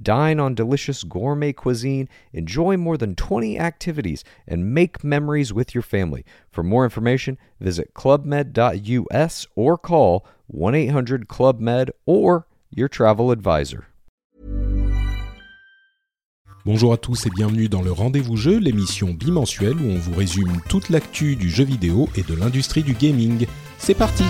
[0.00, 5.82] Dine on delicious gourmet cuisine, enjoy more than 20 activities, and make memories with your
[5.82, 6.24] family.
[6.50, 13.86] For more information, visit clubmed.us or call 1 800 Club Med or your travel advisor.
[16.66, 20.62] Bonjour à tous et bienvenue dans le Rendez-vous Jeu, l'émission bimensuelle où on vous résume
[20.70, 23.46] toute l'actu du jeu vidéo et de l'industrie du gaming.
[23.76, 24.24] C'est parti!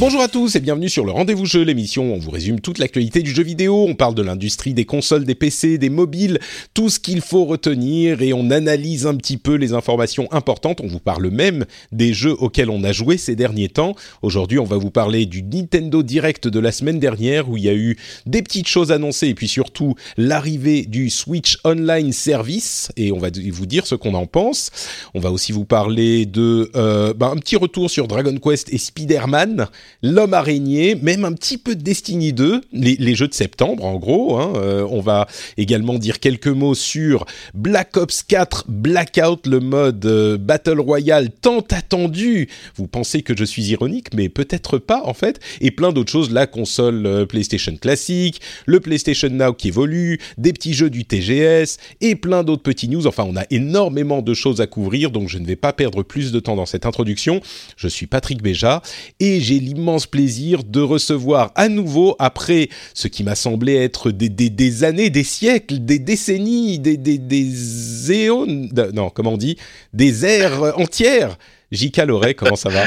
[0.00, 2.78] Bonjour à tous et bienvenue sur le Rendez-vous Jeu, l'émission où on vous résume toute
[2.78, 6.38] l'actualité du jeu vidéo, on parle de l'industrie des consoles, des PC, des mobiles,
[6.72, 10.86] tout ce qu'il faut retenir et on analyse un petit peu les informations importantes, on
[10.86, 13.96] vous parle même des jeux auxquels on a joué ces derniers temps.
[14.22, 17.68] Aujourd'hui on va vous parler du Nintendo Direct de la semaine dernière où il y
[17.68, 23.10] a eu des petites choses annoncées et puis surtout l'arrivée du Switch Online Service et
[23.10, 24.70] on va vous dire ce qu'on en pense.
[25.14, 28.78] On va aussi vous parler de euh, bah, un petit retour sur Dragon Quest et
[28.78, 29.66] Spider-Man
[30.02, 34.38] L'homme araignée, même un petit peu de Destiny 2, les, jeux de septembre en gros.
[34.38, 34.52] Hein.
[34.56, 40.38] Euh, on va également dire quelques mots sur Black Ops 4 Blackout, le mode euh,
[40.38, 42.48] Battle Royale tant attendu.
[42.76, 45.40] Vous pensez que je suis ironique, mais peut-être pas en fait.
[45.60, 50.52] Et plein d'autres choses, la console euh, PlayStation classique, le PlayStation Now qui évolue, des
[50.52, 53.06] petits jeux du TGS et plein d'autres petits news.
[53.06, 56.32] Enfin, on a énormément de choses à couvrir, donc je ne vais pas perdre plus
[56.32, 57.40] de temps dans cette introduction.
[57.76, 58.82] Je suis Patrick Béja
[59.20, 64.28] et j'ai l'immense plaisir de recevoir à nouveau, après ce qui m'a semblé être des,
[64.28, 68.44] des, années, des siècles, des décennies, des, des, des éons,
[68.92, 69.56] non, comment on dit,
[69.92, 71.38] des ères entières.
[71.70, 71.98] J.K.
[71.98, 72.86] Loret, comment ça va?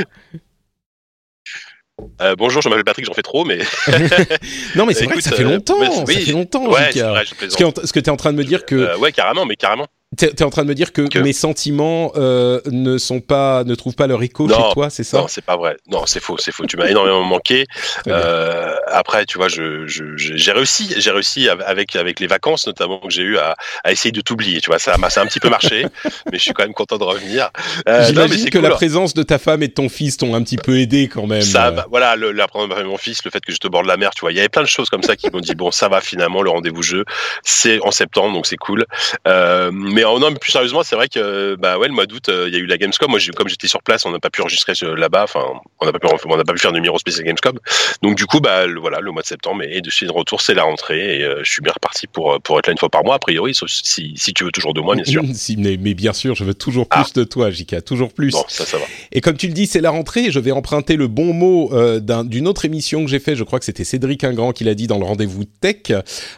[2.19, 3.59] Euh, bonjour, je m'appelle Patrick, j'en fais trop, mais.
[4.75, 6.05] non, mais c'est vrai que ça fait euh, longtemps.
[6.05, 8.75] ça fait longtemps, ouais, ce que tu es en train de me dire que.
[8.75, 9.87] Euh, ouais, carrément, mais carrément.
[10.17, 13.75] T'es es en train de me dire que, mes sentiments euh, ne sont pas, ne
[13.75, 15.77] trouvent pas leur écho chez toi, c'est ça Non, c'est pas vrai.
[15.87, 16.65] Non, c'est faux, c'est faux.
[16.65, 17.65] Tu m'as énormément manqué.
[18.07, 23.09] Euh, après, tu vois, je, j'ai réussi, j'ai réussi avec avec les vacances notamment que
[23.09, 24.59] j'ai eu à, à, essayer de t'oublier.
[24.59, 25.85] Tu vois, ça, ça a un petit peu marché,
[26.31, 27.51] mais je suis quand même content de revenir.
[27.87, 30.57] Euh, J'imagine que la présence de ta femme et de ton fils t'ont un petit
[30.57, 31.41] peu aidé quand même.
[31.41, 33.97] Ça, bah, voilà, le, la de mon fils, le fait que je te borde la
[33.97, 35.71] mer, tu vois, il y avait plein de choses comme ça qui m'ont dit bon,
[35.71, 37.05] ça va finalement, le rendez-vous jeu,
[37.43, 38.85] c'est en septembre, donc c'est cool.
[39.27, 42.29] Euh, mais mais non, mais plus sérieusement, c'est vrai que bah ouais, le mois d'août,
[42.29, 43.09] euh, il y a eu la Gamescom.
[43.09, 45.23] Moi, comme j'étais sur place, on n'a pas pu enregistrer là-bas.
[45.23, 45.45] Enfin,
[45.79, 47.57] on n'a pas pu, on n'a pas pu faire de numéro spécial Gamescom.
[48.01, 50.41] Donc du coup, bah le, voilà, le mois de septembre et de suite de retour,
[50.41, 52.89] c'est la rentrée et euh, je suis bien reparti pour pour être là une fois
[52.89, 55.23] par mois, a priori, sauf si, si tu veux toujours de moi, bien sûr.
[55.33, 57.19] si, mais, bien sûr, je veux toujours plus ah.
[57.19, 58.31] de toi, Jika, toujours plus.
[58.31, 58.85] Bon, ça, ça va.
[59.11, 60.31] Et comme tu le dis, c'est la rentrée.
[60.31, 63.35] Je vais emprunter le bon mot euh, d'une autre émission que j'ai fait.
[63.35, 65.91] Je crois que c'était Cédric Ingrand qui l'a dit dans le rendez-vous tech.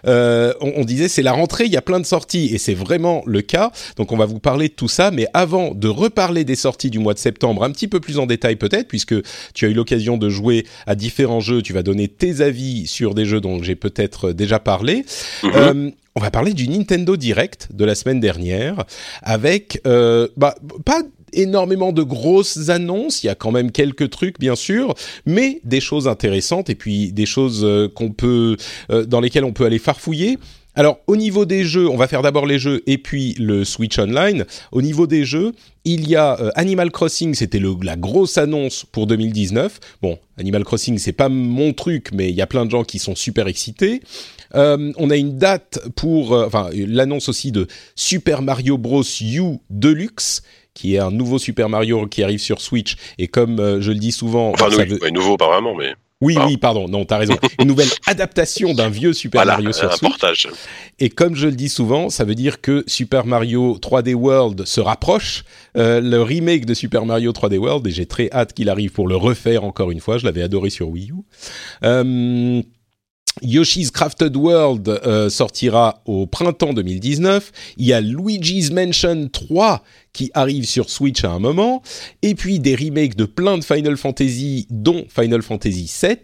[0.04, 3.24] on, on disait c'est la rentrée, il y a plein de sorties et c'est vraiment
[3.26, 3.53] le cas.
[3.98, 7.00] Donc on va vous parler de tout ça, mais avant de reparler des sorties du
[7.00, 9.16] mois de septembre, un petit peu plus en détail peut-être, puisque
[9.54, 13.14] tu as eu l'occasion de jouer à différents jeux, tu vas donner tes avis sur
[13.14, 15.06] des jeux dont j'ai peut-être déjà parlé.
[15.44, 15.52] Mhm.
[15.56, 18.86] Euh, on va parler du Nintendo Direct de la semaine dernière,
[19.24, 21.02] avec euh, bah, pas
[21.36, 24.94] énormément de grosses annonces, il y a quand même quelques trucs bien sûr,
[25.26, 28.58] mais des choses intéressantes et puis des choses euh, qu'on peut
[29.08, 30.38] dans lesquelles on peut aller farfouiller.
[30.76, 34.00] Alors, au niveau des jeux, on va faire d'abord les jeux et puis le Switch
[34.00, 34.46] Online.
[34.72, 35.52] Au niveau des jeux,
[35.86, 39.80] il y a euh, Animal Crossing, c'était la grosse annonce pour 2019.
[40.02, 42.98] Bon, Animal Crossing, c'est pas mon truc, mais il y a plein de gens qui
[42.98, 44.02] sont super excités.
[44.56, 49.04] Euh, on a une date pour, euh, enfin, l'annonce aussi de Super Mario Bros.
[49.22, 50.42] U Deluxe
[50.74, 52.96] qui est un nouveau Super Mario qui arrive sur Switch.
[53.20, 54.70] Et comme je le dis souvent, enfin,
[55.12, 55.94] nouveau vraiment, mais
[56.24, 57.36] oui, oui, pardon, non, t'as raison.
[57.60, 60.12] Une nouvelle adaptation d'un vieux Super Mario sur un Switch.
[60.12, 60.48] Portage.
[61.00, 64.80] Et comme je le dis souvent, ça veut dire que Super Mario 3D World se
[64.80, 65.44] rapproche.
[65.78, 69.08] Euh, le remake de Super Mario 3D World, et j'ai très hâte qu'il arrive pour
[69.08, 70.18] le refaire encore une fois.
[70.18, 71.16] Je l'avais adoré sur Wii U.
[71.84, 72.62] Euh,
[73.42, 77.52] Yoshi's Crafted World euh, sortira au printemps 2019.
[77.78, 79.84] Il y a Luigi's Mansion 3
[80.14, 81.82] qui arrive sur Switch à un moment,
[82.22, 86.18] et puis des remakes de plein de Final Fantasy, dont Final Fantasy VII,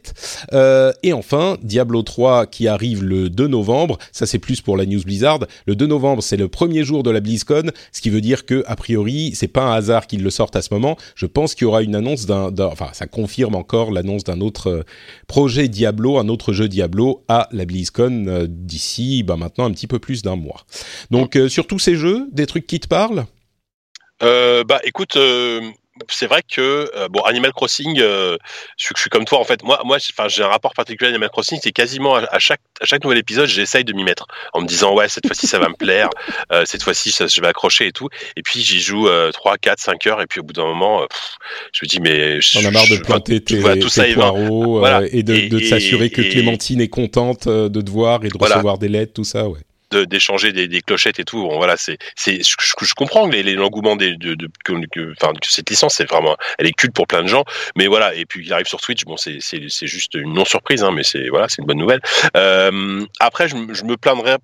[0.54, 3.98] euh, et enfin Diablo 3 qui arrive le 2 novembre.
[4.12, 5.40] Ça c'est plus pour la news Blizzard.
[5.66, 8.64] Le 2 novembre c'est le premier jour de la BlizzCon, ce qui veut dire que
[8.68, 10.96] a priori c'est pas un hasard qu'ils le sortent à ce moment.
[11.16, 14.70] Je pense qu'il y aura une annonce d'un, enfin ça confirme encore l'annonce d'un autre
[14.70, 14.84] euh,
[15.28, 19.88] projet Diablo, un autre jeu Diablo à la BlizzCon euh, d'ici bah, maintenant un petit
[19.88, 20.66] peu plus d'un mois.
[21.10, 23.26] Donc euh, sur tous ces jeux, des trucs qui te parlent?
[24.24, 25.62] Euh, bah écoute, euh,
[26.08, 28.38] c'est vrai que euh, bon Animal Crossing, euh,
[28.78, 29.64] je, suis- je suis comme toi en fait.
[29.64, 31.60] Moi, moi, j'ai- enfin j'ai un rapport particulier à Animal Crossing.
[31.62, 34.66] C'est quasiment à, à chaque à chaque nouvel épisode, j'essaye de m'y mettre en me
[34.66, 36.10] disant ouais cette fois-ci ça va me plaire,
[36.54, 38.08] euh, cette fois-ci je vais accrocher et tout.
[38.38, 41.06] Et puis j'y joue euh, 3, 4, 5 heures et puis au bout d'un moment,
[41.08, 41.36] pff,
[41.74, 44.06] je me dis mais je, On a marre de planter tes, voilà, tout tes ça
[44.14, 45.02] poireaux Voilà.
[45.12, 48.56] et de, de s'assurer que Clémentine est contente de te voir et de Voilà.
[48.56, 49.60] recevoir des lettres, tout ça, ouais.
[49.92, 51.42] D'échanger des, des clochettes et tout.
[51.42, 55.14] Bon, voilà, c'est, c'est, je, je- comprends que l'engouement de, de, que,
[55.44, 57.44] cette licence, c'est vraiment, elle est culte pour plein de gens.
[57.76, 60.84] Mais voilà, et puis il arrive sur Switch, bon, c'est, c'est, juste une non surprise,
[60.84, 62.02] hein, mais c'est, voilà, c'est une bonne nouvelle.
[62.36, 64.36] Euh, après, je, me- plaindrai.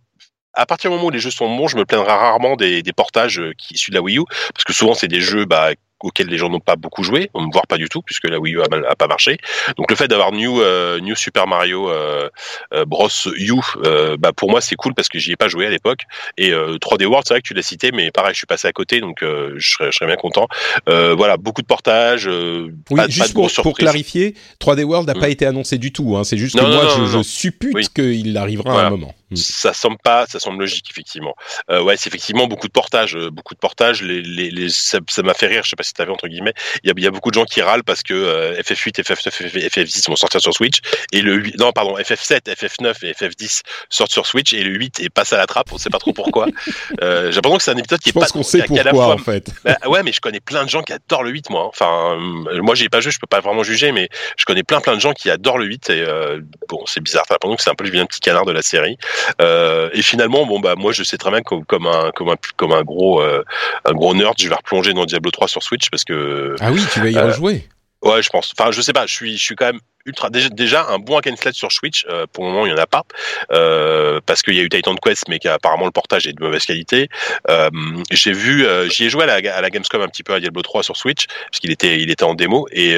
[0.53, 2.93] À partir du moment où les jeux sont bons, je me plaindrai rarement des, des
[2.93, 5.71] portages euh, qui issus de la Wii U, parce que souvent c'est des jeux bah,
[6.01, 8.61] auxquels les gens n'ont pas beaucoup joué, voire pas du tout, puisque la Wii U
[8.61, 9.37] a, mal- a pas marché.
[9.77, 12.29] Donc le fait d'avoir New, euh, New Super Mario euh,
[12.73, 13.53] euh, Bros U,
[13.83, 16.01] euh, bah pour moi c'est cool parce que j'y ai pas joué à l'époque.
[16.37, 18.67] Et euh, 3D World, c'est vrai que tu l'as cité, mais pareil, je suis passé
[18.67, 20.47] à côté, donc je, serais, je serais bien content.
[20.87, 25.19] Voilà, beaucoup de portages, Oui, pas, pas juste de pour, clarifier, 3D World n'a Mm.
[25.19, 26.17] pas été annoncé du tout.
[26.17, 26.23] Hein.
[26.23, 27.87] C'est juste Non, que non, moi, non, je, suppute Oui.
[27.95, 29.13] qu'il arrivera à un moment.
[29.31, 29.35] Mm.
[29.37, 31.33] ça semble pas ça semble logique effectivement
[31.67, 35.33] ouais c'est effectivement beaucoup de portages beaucoup de portages les, les, les ça ça m'a
[35.33, 36.53] fait rire je sais pas si vu entre guillemets
[36.83, 39.01] il y a, il y a beaucoup de gens qui râlent parce que euh, FF8
[39.03, 40.79] FF9 FF10 vont sortir sur Switch
[41.13, 44.99] et le 8, non pardon FF7 FF9 et FF10 sortent sur Switch et le 8
[44.99, 46.47] est passe à la trappe on sait pas trop pourquoi
[47.01, 49.05] euh, j'ai l'impression que c'est un épisode qui Je est pense pas qu'on sait pourquoi,
[49.05, 49.51] fois en fait.
[49.63, 51.63] bah, ouais, mais je connais plein de gens qui adorent le 8, moi.
[51.63, 51.69] hein.
[51.69, 54.81] Enfin, euh, moi, j'ai pas joué, je peux pas vraiment juger, mais je connais plein,
[54.81, 55.89] plein de gens qui adorent le 8.
[55.89, 57.23] Et euh, bon, c'est bizarre.
[57.27, 58.97] T'as l'impression que c'est un peu le vilain petit canard de la série.
[59.41, 62.35] Euh, et finalement, bon, bah, moi, je sais très bien que comme un, comme un,
[62.55, 63.43] comme un gros, euh,
[63.85, 66.81] un gros nerd, je vais replonger dans Diablo 3 sur Switch parce que, Ah oui,
[66.91, 67.67] tu vas y Euh, rejouer.
[68.01, 68.53] ouais, je pense.
[68.57, 69.05] Enfin, je sais pas.
[69.05, 70.29] Je suis, je suis quand même ultra.
[70.29, 72.05] Déjà, déjà un bon hack and sur Switch.
[72.09, 73.03] euh, pour le moment, il y en a pas
[73.51, 76.63] euh, parce qu'il y a eu Titan Quest, mais qu'apparemment le portage est de mauvaise
[76.65, 77.09] qualité.
[77.49, 77.69] Euh,
[78.11, 80.61] j'ai vu, j'y ai joué à la, à la Gamescom un petit peu à Diablo
[80.61, 82.95] 3 sur Switch parce qu'il était, il était en démo et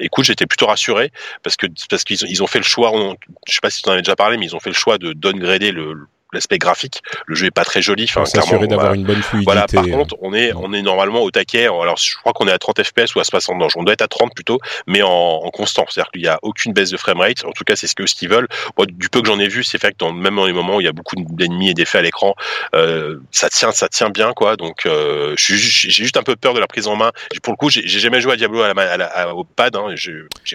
[0.00, 1.12] écoute, j'étais plutôt rassuré
[1.44, 2.90] parce que parce qu'ils ont, ils ont fait le choix.
[2.92, 3.16] on-
[3.48, 4.98] je sais pas si tu en avais déjà parlé, mais ils ont fait le choix
[4.98, 5.94] de downgrader le
[6.34, 7.02] l'aspect graphique.
[7.26, 8.04] Le jeu est pas très joli.
[8.04, 9.44] Enfin, s'assurer d'avoir une bonne fluidité.
[9.50, 9.90] Voilà, par euh.
[9.90, 11.64] contre, on est, on est normalement au taquet.
[11.64, 13.58] Alors, je crois qu'on est à 30 FPS ou à 60.
[13.58, 15.86] Non, on doit être à 30 plutôt, mais en, en constant.
[15.88, 17.44] C'est-à-dire qu'il n'y a aucune baisse de framerate.
[17.44, 18.48] En tout cas, c'est ce que ce qu'ils veulent.
[18.76, 20.76] Moi, du peu que j'en ai vu, c'est fait que dans, même dans les moments
[20.76, 22.34] où il y a beaucoup d'ennemis et d'effets à l'écran,
[22.74, 24.56] euh, ça tient, ça tient bien, quoi.
[24.56, 27.12] Donc, euh, j'ai juste un peu peur de la prise en main.
[27.42, 29.44] Pour le coup, j'ai jamais joué à Diablo à la, ma- à la- à- au
[29.44, 29.76] pad.
[29.76, 29.94] Hein,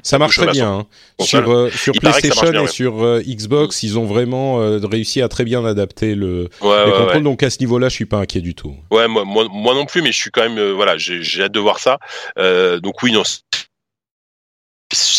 [0.04, 0.70] Ça marche très bien.
[0.70, 0.86] hein.
[1.22, 2.68] Sur, euh, sur PlayStation bien, et ouais.
[2.68, 4.58] sur Xbox, ils ont vraiment
[4.90, 7.16] réussi à très bien adapter le, Ouais, les ouais, contrôles.
[7.18, 7.22] ouais.
[7.22, 8.76] Donc à ce niveau-là, je suis pas inquiet du tout.
[8.92, 11.52] Ouais, moi, moi, moi non plus, mais je suis quand même, euh, voilà, j'ai hâte
[11.52, 11.98] de voir ça.
[12.38, 13.24] Euh, donc oui, non,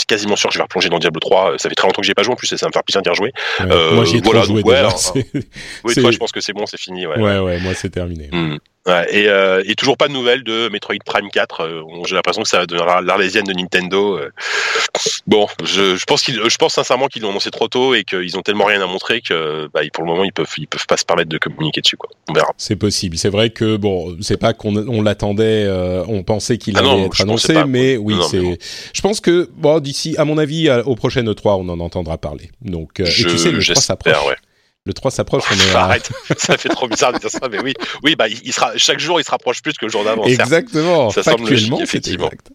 [0.08, 1.54] quasiment sûr que je vais replonger dans Diablo 3.
[1.58, 2.82] Ça fait très longtemps que j'ai pas joué en plus, et ça va me faire
[2.82, 3.32] plaisir d'y rejouer.
[3.60, 3.66] Ouais.
[3.70, 4.90] Euh, moi, j'y ai voilà, trop joué donc, ouais, déjà.
[4.96, 5.26] c'est-
[5.84, 7.06] Oui, toi, je pense que c'est bon, c'est fini.
[7.06, 7.18] Ouais.
[7.18, 8.28] ouais, ouais, moi, c'est terminé.
[8.32, 8.56] Hmm.
[8.86, 11.60] Ouais, et, euh, et toujours pas de nouvelles de Metroid Prime 4.
[11.60, 14.16] Euh, j'ai l'impression que ça devenir l'arlésienne de Nintendo.
[14.16, 14.30] Euh,
[15.26, 18.38] bon, je, je pense qu'ils, je pense sincèrement qu'ils l'ont annoncé trop tôt et qu'ils
[18.38, 20.96] ont tellement rien à montrer que, bah, pour le moment, ils peuvent, ils peuvent pas
[20.96, 21.98] se permettre de communiquer dessus.
[21.98, 22.08] Quoi.
[22.30, 22.52] On verra.
[22.56, 23.18] C'est possible.
[23.18, 26.88] C'est vrai que bon, c'est pas qu'on on l'attendait, euh, on pensait qu'il Ah allait
[26.88, 27.66] non, être je annoncé, pas.
[27.66, 28.40] mais oui, c'est.
[28.40, 28.56] bon.
[28.94, 32.50] Je pense que bon, d'ici, à mon avis, au prochain E3, on en entendra parler.
[32.62, 34.26] Donc, euh, et Je- tu sais, le 3 j'espère, s'approche.
[34.26, 34.36] ouais.
[34.90, 35.44] Le 3 s'approche.
[35.76, 38.72] À- Arrête, ça fait trop bizarre de dire ça, mais oui, oui, bah, il sera
[38.76, 40.24] chaque jour, il se rapproche plus que le jour d'avant.
[40.24, 41.10] Exactement.
[41.10, 42.26] Ça semble logique, effectivement.
[42.26, 42.50] exact.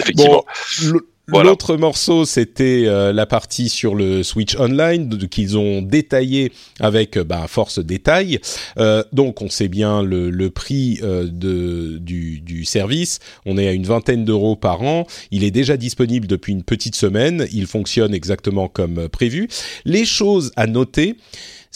[0.00, 0.44] Effectivement.
[0.92, 1.50] Bon, Voilà.
[1.50, 7.24] L'autre morceau, c'était euh, la partie sur le Switch Online qu'ils ont détaillé avec euh,
[7.24, 8.40] bah, force détail.
[8.78, 13.20] Euh, donc, on sait bien le, le prix euh, de, du, du service.
[13.46, 15.06] On est à une vingtaine d'euros par an.
[15.30, 17.46] Il est déjà disponible depuis une petite semaine.
[17.52, 19.48] Il fonctionne exactement comme prévu.
[19.86, 21.16] Les choses à noter,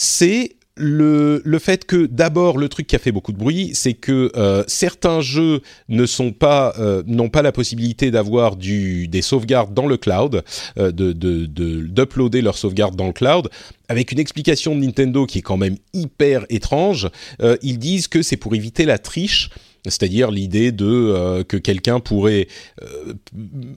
[0.00, 3.94] c'est le, le fait que d'abord le truc qui a fait beaucoup de bruit, c'est
[3.94, 9.20] que euh, certains jeux ne sont pas euh, n'ont pas la possibilité d'avoir du des
[9.22, 10.44] sauvegardes dans le cloud,
[10.78, 13.48] euh, de de de- d'uploader leurs sauvegardes dans le cloud.
[13.88, 17.08] Avec une explication de Nintendo qui est quand même hyper étrange,
[17.42, 19.50] Euh, ils disent que c'est pour éviter la triche
[19.84, 22.48] c'est-à-dire l'idée de euh, que quelqu'un pourrait
[22.82, 23.14] euh,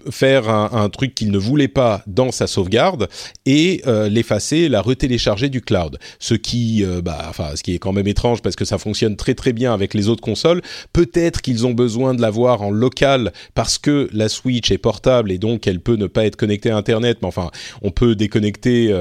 [0.09, 3.07] faire un, truc qu'il ne voulait pas dans sa sauvegarde
[3.45, 5.97] et euh, l'effacer, la retélécharger du cloud.
[6.19, 9.35] Ce qui, bah, enfin, ce qui est quand même étrange parce que ça fonctionne très
[9.35, 10.61] très bien avec les autres consoles.
[10.91, 15.37] Peut-être qu'ils ont besoin de l'avoir en local parce que la Switch est portable et
[15.37, 17.19] donc elle peut ne pas être connectée à Internet.
[17.21, 18.93] Mais enfin, on peut déconnecter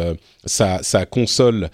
[0.44, 1.70] sa, console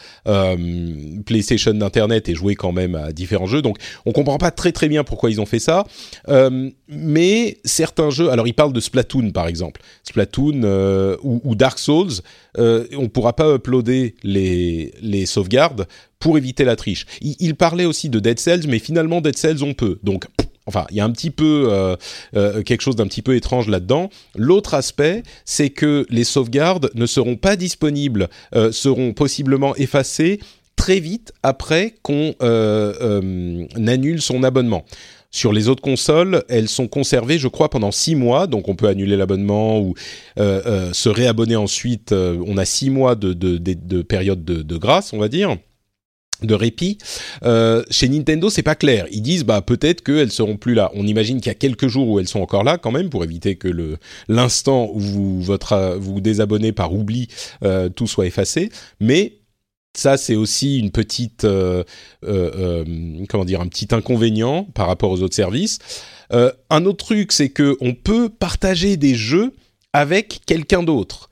[1.27, 3.63] PlayStation d'Internet et jouer quand même à différents jeux.
[3.63, 5.87] Donc, on comprend pas très très bien pourquoi ils ont fait ça.
[6.29, 11.79] Euh, mais certains jeux, alors ils parlent de Splatoon par exemple, Splatoon euh, ou, Dark
[11.79, 12.13] Souls,
[12.59, 15.87] euh, on pourra pas uploader les, sauvegardes
[16.19, 17.07] pour éviter la triche.
[17.21, 19.99] Il, parlait aussi de Dead Cells, mais finalement Dead Cells on peut.
[20.03, 20.27] Donc
[20.69, 21.97] Enfin, il y a un petit peu
[22.33, 24.11] quelque chose d'un petit peu étrange là-dedans.
[24.35, 28.29] L'autre aspect, c'est que les sauvegardes ne seront pas disponibles,
[28.73, 30.41] seront possiblement effacées
[30.77, 32.35] très vite après qu'on
[33.87, 34.85] annule son abonnement.
[35.37, 38.47] Sur les autres consoles, elles sont conservées, je crois, pendant six mois.
[38.47, 39.95] Donc, on peut annuler l'abonnement ou
[40.39, 42.13] euh, euh, se réabonner ensuite.
[42.13, 45.57] Euh, on a six mois de, de, période de, grâce, on va dire
[46.43, 46.99] de répit.
[47.91, 49.07] chez Nintendo, c'est pas clair.
[49.11, 50.91] Ils disent bah peut-être qu'elles seront plus là.
[50.95, 53.25] On imagine qu'il y a quelques jours où elles sont encore là quand même pour
[53.25, 53.97] éviter que le
[54.29, 57.29] l'instant où vous votre vous désabonnez par oubli
[57.95, 58.71] tout soit effacé.
[59.01, 59.39] Mais
[59.99, 60.91] ça c'est aussi
[61.45, 61.85] euh,
[62.25, 63.25] euh, euh,
[63.59, 65.79] un petit inconvénient par rapport aux autres services.
[66.31, 69.53] un autre truc c'est que on peut partager des jeux
[69.93, 71.31] avec quelqu'un d'autre.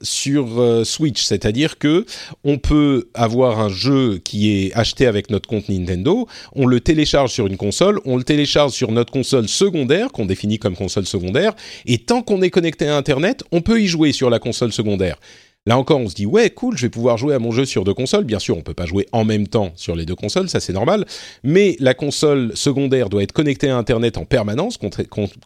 [0.00, 0.46] sur
[0.86, 2.06] Switch, c'est-à-dire que
[2.44, 7.30] on peut avoir un jeu qui est acheté avec notre compte Nintendo, on le télécharge
[7.30, 11.52] sur une console, on le télécharge sur notre console secondaire qu'on définit comme console secondaire,
[11.84, 15.18] et tant qu'on est connecté à Internet, on peut y jouer sur la console secondaire.
[15.66, 17.84] Là encore, on se dit ouais, cool, je vais pouvoir jouer à mon jeu sur
[17.84, 18.24] deux consoles.
[18.24, 20.74] Bien sûr, on peut pas jouer en même temps sur les deux consoles, ça c'est
[20.74, 21.06] normal.
[21.42, 24.78] Mais la console secondaire doit être connectée à Internet en permanence,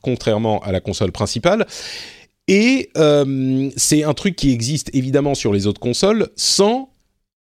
[0.02, 1.66] contrairement à la console principale.
[2.48, 6.90] Et euh, c'est un truc qui existe évidemment sur les autres consoles sans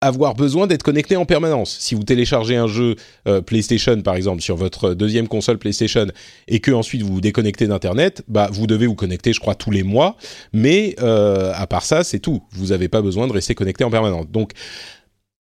[0.02, 1.76] avoir besoin d'être connecté en permanence.
[1.80, 6.06] Si vous téléchargez un jeu euh, PlayStation par exemple sur votre deuxième console PlayStation
[6.48, 9.70] et que ensuite vous vous déconnectez d'internet, bah vous devez vous connecter je crois tous
[9.70, 10.16] les mois,
[10.52, 12.42] mais euh, à part ça c'est tout.
[12.52, 14.26] Vous n'avez pas besoin de rester connecté en permanence.
[14.28, 14.52] Donc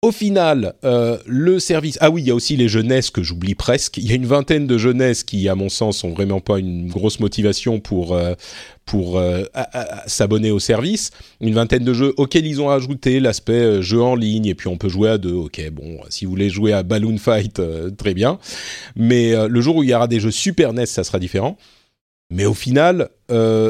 [0.06, 1.98] au final, euh, le service.
[2.00, 3.98] Ah oui, il y a aussi les jeunesses que j'oublie presque.
[3.98, 6.88] Il y a une vingtaine de jeunesses qui, à mon sens, sont vraiment pas une
[6.88, 8.36] grosse motivation pour euh,
[8.86, 9.46] pour euh,
[10.06, 11.10] s'abonner au service.
[11.42, 14.78] Une vingtaine de jeux auxquels ils ont ajouté l'aspect jeu en ligne et puis on
[14.78, 15.34] peut jouer à deux.
[15.34, 17.60] Ok, bon, si vous voulez jouer à Balloon Fight,
[17.98, 18.38] très bien.
[18.96, 21.58] Mais le jour où il y aura des jeux Super NES, ça sera différent.
[22.30, 23.10] Mais au final,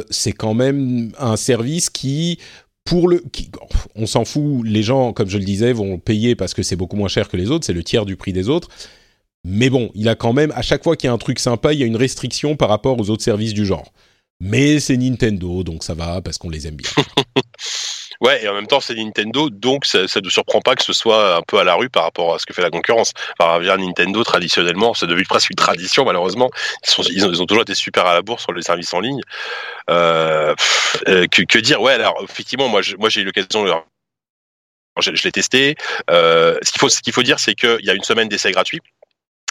[0.10, 2.40] c'est quand même un service qui
[2.86, 3.24] pour le,
[3.96, 4.66] on s'en fout.
[4.66, 7.36] Les gens, comme je le disais, vont payer parce que c'est beaucoup moins cher que
[7.36, 7.66] les autres.
[7.66, 8.70] C'est le tiers du prix des autres.
[9.44, 11.74] Mais bon, il a quand même, à chaque fois qu'il y a un truc sympa,
[11.74, 13.92] il y a une restriction par rapport aux autres services du genre.
[14.40, 16.90] Mais c'est Nintendo, donc ça va parce qu'on les aime bien.
[18.26, 21.36] Ouais, et en même temps, c'est Nintendo, donc ça, ne surprend pas que ce soit
[21.38, 23.12] un peu à la rue par rapport à ce que fait la concurrence.
[23.38, 26.50] Enfin, via Nintendo, traditionnellement, c'est devenu presque une tradition, malheureusement.
[27.12, 29.22] Ils, ont, toujours été super à la bourse sur les services en ligne.
[29.92, 30.56] Euh,
[31.08, 31.80] euh, que, dire?
[31.80, 33.72] Ouais, alors, effectivement, moi, moi j'ai eu l'occasion de
[35.02, 35.76] je, je l'ai testé.
[36.10, 38.52] Euh, ce qu'il faut, ce qu'il faut dire, c'est qu'il y a une semaine d'essai
[38.52, 38.82] gratuit.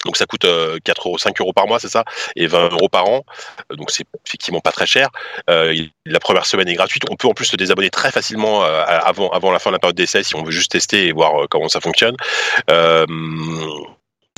[0.05, 2.05] Donc ça coûte 4 euh, euros, 5 euros par mois, c'est ça,
[2.37, 3.25] et 20 euros par an.
[3.73, 5.09] Euh, donc c'est effectivement pas très cher.
[5.51, 5.75] Euh,
[6.07, 7.05] la première semaine est gratuite.
[7.11, 9.97] On peut en plus se désabonner très facilement avant, avant la fin de la période
[9.97, 12.17] d'essai si on veut juste tester et voir comment ça fonctionne.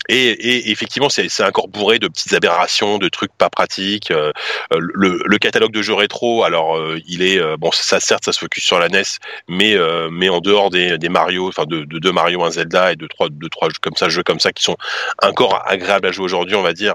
[0.09, 4.11] Et, effectivement, c'est encore bourré de petites aberrations, de trucs pas pratiques.
[4.11, 4.33] Euh,
[4.71, 8.33] le, le, catalogue de jeux rétro, alors euh, il est euh, bon, ça certes, ça
[8.33, 9.03] se focus sur la NES,
[9.49, 9.77] mais
[10.11, 13.29] mais en dehors des, Mario, enfin de, de deux Mario, un Zelda et de trois
[13.31, 14.77] de trois jeux comme ça, jeux comme ça qui sont
[15.23, 16.95] encore agréables à jouer aujourd'hui, on va dire.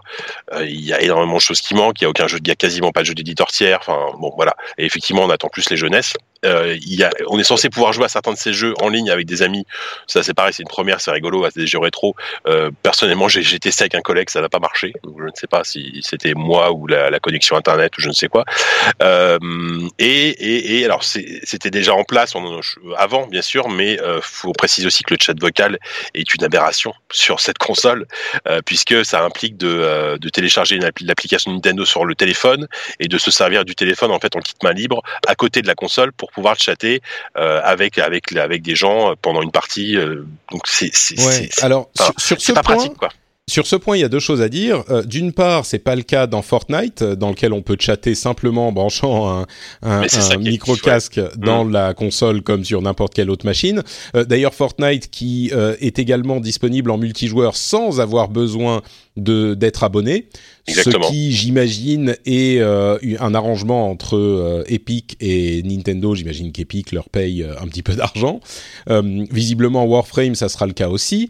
[0.62, 2.02] il y a énormément de choses qui manquent.
[2.02, 3.80] Il y a aucun jeu, il y a quasiment pas de jeu d'éditeur tiers.
[3.82, 4.56] Enfin bon, voilà.
[4.78, 6.14] Et effectivement, on attend plus les jeunesses.
[6.44, 9.12] Euh, y a, on est censé pouvoir jouer à certains de ces jeux en ligne
[9.12, 9.66] avec des amis.
[10.08, 12.16] Ça, c'est pareil, c'est une première, c'est rigolo, à des jeux rétro.
[12.48, 14.94] Euh, personnellement, j'ai testé avec un collègue, ça n'a pas marché.
[15.04, 18.10] Donc, je ne sais pas si c'était moi ou la, la, connexion internet ou je
[18.10, 18.46] ne sais quoi.
[19.02, 19.40] Euh,
[19.98, 22.60] et, et, et, alors, c'était déjà en place on,
[22.98, 25.80] avant, bien sûr, mais euh, faut préciser aussi que le chat vocal
[26.14, 28.06] est une aberration sur cette console,
[28.48, 32.68] euh, puisque ça implique de, de télécharger l'application Nintendo sur le téléphone
[33.00, 35.68] et de se servir du téléphone en fait en kit main libre à côté de
[35.68, 37.02] la console pour pouvoir chatter
[37.36, 39.96] avec avec avec des gens pendant une partie.
[40.52, 40.92] Donc c'est
[41.62, 43.10] alors sur, ce pas point, pratique quoi.
[43.50, 44.84] sur ce point, il y a deux choses à dire.
[44.90, 48.16] Euh, D'une part, c'est pas le cas dans Fortnite, euh, dans lequel on peut chatter
[48.16, 49.46] simplement en branchant un,
[49.82, 51.72] un, un micro casque dans mm.
[51.72, 53.84] la console comme sur n'importe quelle autre machine.
[54.16, 58.82] Euh, D'ailleurs, Fortnite qui euh, est également disponible en multijoueur sans avoir besoin
[59.18, 60.28] de d'être abonné.
[60.68, 66.16] Ce qui, j'imagine, est euh, un arrangement entre euh, Epic et Nintendo.
[66.16, 68.40] J'imagine qu'Epic leur paye euh, un petit peu d'argent.
[68.90, 71.30] Euh, visiblement, Warframe, ça sera le cas aussi.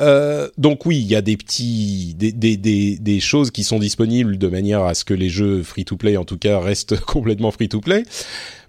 [0.00, 4.38] Euh, donc oui, il y a des petits, des, des, des, choses qui sont disponibles
[4.38, 8.04] de manière à ce que les jeux free-to-play, en tout cas, restent complètement free-to-play.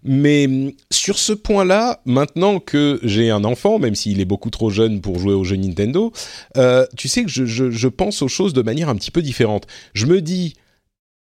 [0.04, 4.70] Mais hum, sur ce point-là, maintenant que j'ai un enfant, même s'il est beaucoup trop
[4.70, 6.12] jeune pour jouer aux jeux Nintendo,
[6.58, 9.68] euh, tu sais que je, pense aux choses de manière un petit peu différente.
[9.94, 10.56] Je me dis,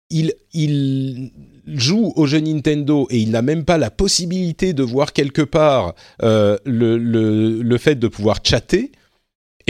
[0.09, 1.31] il, il
[1.67, 5.95] joue aux jeux Nintendo et il n'a même pas la possibilité de voir quelque part
[6.23, 8.93] euh, le, le, fait de pouvoir chatter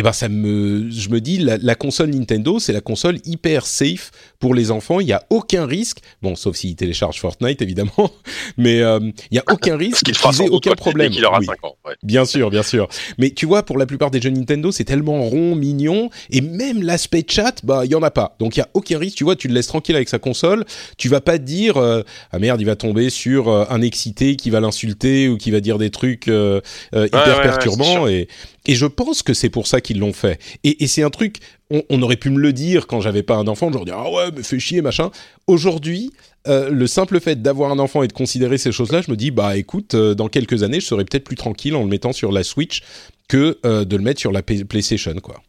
[0.00, 3.66] eh ben ça me, je me dis la, la console Nintendo c'est la console hyper
[3.66, 4.98] safe pour les enfants.
[4.98, 8.10] Il y a aucun risque, bon sauf s'ils téléchargent Fortnite évidemment,
[8.56, 8.98] mais euh,
[9.30, 11.12] il y a aucun risque qu'ils aient aucun problème.
[11.12, 11.44] Qu'il aura oui.
[11.44, 11.96] 5 ans, ouais.
[12.02, 12.88] Bien sûr, bien sûr.
[13.18, 16.82] Mais tu vois pour la plupart des jeux Nintendo c'est tellement rond, mignon et même
[16.82, 18.36] l'aspect chat bah il y en a pas.
[18.38, 19.18] Donc il y a aucun risque.
[19.18, 20.64] Tu vois tu le laisses tranquille avec sa console.
[20.96, 22.02] Tu vas pas te dire euh,
[22.32, 25.60] ah merde il va tomber sur euh, un excité qui va l'insulter ou qui va
[25.60, 26.62] dire des trucs euh,
[26.94, 28.28] hyper ouais, ouais, perturbants et
[28.66, 30.38] et je pense que c'est pour ça qu'ils l'ont fait.
[30.64, 31.36] Et, c'est un truc,
[31.70, 34.42] on, aurait pu me le dire quand j'avais pas un enfant, genre ah ouais mais
[34.42, 35.10] fais chier machin.
[35.46, 36.10] Aujourd'hui,
[36.48, 39.30] euh, le simple fait d'avoir un enfant et de considérer ces choses-là, je me dis
[39.30, 42.32] bah écoute, euh, dans quelques années, je serai peut-être plus tranquille en le mettant sur
[42.32, 42.82] la Switch
[43.28, 45.42] que euh, de le mettre sur la PlayStation quoi.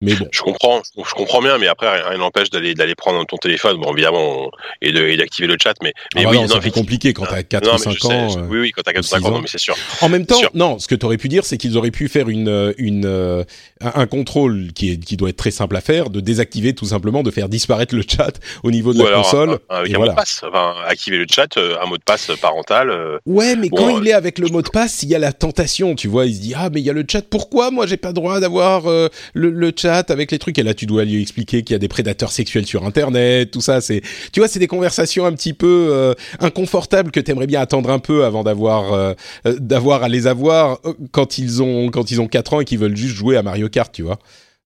[0.00, 0.26] Mais bon.
[0.30, 3.92] Je comprends, je comprends bien, mais après rien n'empêche d'aller d'aller prendre ton téléphone, bon
[3.92, 4.50] évidemment,
[4.82, 7.74] et d'activer le chat, mais, mais ah oui, bah non, c'est compliqué quand t'as 4
[7.74, 8.28] ou 5 ans.
[8.28, 9.76] Sais, oui, oui, quand t'as 4 ou 5 ans, non, mais c'est sûr.
[10.00, 12.74] En même temps, non, ce que t'aurais pu dire, c'est qu'ils auraient pu faire une
[12.76, 13.44] une euh,
[13.80, 17.22] un contrôle qui est qui doit être très simple à faire, de désactiver tout simplement,
[17.22, 19.58] de faire disparaître le chat au niveau de ou la alors, console.
[19.68, 20.12] Avec un voilà.
[20.12, 22.90] mot de passe, enfin, activer le chat, euh, un mot de passe parental.
[22.90, 25.18] Euh, ouais, mais bon, quand il est avec le mot de passe, il y a
[25.18, 27.70] la tentation, tu vois, il se dit ah mais il y a le chat, pourquoi
[27.70, 31.04] moi j'ai pas le droit d'avoir le, le chat avec les trucs là tu dois
[31.04, 33.80] lui expliquer qu'il y a des prédateurs sexuels sur Internet, tout ça.
[33.80, 37.90] C'est, tu vois, c'est des conversations un petit peu euh, inconfortables que t'aimerais bien attendre
[37.90, 39.14] un peu avant d'avoir, euh,
[39.44, 40.78] d'avoir à les avoir
[41.12, 43.68] quand ils ont, quand ils ont 4 ans et qu'ils veulent juste jouer à Mario
[43.68, 44.18] Kart, tu vois.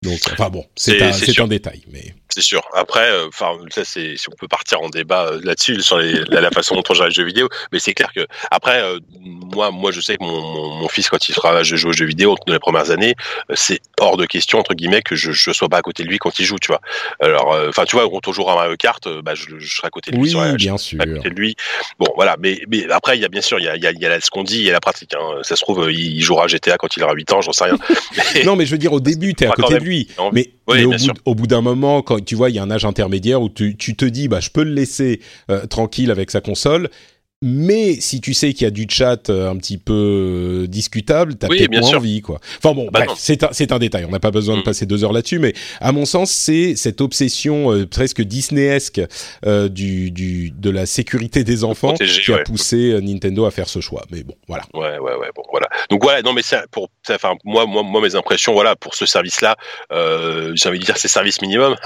[0.02, 2.62] Donc, enfin bon, c'est un, c'est un détail, mais c'est sûr.
[2.74, 6.22] Après, enfin, euh, ça c'est si on peut partir en débat euh, là-dessus sur les,
[6.28, 8.98] la, la, façon dont on gère les jeux vidéo, mais c'est clair que après, euh,
[9.20, 11.92] moi, moi, je sais que mon, mon, mon, fils quand il sera je joue aux
[11.94, 13.14] jeux vidéo dans les premières années,
[13.50, 16.08] euh, c'est hors de question entre guillemets que je, je sois pas à côté de
[16.08, 16.82] lui quand il joue, tu vois.
[17.20, 19.90] Alors, enfin, tu vois, quand on jouera à Mario Kart, bah, je, je serai à
[19.90, 20.34] côté de lui.
[20.34, 21.00] Oui, bien sûr.
[21.00, 21.56] À côté de lui.
[21.98, 22.36] Bon, voilà.
[22.38, 24.04] Mais, mais après, il y a bien sûr, il y a, il y a, y
[24.04, 25.14] a ce qu'on dit, il y a la pratique.
[25.14, 25.40] Hein.
[25.42, 27.78] Ça se trouve, il, jouera à GTA quand il aura 8 ans, j'en sais rien.
[28.34, 28.44] Mais...
[28.44, 29.95] non, mais je veux dire, au début, t'es à côté de lui.
[30.32, 32.62] Mais, oui, mais au, bout, au bout d'un moment, quand tu vois, il y a
[32.62, 36.10] un âge intermédiaire où tu, tu, te dis bah je peux le laisser euh, tranquille
[36.10, 36.90] avec sa console
[37.42, 41.34] mais si tu sais qu'il y a du chat euh, un petit peu euh, discutable,
[41.34, 41.98] t'as oui, peut-être moins sûr.
[41.98, 42.40] envie, quoi.
[42.56, 44.06] Enfin bon, bah bref, c'est un, c'est un détail.
[44.06, 44.60] On n'a pas besoin mm.
[44.60, 49.02] de passer deux heures là-dessus, mais à mon sens, c'est cette obsession euh, presque Disneyesque
[49.44, 52.44] euh, du, du, de la sécurité des enfants Protéger, qui a ouais.
[52.44, 54.04] poussé Nintendo à faire ce choix.
[54.10, 54.64] Mais bon, voilà.
[54.72, 55.28] Ouais, ouais, ouais.
[55.36, 55.68] Bon, voilà.
[55.90, 56.22] Donc voilà.
[56.22, 59.56] Non, mais pour, enfin, moi, moi, moi, mes impressions, voilà, pour ce service-là,
[59.92, 61.76] euh, j'ai envie de dire, c'est service minimum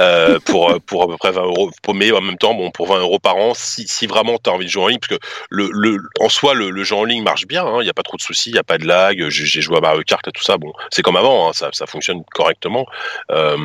[0.00, 1.70] euh, pour pour à peu près 20 euros.
[1.94, 4.64] Mais en même temps, bon, pour 20 euros par an, si, si vraiment t'as envie
[4.64, 7.64] de jouer en ligne, parce que le, en soi, le, jeu en ligne marche bien,
[7.64, 9.60] il hein, n'y a pas trop de soucis, il n'y a pas de lag, j'ai
[9.60, 12.86] joué à Mario Kart et tout ça, bon, c'est comme avant, hein, ça, fonctionne correctement.
[13.30, 13.56] Euh,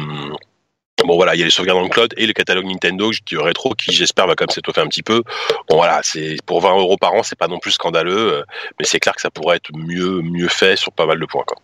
[1.05, 3.73] Bon voilà, il y a les sauvegardes le cloud et le catalogue Nintendo qui rétro
[3.73, 5.23] qui j'espère va quand même s'étoffer un petit peu.
[5.67, 8.43] Bon voilà, c'est pour 20 euros par an, c'est pas non plus scandaleux, euh,
[8.79, 11.43] mais c'est clair que ça pourrait être mieux mieux fait sur pas mal de points.
[11.47, 11.57] Quoi.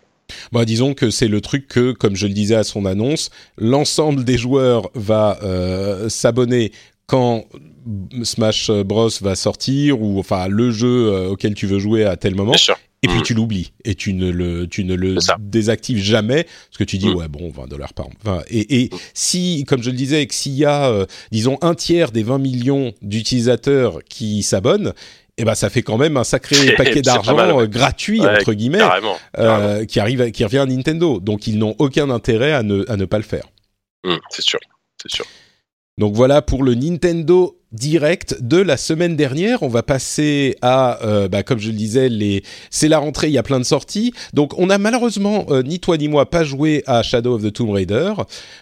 [0.52, 4.24] Bah, disons que c'est le truc que, comme je le disais à son annonce, l'ensemble
[4.24, 6.72] des joueurs va euh, s'abonner
[7.06, 7.46] quand
[8.23, 12.36] Smash Bros va sortir ou enfin le jeu euh, auquel tu veux jouer à tel
[12.36, 12.54] moment.
[13.04, 13.23] Et puis mmh.
[13.23, 17.10] tu l'oublies et tu ne le tu ne le désactives jamais parce que tu dis
[17.10, 17.15] mmh.
[17.15, 18.97] ouais bon 20 dollars par enfin, et, et mmh.
[19.13, 22.39] si comme je le disais que s'il y a euh, disons un tiers des 20
[22.39, 24.93] millions d'utilisateurs qui s'abonnent
[25.38, 28.54] et eh ben ça fait quand même un sacré paquet d'argent euh, gratuit ouais, entre
[28.54, 29.63] guillemets carrément, carrément.
[29.63, 32.84] Euh, qui arrive à, qui revient à Nintendo donc ils n'ont aucun intérêt à ne
[32.89, 33.45] à ne pas le faire
[34.32, 34.60] c'est sûr
[35.00, 35.26] c'est sûr
[35.97, 39.62] donc voilà pour le Nintendo Direct de la semaine dernière.
[39.62, 42.10] On va passer à, euh, bah, comme je le disais,
[42.69, 44.13] c'est la rentrée, il y a plein de sorties.
[44.33, 47.51] Donc on a malheureusement, euh, ni toi ni moi, pas joué à Shadow of the
[47.51, 48.13] Tomb Raider.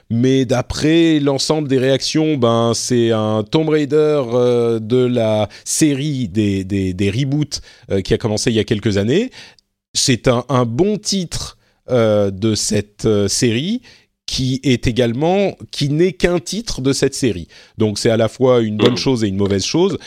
[0.09, 6.63] Mais d'après l'ensemble des réactions, ben, c'est un Tomb Raider euh, de la série des,
[6.63, 7.61] des, reboots
[8.03, 9.29] qui a commencé il y a quelques années.
[9.93, 11.57] C'est un, bon titre
[11.89, 13.81] de cette série
[14.25, 17.47] qui est également qui n'est qu'un titre de cette série.
[17.77, 18.97] Donc c'est à la fois une bonne mmh.
[18.97, 19.97] chose et une mauvaise chose.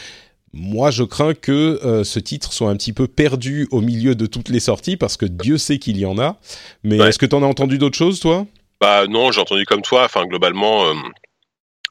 [0.54, 4.26] Moi, je crains que euh, ce titre soit un petit peu perdu au milieu de
[4.26, 6.38] toutes les sorties parce que Dieu sait qu'il y en a.
[6.82, 8.46] Mais est-ce que tu en as entendu d'autres choses, toi?
[8.80, 10.04] Bah non, j'ai entendu comme toi.
[10.04, 10.86] Enfin, globalement.
[10.86, 10.94] Euh,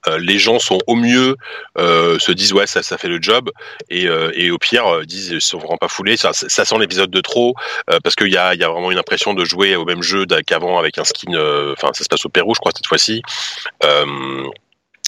[0.07, 1.35] euh, les gens sont au mieux
[1.77, 3.51] se disent ouais ça ça fait le job.
[3.89, 4.09] Et,
[4.51, 6.17] au pire disent ils sont vraiment pas foulés.
[6.17, 7.55] Ça, ça sent l'épisode de trop
[8.03, 10.97] parce qu'il y y a vraiment une impression de jouer au même jeu qu'avant avec
[10.97, 11.33] un skin
[11.73, 13.21] enfin ça se passe au Pérou je crois cette fois-ci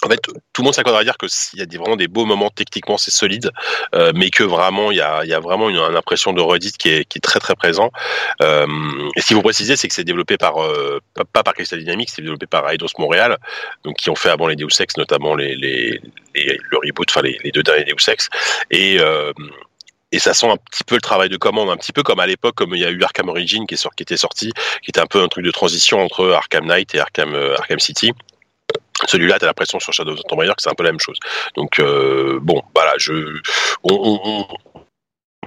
[0.06, 2.08] en fait, tout le monde s'accorde à dire que s'il y a des, vraiment des
[2.08, 3.52] beaux moments techniquement, c'est solide,
[3.96, 6.78] euh, mais que vraiment il y a, y a vraiment une, une, impression de redite
[6.78, 7.92] qui est, qui est très très présent.
[8.42, 8.66] Euh,
[9.16, 11.00] et ce qu'il faut préciser, c'est que c'est développé par euh,
[11.34, 13.38] pas, par Crystal Dynamics, c'est développé par Eidos Montréal,
[13.84, 16.02] donc qui ont fait avant les Deus Ex, notamment les, les,
[16.36, 18.30] les le reboot, enfin les, les, deux derniers Deus Ex,
[18.72, 19.34] et euh,
[20.12, 22.26] et ça sent un petit peu le travail de commande, un petit peu comme à
[22.26, 25.00] l'époque, comme il y a eu Arkham Origin qui, est qui était sorti, qui était
[25.00, 28.14] un peu un truc de transition entre Arkham Knight et Arkham, euh, Arkham City.
[29.08, 30.92] Celui-là, tu as l'impression sur Shadow of the Tomb Raider que c'est un peu la
[30.92, 31.18] même chose.
[31.56, 33.40] Donc euh, bon, voilà, je,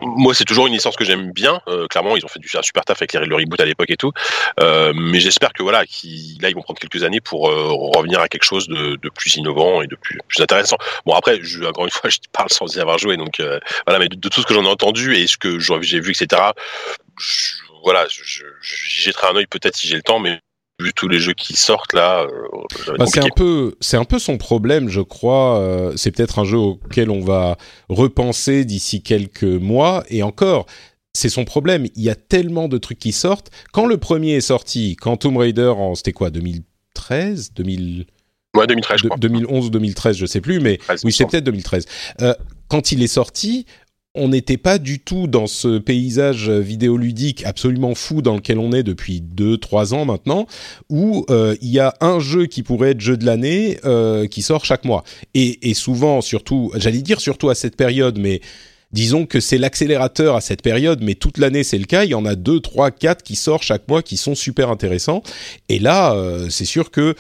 [0.00, 1.60] moi, c'est toujours une licence que j'aime bien.
[1.68, 3.96] Euh, clairement, ils ont fait du un super taf avec le reboot à l'époque et
[3.96, 4.10] tout.
[4.58, 8.44] Euh, mais j'espère que voilà, là, ils vont prendre quelques années pour revenir à quelque
[8.44, 10.76] chose de, plus innovant et de plus, plus intéressant.
[11.06, 13.40] Bon, après, je, encore une fois, je parle sans y avoir joué, donc
[13.86, 13.98] voilà.
[13.98, 16.42] Mais de, tout ce que j'en ai entendu et ce que j'ai vu, etc.
[17.84, 20.40] voilà, je, j'y jetterai un œil peut-être si j'ai le temps, mais
[20.82, 22.22] vu tous les jeux qui sortent là.
[22.22, 25.58] Euh, bah, c'est un peu, c'est un peu son problème, je crois.
[25.58, 27.56] Euh, c'est peut-être un jeu auquel on va
[27.88, 30.66] repenser d'ici quelques mois et encore.
[31.14, 31.86] C'est son problème.
[31.94, 33.50] Il y a tellement de trucs qui sortent.
[33.72, 38.06] Quand le premier est sorti, quand Tomb Raider en c'était quoi 2013, 2000.
[38.54, 39.18] Ouais, 2013, je crois.
[39.18, 41.86] 2011 ou 2013, je sais plus, mais oui, c'est peut-être 2013.
[42.20, 42.34] Euh,
[42.68, 43.66] quand il est sorti,
[44.14, 48.82] on n'était pas du tout dans ce paysage vidéoludique absolument fou dans lequel on est
[48.82, 50.46] depuis 2-3 ans maintenant,
[50.90, 54.42] où euh, il y a un jeu qui pourrait être jeu de l'année euh, qui
[54.42, 55.02] sort chaque mois.
[55.32, 58.42] Et, et souvent, surtout, j'allais dire surtout à cette période, mais
[58.92, 62.04] disons que c'est l'accélérateur à cette période, mais toute l'année c'est le cas.
[62.04, 65.22] Il y en a deux, trois, quatre qui sortent chaque mois qui sont super intéressants.
[65.68, 67.14] Et là, euh, c'est sûr que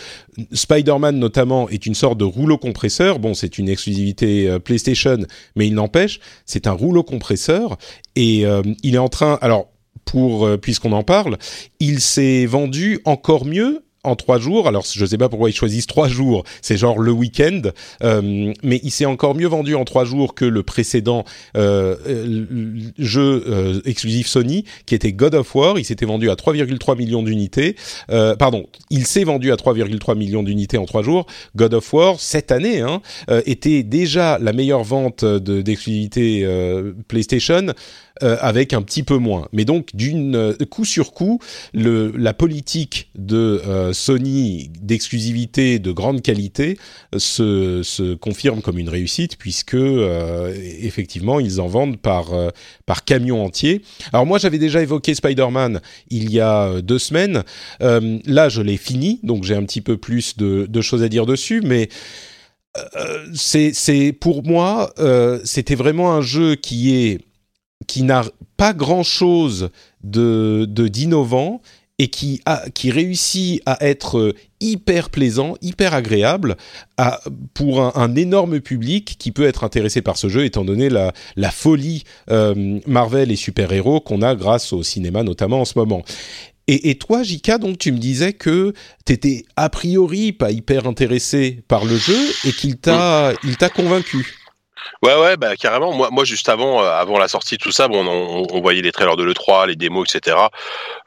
[0.52, 3.18] Spider-Man notamment est une sorte de rouleau compresseur.
[3.18, 5.18] Bon, c'est une exclusivité euh, PlayStation,
[5.56, 7.76] mais il n'empêche, c'est un rouleau compresseur
[8.16, 9.38] et euh, il est en train.
[9.40, 9.68] Alors
[10.04, 11.38] pour puisqu'on en parle,
[11.78, 14.66] il s'est vendu encore mieux en trois jours.
[14.66, 16.44] Alors, je ne sais pas pourquoi ils choisissent trois jours.
[16.60, 17.62] C'est genre le week-end,
[18.02, 21.24] euh, mais il s'est encore mieux vendu en trois jours que le précédent
[21.56, 21.96] euh,
[22.98, 25.78] jeu euh, exclusif Sony, qui était God of War.
[25.78, 27.76] Il s'était vendu à 3,3 millions d'unités.
[28.10, 31.26] Euh, pardon, il s'est vendu à 3,3 millions d'unités en trois jours.
[31.54, 36.46] God of War cette année hein, euh, était déjà la meilleure vente d'exclusivité
[37.08, 37.66] PlayStation.
[38.22, 39.48] Euh, avec un petit peu moins.
[39.52, 41.38] Mais donc, d'une euh, coup sur coup,
[41.72, 46.76] le, la politique de euh, Sony d'exclusivité de grande qualité
[47.16, 49.76] se, se, confirme comme une réussite puisque
[50.82, 52.32] effectivement, ils en vendent par
[52.84, 53.82] par camion entier.
[54.12, 57.44] Alors moi, j'avais déjà évoqué Spider-Man il y a deux semaines.
[57.80, 61.26] là, je l'ai fini, donc j'ai un petit peu plus de, de choses à dire
[61.26, 61.88] dessus, mais
[63.34, 64.92] c'est pour moi,
[65.44, 67.20] c'était vraiment un jeu qui est
[67.86, 68.24] qui n'a
[68.56, 69.70] pas grand-chose
[70.02, 71.60] de d'innovant
[71.98, 76.56] et qui a qui réussit à être hyper plaisant, hyper agréable
[76.96, 77.20] à,
[77.54, 81.50] pour un, énorme public qui peut être intéressé par ce jeu étant donné la, la
[81.50, 86.02] folie euh, Marvel et super-héros qu'on a grâce au cinéma notamment en ce moment.
[86.68, 88.72] Et, et toi, Jika, donc tu me disais que
[89.04, 94.41] t'étais a priori pas hyper intéressé par le jeu et qu'il t'a il t'a convaincu.
[95.02, 95.92] Ouais, ouais, bah carrément.
[95.92, 98.82] Moi, moi juste avant, euh, avant la sortie de tout ça, bon, on, on, voyait
[98.82, 100.36] les trailers de l'E3, les démos, etc.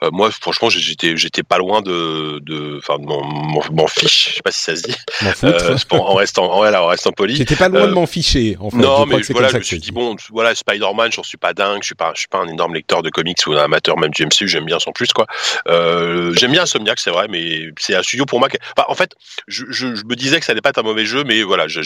[0.02, 4.30] Euh, moi, franchement, j'étais, j'étais pas loin de, de, enfin, m'en fiche.
[4.30, 4.96] Je sais pas si ça se dit.
[5.44, 7.36] Euh, en restant, en, voilà, en restant poli.
[7.36, 8.56] J'étais pas loin de m'en ficher.
[8.60, 8.76] En fait.
[8.76, 11.78] Non, mais voilà, je me suis dit bon, voilà, Spider-Man, j'en suis pas dingue.
[11.82, 14.10] Je suis pas, je suis pas un énorme lecteur de comics ou un amateur même
[14.10, 14.48] du MCU.
[14.48, 15.26] J'aime bien sans plus quoi.
[15.66, 18.48] J'aime bien Insomniac, c'est vrai, mais c'est un studio pour moi.
[18.76, 19.12] Enfin, en fait,
[19.46, 21.68] je, je, je, me disais que ça n'allait pas être un mauvais jeu, mais voilà,
[21.68, 21.80] je,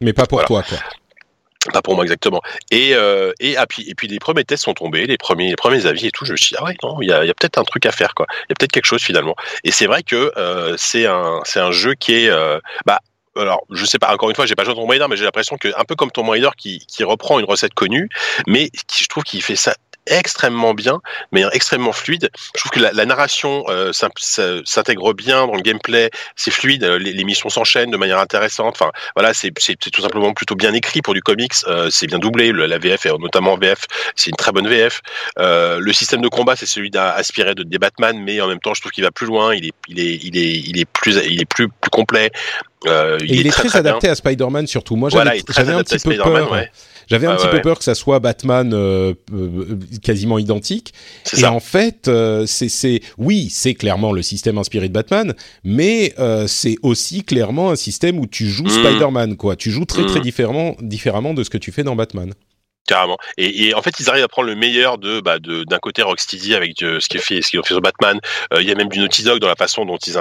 [0.00, 0.78] mais pas pour toi, quoi.
[1.72, 2.42] Pas pour moi exactement.
[2.70, 5.56] Et euh, et, ah, puis, et puis les premiers tests sont tombés, les premiers les
[5.56, 6.24] premiers avis et tout.
[6.24, 7.86] Je me suis dit ah ouais non il y a, y a peut-être un truc
[7.86, 8.26] à faire quoi.
[8.30, 9.34] Il y a peut-être quelque chose finalement.
[9.64, 13.00] Et c'est vrai que euh, c'est un un jeu qui est euh, bah
[13.36, 15.24] alors je sais pas encore une fois j'ai pas joué à Tomb Raider mais j'ai
[15.24, 18.08] l'impression que un peu comme Tomb Raider qui qui reprend une recette connue
[18.46, 19.74] mais qui, je trouve qu'il fait ça
[20.06, 21.00] extrêmement bien,
[21.32, 22.30] mais extrêmement fluide.
[22.54, 27.24] Je trouve que la, narration euh, s'intègre bien dans le gameplay, c'est fluide, les, les
[27.24, 28.76] missions s'enchaînent de manière intéressante.
[28.80, 31.52] Enfin, voilà, c'est tout simplement plutôt bien écrit pour du comics.
[31.66, 33.86] Euh, c'est bien doublé, la VF, et notamment VF,
[34.16, 35.00] c'est une très bonne VF.
[35.38, 38.74] Euh, le système de combat, c'est celui d'inspirer de des Batman, mais en même temps,
[38.74, 39.54] je trouve qu'il va plus loin.
[39.54, 42.30] Il est, il est, il est, il est plus, il est plus, plus complet.
[42.86, 44.96] Euh, il, il, est, très, très adapté à Spider-Man surtout.
[44.96, 46.52] Moi, j'avais voilà, un petit peu peur.
[46.52, 46.70] Ouais.
[47.08, 50.94] J'avais un petit peu peur que ça soit Batman euh, euh, quasiment identique.
[51.32, 51.52] Et ça.
[51.52, 56.14] en fait, euh, c'est oui, c'est clairement le système inspiré de Batman, mais
[56.46, 58.84] c'est aussi clairement un système où tu joues mmh.
[58.84, 59.56] Spider-Man, quoi.
[59.56, 60.06] Tu joues très mmh.
[60.06, 62.32] très différemment, différemment de ce que tu fais dans Batman.
[62.86, 63.16] Carrément.
[63.38, 66.54] Et, et, en fait, ils arrivent à prendre le meilleur de, bah, d'un côté Rocksteady
[66.54, 68.18] avec ce qu'ils fait, ce qu'ils ont fait sur Batman.
[68.58, 70.18] Il y a même du Naughty Dog dans la façon dont ils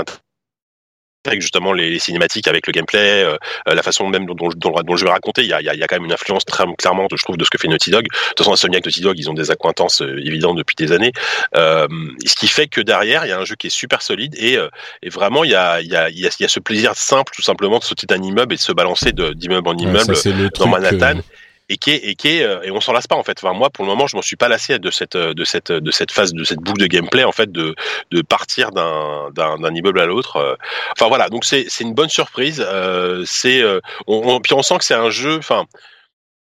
[1.27, 4.95] avec justement les, les, cinématiques, avec le gameplay, euh, la façon même dont, dont, dont,
[4.95, 7.07] je vais raconter, il y a, il y a, quand même une influence très clairement,
[7.11, 8.03] je trouve, de ce que fait Naughty Dog.
[8.03, 10.91] De toute façon, Sony avec Naughty Dog, ils ont des accointances euh, évidentes depuis des
[10.91, 11.11] années.
[11.55, 11.87] Euh,
[12.25, 14.57] ce qui fait que derrière, il y a un jeu qui est super solide et,
[14.57, 14.69] euh,
[15.01, 17.41] et vraiment, il y, a, il, y a, il, y a, ce plaisir simple, tout
[17.41, 20.15] simplement, de sauter d'un immeuble et de se balancer d'immeuble en immeuble
[20.57, 21.21] dans Manhattan
[21.69, 23.37] et qui est, et qui est, euh, et on s'en lasse pas en fait.
[23.41, 25.91] Enfin, moi, pour le moment, je m'en suis pas lassé de cette, de cette, de
[25.91, 27.75] cette phase, de cette boucle de gameplay en fait, de,
[28.11, 30.37] de partir d'un, d'un, d'un immeuble à l'autre.
[30.37, 30.55] Euh.
[30.91, 32.65] Enfin voilà, donc c'est, c'est une bonne surprise.
[32.67, 33.63] Euh, c'est,
[34.07, 35.37] on, on, puis on sent que c'est un jeu.
[35.37, 35.65] Enfin,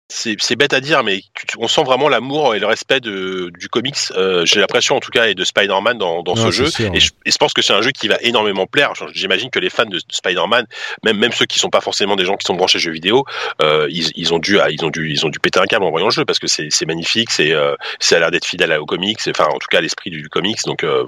[0.09, 1.21] c'est bête à dire, mais
[1.57, 3.97] on sent vraiment l'amour et le respect de, du comics.
[4.15, 6.69] Euh, J'ai l'impression, en tout cas, et de Spider-Man dans, dans ce jeu.
[6.69, 8.93] Sûr, et, je, et, je, pense que c'est un jeu qui va énormément plaire.
[9.13, 10.65] J'imagine que les fans de Spider-Man,
[11.03, 13.25] même même ceux qui sont pas forcément des gens qui sont branchés jeux vidéo,
[13.61, 15.91] euh, ils, ils, ont dû ils ont dû ils ont dû péter un câble en
[15.91, 18.85] voyant le jeu parce que c'est magnifique, c'est euh, ça a l'air d'être fidèle au
[18.85, 20.63] comics, enfin en tout cas à l'esprit du, du, comics.
[20.65, 21.03] Donc euh,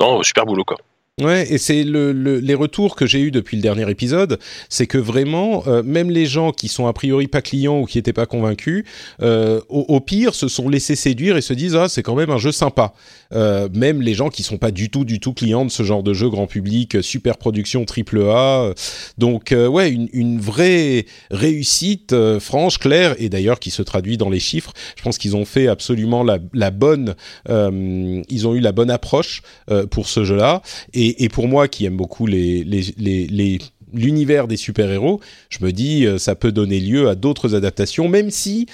[0.00, 0.76] non, super boulot quoi.
[1.22, 4.88] Ouais, et c'est le, le, les retours que j'ai eu depuis le dernier épisode, c'est
[4.88, 8.12] que vraiment, euh, même les gens qui sont a priori pas clients ou qui étaient
[8.12, 8.84] pas convaincus,
[9.22, 12.30] euh, au, au, pire, se sont laissés séduire et se disent ah c'est quand même
[12.30, 12.94] un jeu sympa.
[13.34, 16.02] Euh, même les gens qui sont pas du tout du tout clients de ce genre
[16.02, 18.72] de jeu grand public, super production triple A.
[19.18, 24.16] Donc euh, ouais, une, une, vraie réussite euh, franche, claire et d'ailleurs qui se traduit
[24.16, 24.72] dans les chiffres.
[24.96, 27.14] Je pense qu'ils ont fait absolument la, la bonne,
[27.48, 29.42] ils ont eu la bonne approche
[29.90, 33.58] pour ce jeu-là et et, pour moi qui aime beaucoup les, les, les, les
[33.94, 38.30] l'univers des super-héros, je me dis euh, ça peut donner lieu à d'autres adaptations, même
[38.30, 38.66] si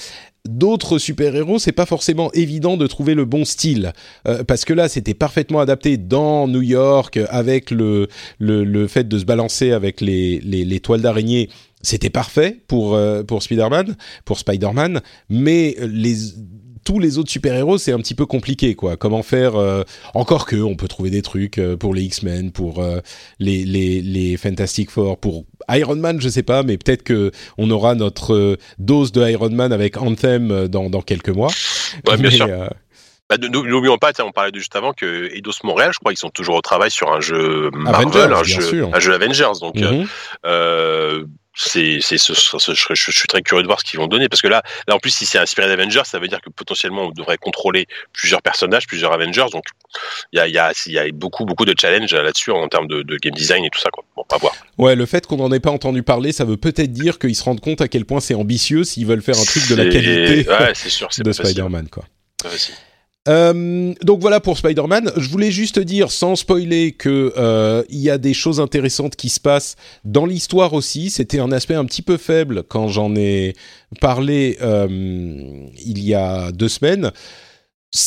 [0.48, 3.92] d'autres super-héros, c'est pas forcément évident de trouver le bon style
[4.26, 9.08] euh, parce que là, c'était parfaitement adapté dans New York avec le le, le fait
[9.08, 11.50] de se balancer avec les les, les toiles d'araignée.
[11.82, 16.34] C'était parfait pour euh, pour Spider-Man, pour Spider-Man, mais les
[16.84, 18.96] tous les autres super-héros, c'est un petit peu compliqué, quoi.
[18.96, 19.82] Comment faire euh,
[20.14, 23.00] Encore que, on peut trouver des trucs euh, pour les X-Men, pour euh,
[23.38, 27.70] les, les, les Fantastic Four, pour Iron Man, je sais pas, mais peut-être que on
[27.70, 31.50] aura notre dose de Iron Man avec Anthem dans, dans quelques mois.
[32.08, 32.48] Ouais, bien mais, sûr.
[33.30, 36.30] Bah, N'oublions pas, on parlait de juste avant que Eidos Montréal, je crois, ils sont
[36.30, 39.60] toujours au travail sur un jeu Marvel, Avengers, un, jeu, un jeu Avengers.
[39.60, 40.06] Donc, mm -hmm.
[40.46, 44.08] euh, c'est, c'est, ce, ce, je, je, suis très curieux de voir ce qu'ils vont
[44.08, 46.50] donner parce que là, là en plus, si c'est inspiré d'Avengers, ça veut dire que
[46.50, 49.50] potentiellement on devrait contrôler plusieurs personnages, plusieurs Avengers.
[49.52, 49.64] Donc,
[50.32, 53.02] il y a, y, a, y a beaucoup, beaucoup de challenges là-dessus en termes de,
[53.02, 53.90] de, game design et tout ça.
[53.90, 54.04] Quoi.
[54.16, 54.54] Bon, on va voir.
[54.78, 57.44] Ouais, le fait qu'on n'en ait pas entendu parler, ça veut peut-être dire qu'ils se
[57.44, 60.48] rendent compte à quel point c'est ambitieux s'ils veulent faire un truc de la qualité
[60.48, 62.04] ouais, sûr, de Spider-Man, quoi.
[63.28, 65.12] Euh, donc voilà pour Spider-Man.
[65.16, 69.28] Je voulais juste dire, sans spoiler, que euh, il y a des choses intéressantes qui
[69.28, 71.10] se passent dans l'histoire aussi.
[71.10, 73.54] C'était un aspect un petit peu faible quand j'en ai
[74.00, 74.88] parlé euh,
[75.84, 77.12] il y a deux semaines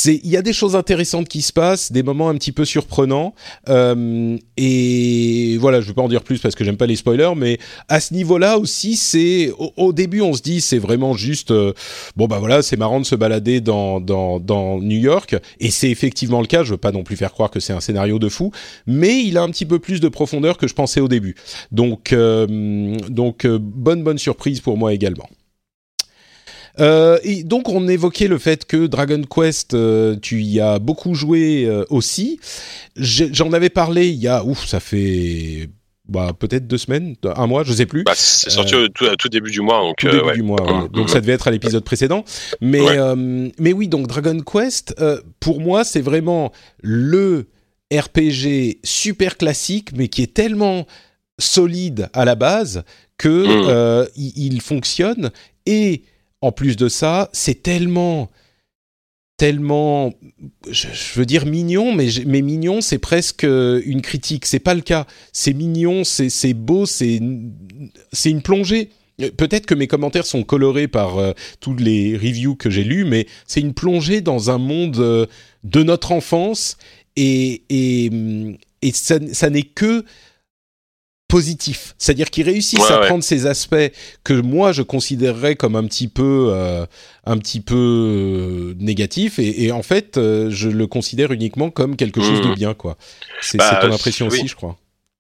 [0.06, 3.36] il y a des choses intéressantes qui se passent, des moments un petit peu surprenants
[3.70, 7.34] euh, et voilà, je vais pas en dire plus parce que j'aime pas les spoilers,
[7.36, 7.58] mais
[7.90, 11.74] à ce niveau-là aussi, c'est au, au, début on se dit c'est vraiment juste euh,
[12.16, 15.90] bon bah voilà, c'est marrant de se balader dans dans dans New York et c'est
[15.90, 16.64] effectivement le cas.
[16.64, 18.52] Je veux pas non plus faire croire que c'est un scénario de fou,
[18.88, 21.36] mais il a un petit peu plus de profondeur que je pensais au début.
[21.72, 25.28] Donc euh, donc euh, bonne bonne surprise pour moi également.
[26.80, 31.14] Euh, et donc on évoquait le fait que Dragon Quest, euh, tu y as beaucoup
[31.14, 32.40] joué euh, aussi.
[32.96, 35.70] J'en avais parlé il y a, ouf, ça fait
[36.08, 38.04] bah, peut-être deux semaines, un mois, je sais plus.
[38.04, 40.34] Bah, c'est sorti euh, tout, tout, début du mois, donc tout début ouais.
[40.34, 40.62] du mois.
[40.62, 40.90] Ouais.
[40.90, 42.26] Donc ça devait être à l'épisode précédent.
[42.60, 43.52] Mais ouais.
[43.60, 44.96] mais oui, donc Dragon Quest,
[45.40, 47.50] pour moi, c'est vraiment le
[47.94, 50.88] RPG super classique, mais qui est tellement
[51.40, 52.84] solide à la base
[53.18, 54.10] que mmh.
[54.16, 55.32] il, il fonctionne
[55.66, 56.04] et
[56.44, 58.30] en plus de ça, c'est tellement
[59.38, 60.14] tellement,
[60.70, 64.46] je, veux dire mignon, mais, mais mignon, c'est presque une critique.
[64.46, 65.08] C'est pas le cas.
[65.32, 68.90] C'est mignon, c'est beau, c'est une plongée
[69.38, 73.28] peut-être que mes commentaires sont colorés par euh, tous les reviews que j'ai lus, mais
[73.48, 75.28] c'est une plongée dans un monde euh,
[75.64, 76.78] de notre enfance
[77.16, 78.10] et, et,
[78.82, 80.04] et ça n'est que
[81.34, 81.96] positif.
[81.98, 83.08] C'est-à-dire qu'ils réussissent Ouais, à ouais.
[83.08, 83.92] prendre ces aspects
[84.24, 86.86] que moi je considérerais comme un petit peu, euh,
[87.26, 91.96] un petit peu euh, négatifs et, et en fait euh, je le considère uniquement comme
[91.96, 92.56] quelque chose de Mhm.
[92.56, 92.98] bien quoi.
[93.42, 94.38] C'est Bah, ton impression oui.
[94.40, 94.78] aussi, je crois.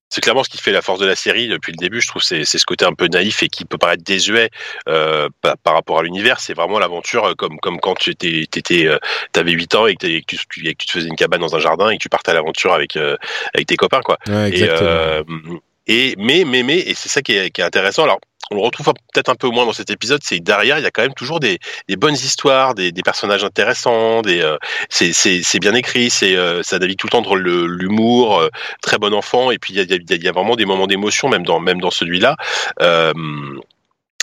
[0.09, 1.99] c'est clairement ce qui fait la force de la série depuis le début.
[1.99, 4.51] Je trouve c'est ce côté un peu naïf et qui peut paraître désuet
[4.87, 6.39] euh, par, par rapport à l'univers.
[6.39, 8.99] C'est vraiment l'aventure comme comme quand tu étais euh,
[9.31, 11.55] t'avais 8 ans et que, tu, tu- et que tu te faisais une cabane dans
[11.55, 13.15] un jardin et que tu partais à l'aventure avec euh,
[13.55, 14.19] avec tes copains quoi.
[14.27, 15.59] Ouais, Et, exactement.
[15.87, 18.03] Et mais mais mais et c'est ça qui est, qui est intéressant.
[18.03, 18.19] Alors
[18.51, 20.85] on le retrouve peut-être un peu moins dans cet épisode, c'est que derrière il y
[20.85, 24.57] a quand même toujours des, des bonnes histoires, des, des personnages intéressants, des euh,
[24.89, 28.49] c'est bien écrit, c'est euh, ça navigue tout le temps le- l'humour, euh,
[28.81, 30.87] très bon enfant et puis il y a, y a- y a vraiment des moments
[30.87, 32.35] d'émotion même dans même dans celui-là.
[32.81, 33.13] Euh,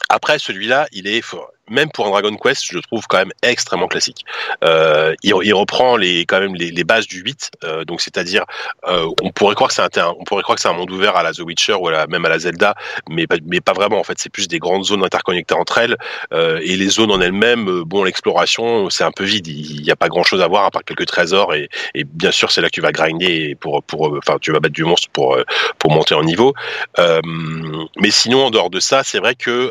[0.08, 3.32] après celui-là, il est faut- même pour un Dragon Quest, je le trouve quand même
[3.42, 4.24] extrêmement classique.
[4.64, 8.44] Euh, il, reprend les quand même les, bases du 8, euh, donc c'est-à-dire
[8.88, 11.16] euh, on pourrait croire que c'est un, on pourrait croire que c'est un monde ouvert
[11.16, 12.74] à la The Witcher ou à même à la Zelda,
[13.08, 14.18] mais pas, mais pas vraiment en fait.
[14.18, 15.96] C'est plus des grandes zones interconnectées entre elles
[16.32, 17.82] et les zones en elles-mêmes.
[17.84, 19.46] Bon, l'exploration c'est un peu vide.
[19.46, 21.68] Il n'y a pas grand-chose à voir à part quelques trésors et,
[22.04, 24.84] bien sûr c'est là que tu vas grinder pour pour enfin tu vas battre du
[24.84, 25.38] monstre pour
[25.78, 26.54] pour monter en niveau.
[26.98, 29.70] Mais sinon en dehors de ça, c'est vrai que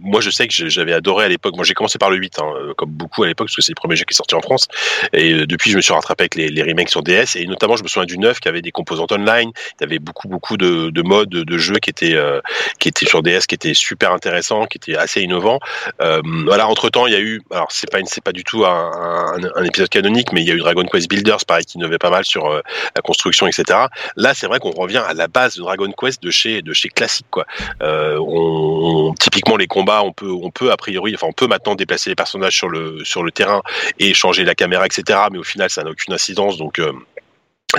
[0.00, 1.54] moi je sais que j'avais adoré à l'époque.
[1.56, 3.72] Moi j'ai commencé par le 8 hein, euh, comme beaucoup à l'époque parce que c'est
[3.72, 4.66] le premier jeu qui est sorti en France
[5.12, 7.76] et euh, depuis je me suis rattrapé avec les, les remakes sur DS et notamment
[7.76, 10.56] je me souviens du 9 qui avait des composantes online, il y avait beaucoup beaucoup
[10.56, 12.40] de, de modes de jeu qui étaient euh,
[12.78, 15.60] qui étaient sur DS qui étaient super intéressants, qui étaient assez innovants.
[15.98, 19.88] Voilà, entre temps il y a eu alors c'est pas pas du tout un, épisode
[19.88, 22.48] canonique mais il y a eu Dragon Quest Builders pareil qui innovait pas mal sur
[22.50, 23.86] la construction etc.
[24.16, 26.88] Là c'est vrai qu'on revient à la base de Dragon Quest de chez de chez
[26.88, 27.46] classique quoi.
[29.20, 32.14] Typiquement les combats on peut on peut a priori enfin on peut maintenant déplacer les
[32.14, 33.62] personnages sur le terrain
[33.98, 35.18] et changer la caméra etc.
[35.32, 36.92] Mais au final ça n'a aucune incidence donc euh,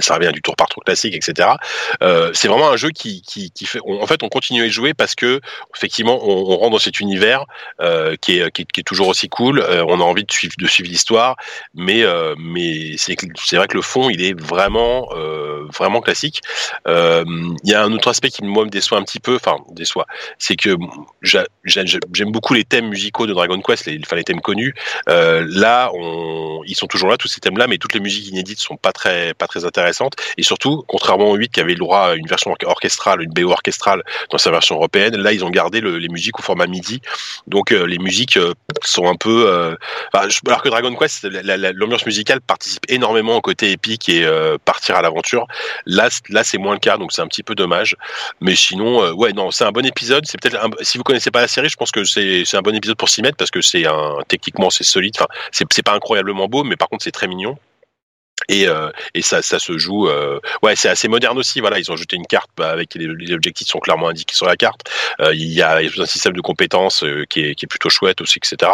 [0.02, 1.50] ça revient du tour par tour classique, etc.
[2.02, 3.24] Euh, c'est vraiment un jeu qui,
[3.66, 3.80] fait.
[3.86, 5.42] en fait, on continue à y jouer parce que
[5.76, 7.46] effectivement, on, rentre dans cet univers
[7.82, 9.60] euh, qui, est, toujours aussi cool.
[9.60, 11.36] Euh, on a envie de suivre, l'histoire,
[11.74, 12.04] mais
[12.98, 15.10] c'est vrai que le fond, il est vraiment
[15.78, 16.42] vraiment classique.
[16.86, 20.06] Il y a un autre aspect qui moi me déçoit un petit peu, enfin déçoit,
[20.38, 20.76] c'est que
[21.22, 21.84] j'a- j'a-
[22.14, 24.74] j'aime beaucoup les thèmes musicaux de Dragon Quest, les, enfin les thèmes connus.
[25.08, 25.92] Là,
[26.66, 29.34] ils sont toujours là, tous ces thèmes-là, mais toutes les musiques inédites sont pas très
[29.66, 29.87] intéressantes.
[30.38, 33.32] Et surtout, contrairement au 8 qui avait le droit à une version or- orchestrale, une
[33.32, 36.68] BO orchestrale dans sa version européenne, là, ils ont gardé le- les musiques au format
[36.68, 37.02] MIDI.
[37.48, 39.46] Donc, euh, les musiques euh, sont un peu.
[39.48, 39.76] euh,
[40.30, 44.28] je- alors que Dragon Quest, la- la- l'ambiance musicale participe énormément au côté épique et
[44.66, 45.46] partir à l'aventure.
[45.86, 47.96] Là, là, c'est moins le cas, donc c'est un petit peu dommage.
[48.42, 50.26] Mais sinon, ouais, non, c'est un bon épisode.
[50.26, 52.98] C'est peut-être si vous connaissez pas la série, je pense que c'est un bon épisode
[52.98, 53.86] pour s'y mettre parce que c'est
[54.28, 55.14] techniquement c'est solide.
[55.18, 57.58] Enfin, c'est pas incroyablement beau, mais par contre c'est très mignon.
[58.50, 60.08] Et, euh, et ça, ça se joue.
[60.08, 61.60] euh, ouais, c'est assez moderne aussi.
[61.60, 64.46] Voilà, ils ont ajouté une carte bah, avec les, les objectifs sont clairement indiqués sur
[64.46, 64.90] la carte.
[65.20, 68.22] Euh, il y a un système de compétences euh, qui, est, qui est plutôt chouette
[68.22, 68.72] aussi, etc.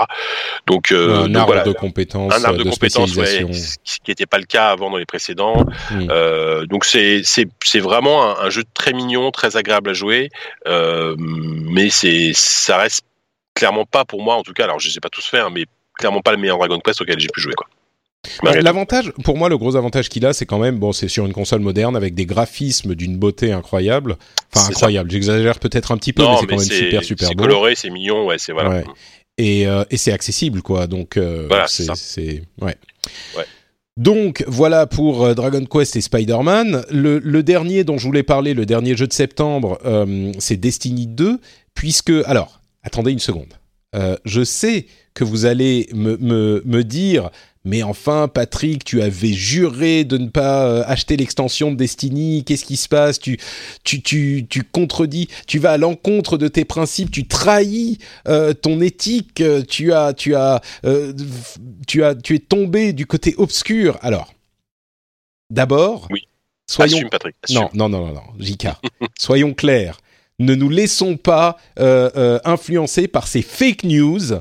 [0.68, 3.98] Donc, euh, un donc arbre voilà, de compétences, un arbre de, de compétences, ouais, ce
[4.04, 5.66] qui n'était pas le cas avant dans les précédents.
[5.92, 6.08] Mm.
[6.10, 10.30] Euh, donc c'est c'est c'est vraiment un, un jeu très mignon, très agréable à jouer,
[10.68, 13.06] euh, mais c'est ça reste
[13.56, 14.66] clairement pas pour moi en tout cas.
[14.66, 15.66] Alors je sais pas tous faire, mais
[15.98, 17.68] clairement pas le meilleur Dragon Quest auquel j'ai pu jouer quoi.
[18.24, 18.46] Tout.
[18.46, 21.34] L'avantage, pour moi, le gros avantage qu'il a, c'est quand même, bon, c'est sur une
[21.34, 24.18] console moderne avec des graphismes d'une beauté incroyable.
[24.56, 25.12] Enfin, C'est incroyable.
[25.12, 27.44] J'exagère peut-être un petit peu, mais c'est quand même super, super c'est beau.
[27.44, 28.70] coloré, c'est mignon, ouais, c'est voilà.
[28.70, 28.84] Ouais.
[29.38, 30.88] Et, euh, et c'est accessible, quoi.
[30.88, 31.96] Donc, euh, Voilà, c'est, c'est ça.
[31.96, 32.76] c'est- ouais.
[33.38, 33.46] Ouais.
[33.96, 36.84] Donc voilà pour euh, Dragon Quest et Spider-Man.
[36.90, 41.06] Le, le dernier dont je voulais parler, le dernier jeu de septembre, euh, c'est Destiny
[41.06, 41.40] 2,
[41.76, 43.54] puisque alors attendez une seconde.
[43.96, 47.30] Euh, je sais que vous allez me, me, me dire,
[47.66, 52.44] mais enfin Patrick, tu avais juré de ne pas euh, acheter l'extension de Destiny.
[52.44, 53.20] Qu'est-ce qui se passe?
[53.20, 53.38] Tu
[53.84, 58.82] tu tu tu contredis, tu vas à l'encontre de tes principes, tu trahis euh, ton
[58.82, 61.14] éthique, tu as tu as euh,
[61.88, 63.98] tu as tu es tombé du côté obscur.
[64.02, 64.34] Alors,
[65.50, 66.28] d'abord, Oui.
[66.70, 67.36] soyons Assume Patrick.
[67.44, 67.60] assume.
[67.60, 68.68] non, non, non, non, non, JK.
[69.20, 70.00] Soyons clairs.
[70.40, 74.34] Ne nous laissons pas euh, influencer par ces fake news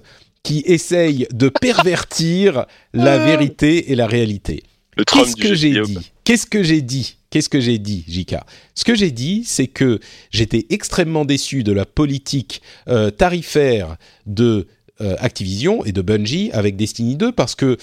[0.43, 4.63] qui essayent de pervertir la vérité et la réalité.
[5.07, 6.13] Qu'est-ce que j'ai dit.
[6.25, 8.37] Qu'est-ce que j'ai dit Qu'est-ce que j'ai dit, JK
[8.75, 10.01] Ce que j'ai dit, c'est que
[10.31, 14.67] j'étais extrêmement déçu de la politique euh, tarifaire de
[15.01, 17.79] euh, Activision et de Bungie avec Destiny 2 parce que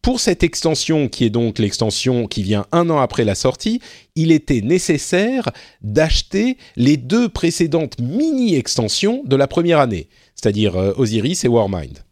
[0.00, 3.80] pour cette extension, qui est donc l'extension qui vient un an après la sortie,
[4.16, 5.50] il était nécessaire
[5.82, 10.08] d'acheter les deux précédentes mini-extensions de la première année,
[10.44, 12.04] c'est-à-dire euh, Osiris et Warmind.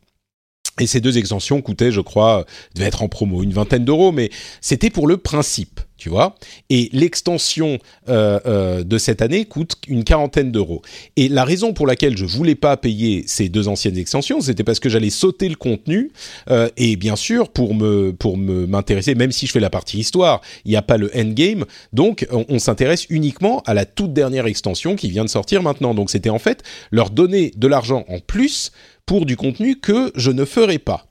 [0.81, 4.31] Et ces deux extensions coûtaient, je crois, devaient être en promo, une vingtaine d'euros, mais
[4.63, 6.35] c'était pour le principe, tu vois.
[6.69, 10.83] Et l'extension euh, euh, de cette année coûte une quarantaine d'euros.
[11.15, 14.81] Et la raison pour laquelle je voulais pas payer ces deux anciennes extensions, c'était parce
[14.81, 16.11] que j'allais sauter le contenu.
[16.51, 20.41] Euh, et bien sûr, pour me pour m'intéresser, même si je fais la partie histoire,
[20.65, 21.67] il n'y a pas le endgame.
[21.93, 25.95] Donc, on, on s'intéresse uniquement à la toute dernière extension qui vient de sortir maintenant.
[25.95, 28.73] Donc, c'était en fait leur donner de l'argent en plus
[29.07, 31.07] pour du contenu que je ne ferai pas.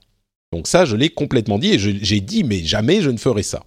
[0.52, 3.62] Donc ça, je l'ai complètement dit et j'ai dit, mais jamais je ne ferai ça.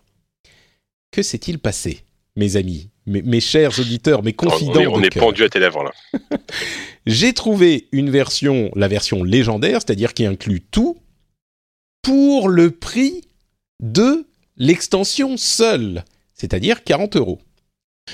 [1.15, 2.01] Que s'est-il passé,
[2.35, 5.61] mes amis, mes, mes, chers auditeurs, mes confidents On est, on est pendu à tes
[5.61, 6.19] lèvres là.
[7.05, 10.97] j'ai trouvé une version, la version légendaire, c'est-à-dire qui inclut tout,
[12.01, 13.21] pour le prix
[13.81, 16.03] de l'extension seule,
[16.33, 17.39] c'est-à-dire 40 euros.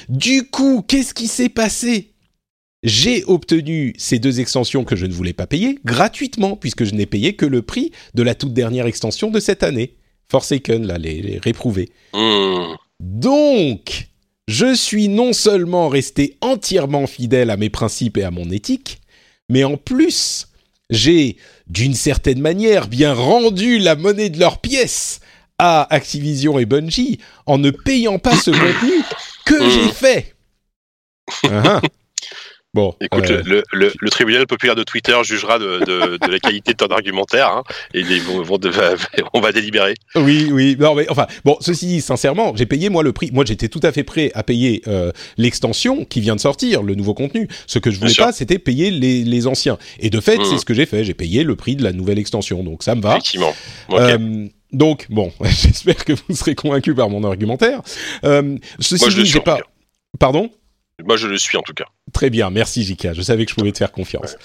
[0.07, 2.11] Du coup, qu'est-ce qui s'est passé?
[2.83, 7.07] J'ai obtenu ces deux extensions que je ne voulais pas payer gratuitement, puisque je n'ai
[7.07, 9.95] payé que le prix de la toute dernière extension de cette année.
[10.29, 11.89] Forsaken, là, les, les réprouvés.
[12.13, 12.75] Mmh.
[13.01, 14.09] Donc,
[14.47, 19.01] je suis non seulement resté entièrement fidèle à mes principes et à mon éthique,
[19.49, 20.49] mais en plus,
[20.91, 25.19] j'ai, d'une certaine manière, bien rendu la monnaie de leurs pièces
[25.57, 28.93] à Activision et Bungie en ne payant pas ce contenu
[29.45, 30.35] que j'ai fait.
[31.43, 31.81] Uh -huh.
[32.73, 33.43] Bon, écoute, euh...
[33.45, 36.87] le, le, le, tribunal populaire de Twitter jugera de, de, de la qualité de ton
[36.87, 37.63] argumentaire hein,
[37.93, 38.71] et ils vont, vont de,
[39.33, 39.95] on va délibérer.
[40.15, 40.77] Oui, oui.
[40.79, 43.29] Non, mais enfin, bon, ceci dit, sincèrement, j'ai payé moi le prix.
[43.33, 46.95] Moi, j'étais tout à fait prêt à payer euh, l'extension qui vient de sortir, le
[46.95, 47.49] nouveau contenu.
[47.67, 49.77] Ce que je voulais pas, c'était payer les, les, anciens.
[49.99, 50.45] Et de fait, mmh.
[50.45, 51.03] c'est ce que j'ai fait.
[51.03, 53.11] J'ai payé le prix de la nouvelle extension, donc ça me va.
[53.17, 53.53] Effectivement.
[53.89, 54.01] Okay.
[54.01, 57.81] Euh, donc, bon, j'espère que vous serez convaincu par mon argumentaire.
[58.23, 59.59] Euh, ceci moi, je dit, j'ai pas.
[60.19, 60.49] Pardon?
[61.05, 61.85] Moi, je le suis en tout cas.
[62.13, 63.13] Très bien, merci Jika.
[63.13, 64.35] Je savais que je pouvais te faire confiance.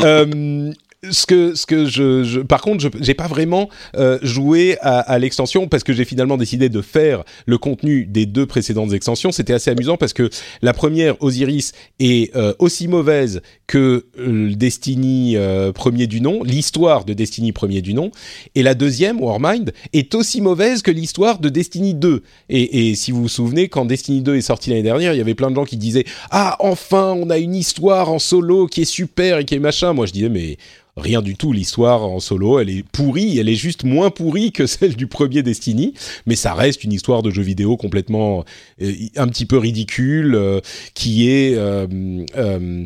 [0.00, 0.72] euh,
[1.10, 5.00] ce que, ce que je, je par contre, je j'ai pas vraiment euh, joué à,
[5.00, 9.32] à l'extension parce que j'ai finalement décidé de faire le contenu des deux précédentes extensions.
[9.32, 10.30] C'était assez amusant parce que
[10.62, 15.36] la première Osiris est euh, aussi mauvaise que euh, Destiny
[15.74, 18.10] premier du nom, l'histoire de Destiny premier du nom,
[18.54, 22.22] et la deuxième Warmind est aussi mauvaise que l'histoire de Destiny 2.
[22.48, 25.20] Et, et si vous vous souvenez, quand Destiny 2 est sorti l'année dernière, il y
[25.20, 28.82] avait plein de gens qui disaient ah enfin on a une histoire en solo qui
[28.82, 29.92] est super et qui est machin.
[29.92, 30.56] Moi je disais mais
[30.96, 31.52] rien du tout.
[31.52, 35.42] L'histoire en solo, elle est pourrie, elle est juste moins pourrie que celle du premier
[35.42, 35.94] Destiny,
[36.26, 38.44] mais ça reste une histoire de jeu vidéo complètement
[38.82, 40.60] euh, un petit peu ridicule, euh,
[40.94, 42.84] qui est euh,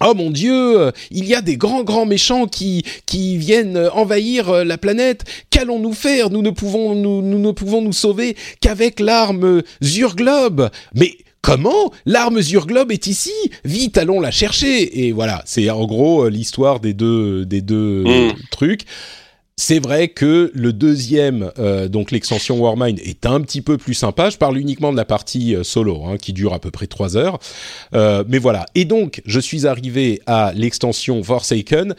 [0.00, 4.78] Oh mon Dieu, il y a des grands grands méchants qui qui viennent envahir la
[4.78, 5.24] planète.
[5.50, 6.30] Qu'allons-nous faire?
[6.30, 10.70] Nous ne pouvons nous, nous ne pouvons nous sauver qu'avec l'arme Zurglobe.
[10.94, 13.32] Mais Comment L'arme Zurglobe est ici?
[13.64, 18.34] Vite, allons la chercher Et voilà, c'est en gros l'histoire des deux, des deux mmh.
[18.50, 18.84] trucs.
[19.60, 24.30] C'est vrai que le deuxième, euh, donc l'extension Warmind, est un petit peu plus sympa.
[24.30, 27.16] Je parle uniquement de la partie euh, solo, hein, qui dure à peu près trois
[27.16, 27.40] heures.
[27.92, 28.66] Euh, mais voilà.
[28.76, 31.96] Et donc, je suis arrivé à l'extension Forsaken,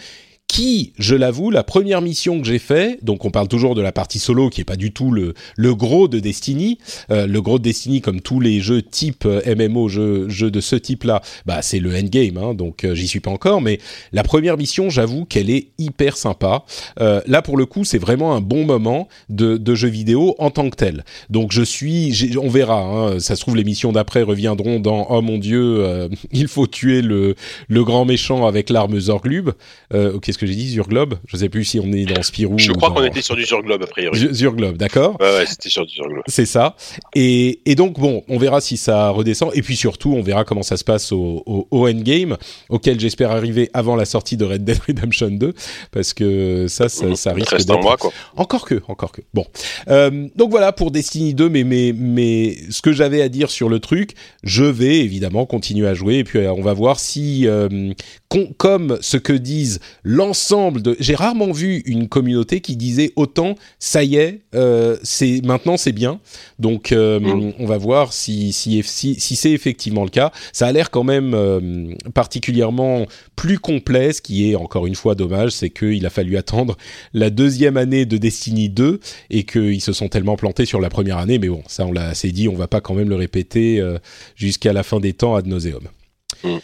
[0.50, 3.91] qui, je l'avoue, la première mission que j'ai fait, donc on parle toujours de la
[3.91, 6.80] partie solo qui est pas du tout le, le gros de Destiny,
[7.12, 10.60] euh, le gros de Destiny comme tous les jeux type euh, MMO, jeux, jeux de
[10.60, 13.80] ce type-là, bah c'est le endgame, hein, donc euh, j'y suis pas encore, mais
[14.12, 16.66] la première mission, j'avoue qu'elle est hyper sympa.
[17.00, 20.50] Euh, là pour le coup, c'est vraiment un bon moment de, de jeu vidéo en
[20.50, 21.06] tant que tel.
[21.30, 25.22] Donc je suis, on verra, hein, ça se trouve les missions d'après reviendront dans oh
[25.22, 27.36] mon dieu, euh, il faut tuer le,
[27.68, 29.52] le grand méchant avec l'arme Zorglub.
[29.91, 32.58] Qu'est-ce que j'ai dit Zurglobe Je sais plus si on est dans Spirou.
[32.58, 32.96] Je crois dans...
[32.96, 34.34] qu'on était sur du Zurglobe a priori.
[34.34, 35.18] Zurglobe, d'accord.
[35.20, 36.24] Ouais, ouais c'était sur du Zurglobe.
[36.28, 36.76] C'est ça.
[37.16, 39.52] Et, et, donc bon, on verra si ça redescend.
[39.54, 42.38] Et puis surtout, on verra comment ça se passe au, au, au endgame,
[42.70, 45.54] auquel j'espère arriver avant la sortie de Red Dead Redemption 2,
[45.92, 47.82] parce que ça, ça, ça risque d'être.
[47.82, 48.12] mois, quoi.
[48.36, 49.22] Encore que, encore que.
[49.34, 49.46] Bon.
[49.90, 53.70] Euh, donc voilà pour Destiny 2, mais mais mais ce que j'avais à dire sur
[53.70, 54.14] le truc,
[54.44, 56.16] je vais évidemment continuer à jouer.
[56.16, 57.94] Et puis on va voir si, euh,
[58.57, 60.95] comme ce que disent l'ensemble de.
[60.99, 65.91] J'ai rarement vu une communauté qui disait autant ça y est, euh, c'est maintenant c'est
[65.91, 66.19] bien.
[66.59, 67.53] Donc euh, mmh.
[67.57, 70.32] on va voir si si si, si c'est effectivement le cas.
[70.53, 74.13] Ça a l'air quand même euh, particulièrement plus complet.
[74.13, 76.77] Ce qui est encore une fois dommage, c'est qu'il a fallu attendre
[77.13, 78.99] la deuxième année de Destiny 2
[79.32, 81.39] et qu'ils se sont tellement plantés sur la première année.
[81.39, 83.84] Mais bon, ça on l'a assez dit, on va pas quand même le répéter
[84.36, 85.84] jusqu'à la fin des temps ad nauseum.
[86.43, 86.57] Mmh.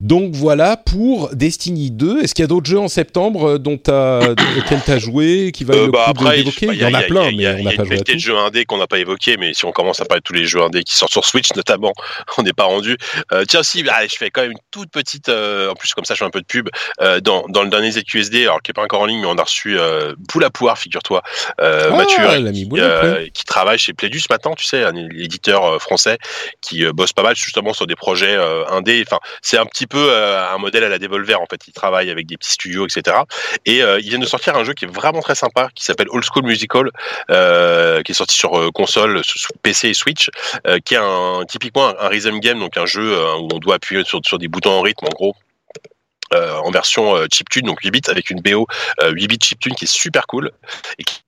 [0.00, 2.22] Donc voilà pour Destiny 2.
[2.22, 4.28] Est-ce qu'il y a d'autres jeux en septembre euh, dont as,
[4.58, 6.92] auxquels tu as joué qui valent Euh, le bah, coup après, bah, Il y en
[6.92, 8.12] a plein, il y a- mais on il y n'a a pas joué à qualité
[8.12, 8.18] tout.
[8.18, 10.34] de jeux indés qu'on n'a pas évoqué, mais si on commence à parler de tous
[10.34, 11.94] les jeux indés qui sortent sur Switch notamment,
[12.36, 12.98] on n'est pas rendu.
[13.32, 16.04] Euh, tiens, si, allez, je fais quand même une toute petite, euh, en plus comme
[16.04, 16.68] ça je fais un peu de pub,
[17.00, 19.38] euh, dans, dans le dernier ZQSD, alors qui est pas encore en ligne, mais on
[19.38, 19.78] a reçu
[20.30, 21.22] Boule à Poire, figure-toi,
[21.56, 26.18] Ah, Mathieu, qui, travaille chez Pledus maintenant, tu sais, un éditeur français
[26.60, 28.36] qui bosse pas mal justement sur des projets
[28.70, 29.02] indés.
[29.06, 31.66] Enfin, c'est un petit peu euh, un modèle à la Devolver en fait.
[31.66, 33.16] Il travaille avec des petits studios, etc.
[33.64, 36.08] Et euh, ils viennent de sortir un jeu qui est vraiment très sympa, qui s'appelle
[36.10, 36.90] Old School Musical,
[37.30, 39.22] euh, qui est sorti sur console,
[39.62, 40.30] PC et Switch,
[40.84, 44.38] qui est un, typiquement un, rhythm game, donc un jeu où on doit appuyer sur,
[44.38, 45.34] des boutons en rythme en gros.
[46.32, 48.66] en version euh, chiptune, donc 8 bits, avec une BO
[49.02, 50.50] euh, 8 bits chiptune qui est super cool
[50.98, 51.20] et qui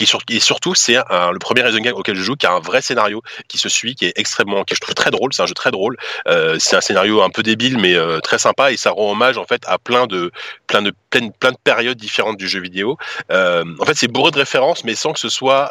[0.00, 2.60] et, sur- et surtout, c'est le premier Rhythm Game auquel je joue qui a un
[2.60, 5.32] vrai scénario qui se suit, qui est extrêmement, qui je trouve très drôle.
[5.32, 5.96] C'est un jeu très drôle.
[6.28, 9.38] Euh, c'est un scénario un peu débile, mais euh, très sympa et ça rend hommage
[9.38, 10.30] en fait à plein de,
[10.66, 12.96] plein de, plein, plein de périodes différentes du jeu vidéo.
[13.30, 15.70] Euh, en fait, c'est bourré de références, mais sans que ce soit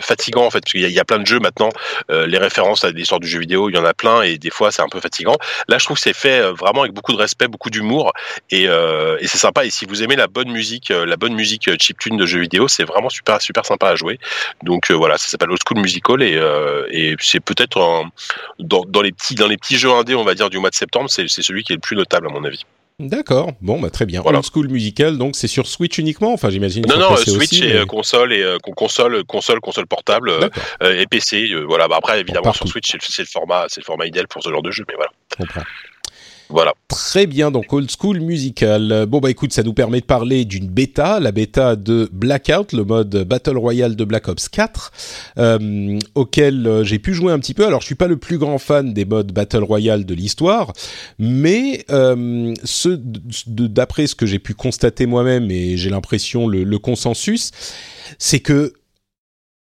[0.00, 1.70] fatigant en fait, parce y, a- il y a plein de jeux maintenant.
[2.10, 4.72] les références à l'histoire du jeu vidéo, il y en a plein et des fois
[4.72, 5.36] c'est un peu fatigant.
[5.68, 8.12] Là, je trouve que c'est fait vraiment avec beaucoup de respect, beaucoup d'humour
[8.50, 8.66] et,
[9.22, 9.64] c'est sympa.
[9.64, 12.84] Et si vous aimez la bonne musique, la bonne musique chiptune de jeux vidéo, c'est
[12.84, 14.18] vraiment super super sympa à jouer.
[14.62, 18.04] Donc euh, voilà, ça s'appelle Old School Musical et, euh, et c'est peut-être
[18.58, 20.74] dans, dans les petits dans les petits jeux indés, on va dire du mois de
[20.74, 22.62] septembre, c'est celui qui est le plus notable à mon avis.
[23.00, 23.50] D'accord.
[23.60, 24.22] Bon, bah très bien.
[24.22, 24.38] Voilà.
[24.38, 26.32] Old School Musical, donc c'est sur Switch uniquement?
[26.32, 26.84] Enfin, j'imagine.
[26.88, 29.86] Non non, euh, Switch aussi, et mais- euh, console et euh, con- console console console
[29.88, 30.48] portable euh,
[31.00, 31.50] et PC.
[31.66, 34.28] voilà, bah après évidemment sur Switch c'est le- c'est le format c'est le format idéal
[34.28, 35.10] pour ce genre de jeu, mais voilà.
[36.48, 36.74] Voilà.
[36.88, 39.06] Très bien, donc Old School Musical.
[39.08, 42.84] Bon bah écoute, ça nous permet de parler d'une bêta, la bêta de Blackout, le
[42.84, 44.92] mode Battle Royale de Black Ops 4,
[45.38, 47.66] euh, auquel euh, j'ai pu jouer un petit peu.
[47.66, 50.72] Alors je suis pas le plus grand fan des modes Battle Royale de l'histoire,
[51.18, 52.88] mais euh, ce,
[53.46, 57.50] d'après ce que j'ai pu constater moi-même, et j'ai l'impression le, le consensus,
[58.18, 58.74] c'est que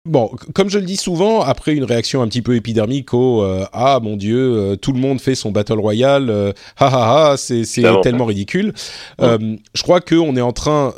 [0.06, 3.66] Bon, comme je le dis souvent, après une réaction un petit peu épidermique au euh,
[3.74, 7.38] ah mon dieu, euh, tout le monde fait son battle royale, euh, ah ah ah,
[7.38, 7.66] c'est
[8.02, 8.72] tellement ridicule.
[9.20, 10.94] Euh, je crois que on est en train,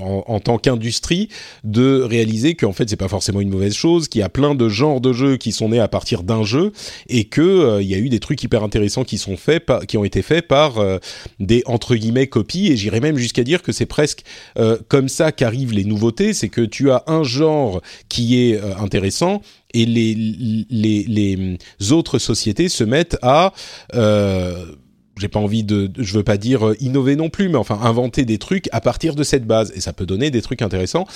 [0.00, 1.28] en, en tant qu'industrie,
[1.64, 4.68] de réaliser qu'en fait c'est pas forcément une mauvaise chose, qu'il y a plein de
[4.70, 6.72] genres de jeux qui sont nés à partir d'un jeu
[7.10, 9.98] et que il y a eu des trucs hyper intéressants qui sont faits, par, qui
[9.98, 10.82] ont été faits par
[11.40, 14.22] des entre guillemets copies et j'irais même jusqu'à dire que c'est presque
[14.88, 19.42] comme ça qu'arrivent les nouveautés, c'est que tu as un genre qui est euh, intéressant
[19.74, 23.52] et les, les, les autres sociétés se mettent à
[23.94, 24.64] euh,
[25.18, 28.24] j'ai pas envie de, je veux pas dire euh, innover non plus, mais enfin inventer
[28.24, 31.06] des trucs à partir de cette base et ça peut donner des trucs intéressants.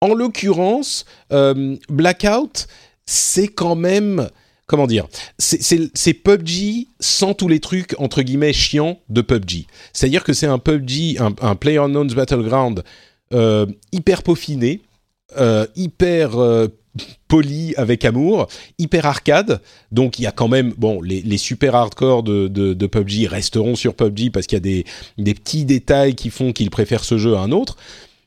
[0.00, 2.68] En l'occurrence, euh, Blackout,
[3.06, 4.28] c'est quand même
[4.66, 5.06] comment dire,
[5.38, 9.66] c'est- PUBG sans tous les trucs entre guillemets chiants de PUBG.
[9.92, 12.82] C'est-à-dire que c'est un PUBG, un, un PlayerUnknown's Battleground
[13.92, 14.80] hyper peaufiné,
[15.36, 16.68] euh, hyper euh,
[17.28, 18.46] poli avec amour,
[18.78, 19.60] hyper arcade.
[19.90, 23.26] Donc il y a quand même, bon, les, les super hardcore de, de, de PUBG
[23.26, 24.84] resteront sur PUBG parce qu'il y a des,
[25.18, 27.76] des petits détails qui font qu'ils préfèrent ce jeu à un autre.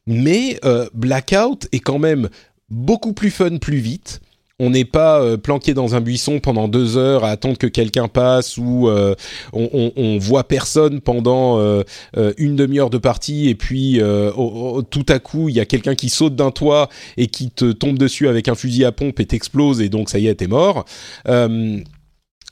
[0.06, 2.30] Mais euh, Blackout est quand même
[2.70, 4.22] beaucoup plus fun plus vite.
[4.60, 8.08] On n'est pas euh, planqué dans un buisson pendant deux heures à attendre que quelqu'un
[8.08, 9.14] passe ou euh,
[9.54, 11.84] on, on, on voit personne pendant euh,
[12.18, 14.32] euh, une demi-heure de partie et puis euh,
[14.90, 18.00] tout à coup il y a quelqu'un qui saute d'un toit et qui te tombe
[18.00, 20.86] dessus avec un fusil à pompe et t'explose et donc ça y est t'es mort.
[21.28, 21.78] Euh,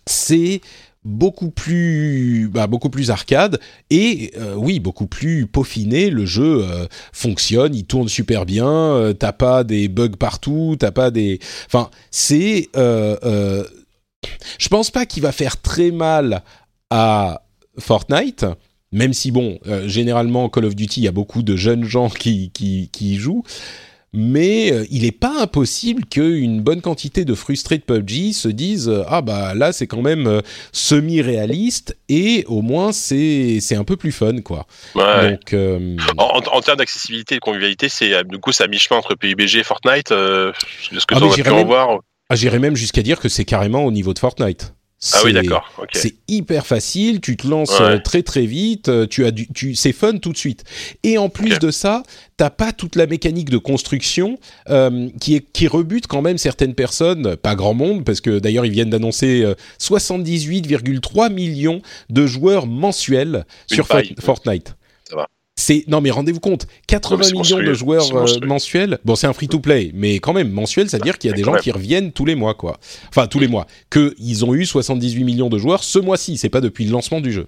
[0.06, 0.62] c'est
[1.06, 3.60] beaucoup plus bah, beaucoup plus arcade
[3.92, 6.10] et euh, oui beaucoup plus peaufiné.
[6.10, 10.92] Le jeu euh, fonctionne il tourne super bien euh, t'as pas des bugs partout t'as
[10.92, 16.42] pas des enfin c'est je pense pas qu'il va faire très mal
[16.90, 17.44] à
[17.78, 18.46] Fortnite
[18.92, 22.50] même si bon généralement Call of Duty il y a beaucoup de jeunes gens qui
[22.52, 23.44] qui, qui y jouent
[24.16, 28.88] mais euh, il n'est pas impossible qu'une bonne quantité de frustrés de PUBG se disent
[28.90, 30.42] euh, ah bah là c'est quand même euh,
[30.72, 34.66] semi-réaliste et au moins c'est c'est un peu plus fun quoi.
[34.96, 35.32] Ouais.
[35.32, 39.58] Donc euh, En, termes d'accessibilité et de convivialité, c'est du coup à mi-chemin entre PUBG
[39.58, 40.12] et Fortnite.
[40.12, 40.52] Euh,
[40.92, 42.00] de ce que Ah, pu en même- voir.
[42.30, 44.75] ah, j'irais même jusqu'à dire que c'est carrément au niveau de Fortnite.
[45.14, 45.70] Ah oui, d'accord.
[45.94, 47.86] C'est hyper facile, tu te lances Ouais.
[47.86, 50.64] euh, très très vite, euh, tu as du, tu, c'est fun tout de suite.
[51.04, 52.04] Et en plus de ça,
[52.38, 54.40] t'as pas toute la mécanique de construction
[54.70, 58.66] euh, qui est qui rebute quand même certaines personnes, pas grand monde, parce que d'ailleurs
[58.66, 63.88] ils viennent d'annoncer euh, 78,3 millions de joueurs mensuels Une sur
[64.20, 64.76] Fortnite.
[65.58, 67.64] C'est non mais rendez-vous compte, 80 Non, mais c'est millions monstrueux.
[67.66, 69.00] de joueurs euh, mensuels.
[69.06, 71.34] Bon, c'est un free to play, mais quand même mensuel, ça veut dire qu'il y
[71.34, 71.62] a des gens même.
[71.62, 72.78] qui reviennent tous les mois quoi.
[73.08, 73.66] Enfin tous les mois.
[73.90, 77.22] Que ils ont eu 78 millions de joueurs ce mois-ci, c'est pas depuis le lancement
[77.22, 77.46] du jeu.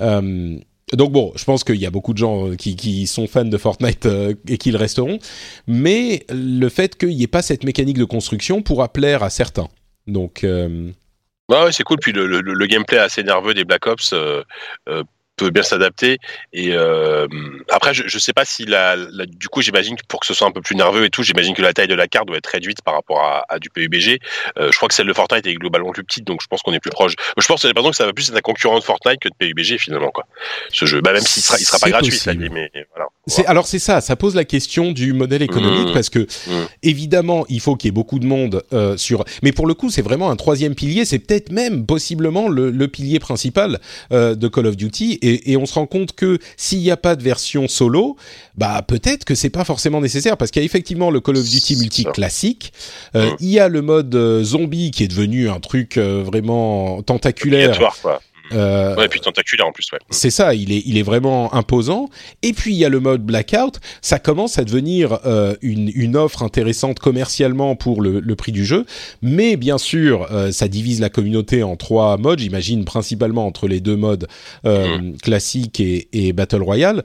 [0.00, 3.56] donc bon, je pense qu'il y a beaucoup de gens qui, qui sont fans de
[3.56, 4.06] Fortnite
[4.48, 5.18] et qui le resteront,
[5.66, 9.68] mais le fait qu'il n'y ait pas cette mécanique de construction pourra plaire à certains.
[10.06, 10.44] Donc,
[11.50, 11.98] Ouais, c'est cool.
[12.00, 14.42] Puis le, le, le, gameplay assez nerveux des Black Ops euh,
[14.88, 15.02] euh,
[15.36, 16.18] peut bien s'adapter.
[16.52, 17.26] Et euh,
[17.70, 20.46] après, je, je sais pas si la, du coup, j'imagine que pour que ce soit
[20.46, 22.46] un peu plus nerveux et tout, j'imagine que la taille de la carte doit être
[22.46, 24.20] réduite par rapport à, à du PUBG.
[24.58, 26.72] Euh, je crois que celle de Fortnite est globalement plus petite, donc je pense qu'on
[26.72, 27.14] est plus proche.
[27.36, 29.78] Je pense pardon que ça va plus être un concurrent de Fortnite que de PUBG
[29.78, 30.24] finalement quoi.
[30.72, 33.08] Ce jeu, bah, même s'il sera, il sera pas gratuit, ça, mais voilà.
[33.26, 35.94] C'est, alors c'est ça, ça pose la question du modèle économique mmh.
[35.94, 36.52] parce que mmh.
[36.82, 39.88] évidemment il faut qu'il y ait beaucoup de monde euh, sur, mais pour le coup
[39.88, 43.80] c'est vraiment un troisième pilier, c'est peut-être même possiblement le, le pilier principal
[44.12, 46.98] euh, de Call of Duty et, et, on se rend compte que s'il n'y a
[46.98, 48.16] pas de version solo,
[48.56, 51.48] bah peut-être que c'est pas forcément nécessaire parce qu'il y a effectivement le Call of
[51.48, 52.72] Duty multi classique,
[53.14, 53.36] euh, mmh.
[53.40, 57.78] il y a le mode euh, zombie qui est devenu un truc euh, vraiment tentaculaire.
[58.02, 58.20] Quoi.
[58.52, 59.98] Euh, ouais, et puis tentaculaire en plus, ouais.
[60.10, 62.10] C'est ça, il est, il est vraiment imposant.
[62.42, 66.16] Et puis il y a le mode blackout, ça commence à devenir euh, une, une
[66.16, 68.84] offre intéressante commercialement pour le, le prix du jeu,
[69.22, 73.80] mais bien sûr, euh, ça divise la communauté en trois modes, j'imagine principalement entre les
[73.80, 74.28] deux modes
[74.66, 75.16] euh, mmh.
[75.18, 77.02] classique et, et Battle Royale.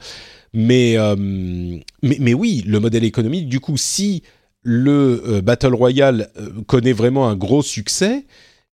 [0.51, 4.23] Mais, euh, mais, mais oui, le modèle économique, du coup, si
[4.63, 6.29] le euh, Battle Royale
[6.67, 8.25] connaît vraiment un gros succès,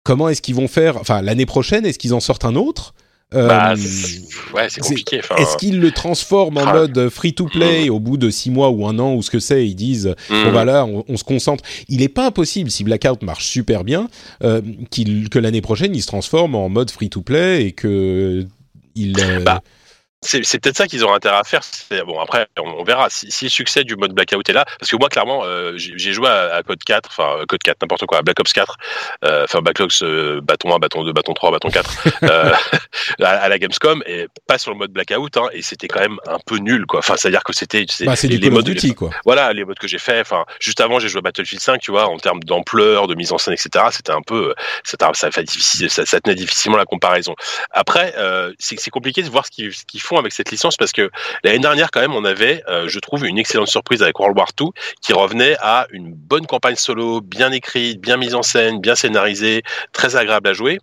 [0.03, 2.95] comment est-ce qu'ils vont faire Enfin, l'année prochaine, est-ce qu'ils en sortent un autre?
[3.33, 3.77] Bah, euh,
[4.55, 5.23] ouais, c'est compliqué.
[5.39, 6.73] Est-ce qu'ils le transforment en ah.
[6.75, 7.91] mode free-to-play mmh.
[7.91, 9.67] au bout de six mois ou un an ou ce que c'est?
[9.67, 10.45] Ils disent, mmh.
[10.45, 11.65] bon voilà, on, on, se concentre.
[11.89, 14.09] Il n'est pas impossible, si Blackout marche super bien,
[14.45, 14.61] euh,
[15.31, 18.47] que l'année prochaine, il se transforme en mode free-to-play et que
[18.95, 19.19] il...
[19.19, 19.63] Euh, bah
[20.23, 21.63] c'est peut-être ça qu'ils ont intérêt à faire.
[22.07, 24.65] Bon, après, on, verra si, si, le succès du mode Blackout est là.
[24.79, 27.83] Parce que moi, clairement, euh, j'ai joué à, à, Code 4, enfin, euh, Code 4,
[27.83, 28.77] n'importe quoi, à Black Ops 4,
[29.25, 32.53] euh, enfin, Black Ops euh, bâton 1, bâton 2, bâton 3, bâton 4, euh,
[33.21, 36.19] à, à, la Gamescom, et pas sur le mode Blackout, hein, et c'était quand même
[36.27, 37.01] un peu nul, quoi.
[37.01, 37.85] Enfin, c'est-à-dire que c'était.
[38.03, 39.11] Bah, c'est du les modes d'outils, quoi.
[39.25, 40.21] Voilà, les modes que j'ai fait.
[40.21, 43.33] Enfin, juste avant, j'ai joué à Battlefield 5, tu vois, en termes d'ampleur, de mise
[43.33, 43.87] en scène, etc.
[43.91, 44.55] C'était un peu.
[44.85, 47.35] Ça, ça, difficile, ça, ça tenait difficilement la comparaison.
[47.71, 51.11] Après, euh, c'est compliqué de voir ce qu'ils qu font avec cette licence parce que
[51.45, 54.49] l'année dernière, quand même, on avait, euh, je trouve, une excellente surprise avec World War
[54.61, 54.69] II
[55.01, 59.63] qui revenait à une bonne campagne solo, bien écrite, bien mise en scène, bien scénarisée,
[59.93, 60.79] très agréable à jouer.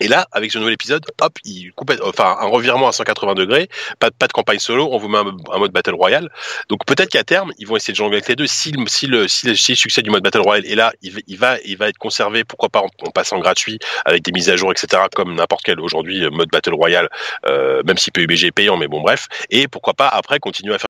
[0.00, 3.68] Et là, avec ce nouvel épisode, hop, il coupe, enfin, un revirement à 180 degrés,
[3.98, 6.30] pas, de campagne solo, on vous met un, mode Battle Royale.
[6.68, 8.46] Donc peut-être qu'à terme, ils vont essayer de jongler avec les deux.
[8.46, 11.56] Si, le, si, le, si le succès du mode Battle Royale est là, il, va,
[11.64, 14.72] il va être conservé, pourquoi pas en, en, passant gratuit, avec des mises à jour,
[14.72, 17.08] etc., comme n'importe quel aujourd'hui mode Battle Royale,
[17.46, 19.28] euh, même si PUBG est payant, mais bon, bref.
[19.50, 20.89] Et pourquoi pas après continuer à faire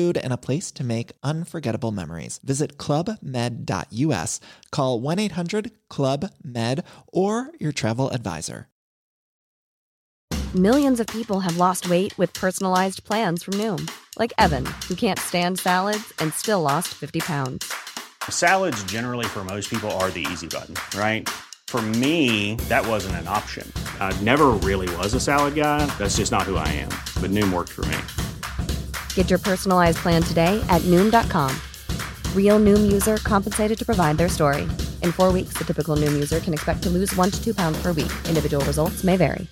[0.00, 2.40] food, and a place to make unforgettable memories.
[2.42, 4.40] Visit clubmed.us,
[4.70, 8.66] call 1 800 Club Med, or your travel advisor.
[10.54, 13.88] Millions of people have lost weight with personalized plans from Noom,
[14.18, 17.72] like Evan, who can't stand salads and still lost 50 pounds.
[18.28, 21.28] Salads, generally, for most people, are the easy button, right?
[21.68, 23.64] For me, that wasn't an option.
[24.00, 25.86] I never really was a salad guy.
[25.98, 26.90] That's just not who I am.
[27.22, 27.98] But Noom worked for me.
[29.14, 31.54] Get your personalized plan today at noom.com.
[32.34, 34.62] Real noom user compensated to provide their story.
[35.02, 37.80] In four weeks, the typical noom user can expect to lose one to two pounds
[37.80, 38.10] per week.
[38.28, 39.46] Individual results may vary.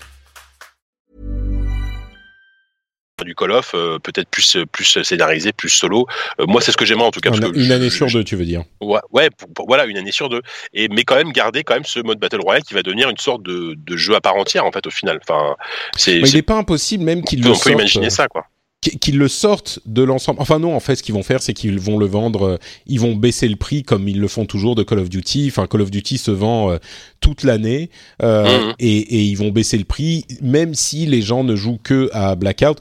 [3.24, 6.06] Du Call of, euh, peut-être plus, plus scénarisé, plus solo.
[6.40, 7.30] Euh, moi, c'est ce que j'aime en tout cas.
[7.30, 9.28] Une, parce que une je, année je, sur je, deux, tu veux dire Ouais, ouais
[9.30, 10.40] pour, pour, voilà, une année sur deux.
[10.72, 13.18] Et, mais quand même garder quand même ce mode Battle Royale qui va devenir une
[13.18, 15.18] sorte de, de jeu à part entière en fait au final.
[15.28, 15.56] Enfin,
[15.96, 16.20] c'est.
[16.20, 18.46] il n'est pas impossible même qu'il le On peut imaginer ça quoi
[18.80, 20.40] qu'ils le sortent de l'ensemble.
[20.40, 22.56] Enfin non, en fait, ce qu'ils vont faire, c'est qu'ils vont le vendre, euh,
[22.86, 25.48] ils vont baisser le prix comme ils le font toujours de Call of Duty.
[25.48, 26.78] Enfin, Call of Duty se vend euh,
[27.20, 27.90] toute l'année
[28.22, 28.74] euh, mmh.
[28.78, 32.36] et, et, ils vont baisser le prix, même si les gens ne jouent que à
[32.36, 32.78] Blackout.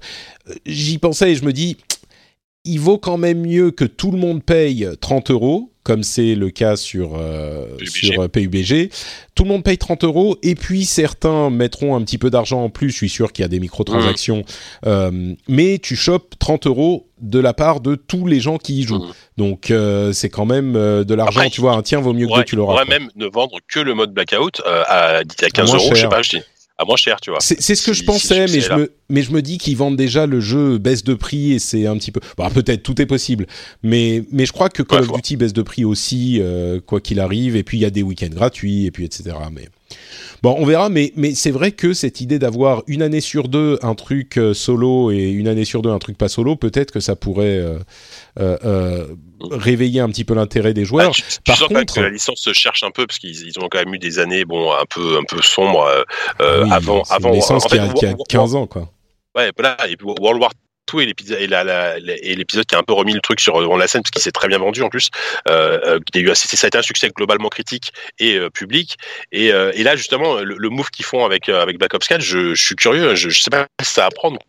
[0.65, 1.77] J'y pensais et je me dis,
[2.63, 6.49] il vaut quand même mieux que tout le monde paye 30 euros comme c'est le
[6.49, 7.87] cas sur, euh, PUBG.
[7.87, 8.89] sur PUBG.
[9.35, 12.69] Tout le monde paye 30 euros et puis certains mettront un petit peu d'argent en
[12.69, 12.89] plus.
[12.89, 14.39] Je suis sûr qu'il y a des microtransactions.
[14.39, 14.87] Mmh.
[14.87, 18.83] Euh, mais tu chopes 30 euros de la part de tous les gens qui y
[18.83, 18.97] jouent.
[18.97, 19.13] Mmh.
[19.37, 21.49] Donc euh, c'est quand même euh, de l'argent.
[21.49, 22.73] Tu vois, un tien vaut mieux que deux, tu l'auras.
[22.73, 25.95] On pourrait même ne vendre que le mode Blackout euh, à, à 15 euros, cher.
[25.95, 26.41] je sais pas, je dis.
[26.79, 27.39] À moins cher, tu vois.
[27.41, 29.75] C'est ce que Si- je pensais, si mais, je me, mais je me dis qu'ils
[29.77, 32.19] vendent déjà le jeu baisse de prix et c'est un petit peu.
[32.37, 33.47] Bah, peut-être, tout est possible.
[33.83, 37.19] Mais, mais je crois que Call of Duty baisse de prix aussi, euh, quoi qu'il
[37.19, 37.55] arrive.
[37.55, 39.35] Et puis il y a des week-ends gratuits, et puis etc.
[39.51, 39.69] Mais
[40.43, 40.89] bon, on verra.
[40.89, 44.53] Mais, mais c'est vrai que cette idée d'avoir une année sur deux un truc euh,
[44.53, 47.79] solo et une année sur deux un truc pas solo, peut-être que ça pourrait euh,
[48.39, 49.05] euh,
[49.51, 51.11] réveiller un petit peu l'intérêt des Ah, joueurs.
[51.11, 53.19] tu, tu Par sens quand même contre- que la licence se cherche un peu parce
[53.19, 55.87] qu'ils ils ont quand même eu des années bon un peu un peu sombres
[56.41, 58.67] euh, Oui, avant une licence en qui, fait, a, qui a Wo- Wo- 15 ans,
[58.67, 58.91] quoi.
[59.35, 60.51] Ouais, voilà, et puis World War
[60.91, 64.01] 2 et l'épisode l'épisode qui a un peu remis le truc sur devant la scène
[64.01, 65.09] parce qu'il s'est très bien vendu en plus.
[65.49, 68.97] Euh, euh, ça a été un succès globalement critique et euh, public.
[69.31, 72.75] Et, euh, là justement le, move qu'ils font avec euh, Black Ops 4, je, suis
[72.75, 73.15] curieux.
[73.15, 74.39] Je, je sais pas si ça va prendre.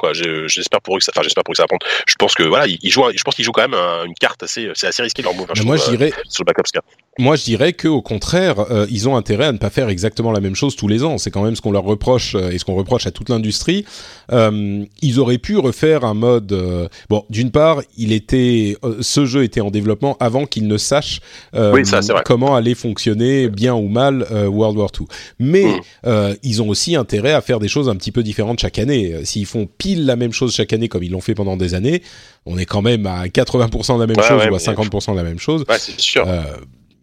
[0.00, 1.84] Quoi, Je- j'espère pour eux que ça, enfin j'espère pour eux que ça va prendre.
[2.08, 4.42] Je pense que voilà, ils, jouent, je pense qu'ils jouent quand même un- une carte
[4.42, 5.46] assez, c'est assez risqué leur move.
[5.50, 6.80] hein, moi, je dirais, euh, sur le 4.
[7.18, 10.32] Moi, je dirais que au contraire, euh, ils ont intérêt à ne pas faire exactement
[10.32, 11.18] la même chose tous les ans.
[11.18, 13.84] C'est quand même ce qu'on leur reproche euh, et ce qu'on reproche à toute l'industrie.
[14.32, 16.52] Euh, ils auraient pu refaire un mode.
[16.52, 21.20] euh, bon, d'une part, il était, ce jeu était en développement avant qu'ils ne sachent
[21.54, 25.06] Oui, ça, comment allait fonctionner bien ou mal World War II.
[25.38, 25.80] Mais Mm.
[26.06, 29.24] euh, ils ont aussi intérêt à faire des choses un petit peu différentes chaque année.
[29.24, 32.02] S'ils font pile la même chose chaque année comme ils l'ont fait pendant des années,
[32.46, 34.58] on est quand même à 80% de la même Ouais, chose ouais, ou à mais-
[34.58, 35.64] 50% de la même chose.
[35.68, 36.24] Ouais, c'est sûr.
[36.28, 36.42] Euh,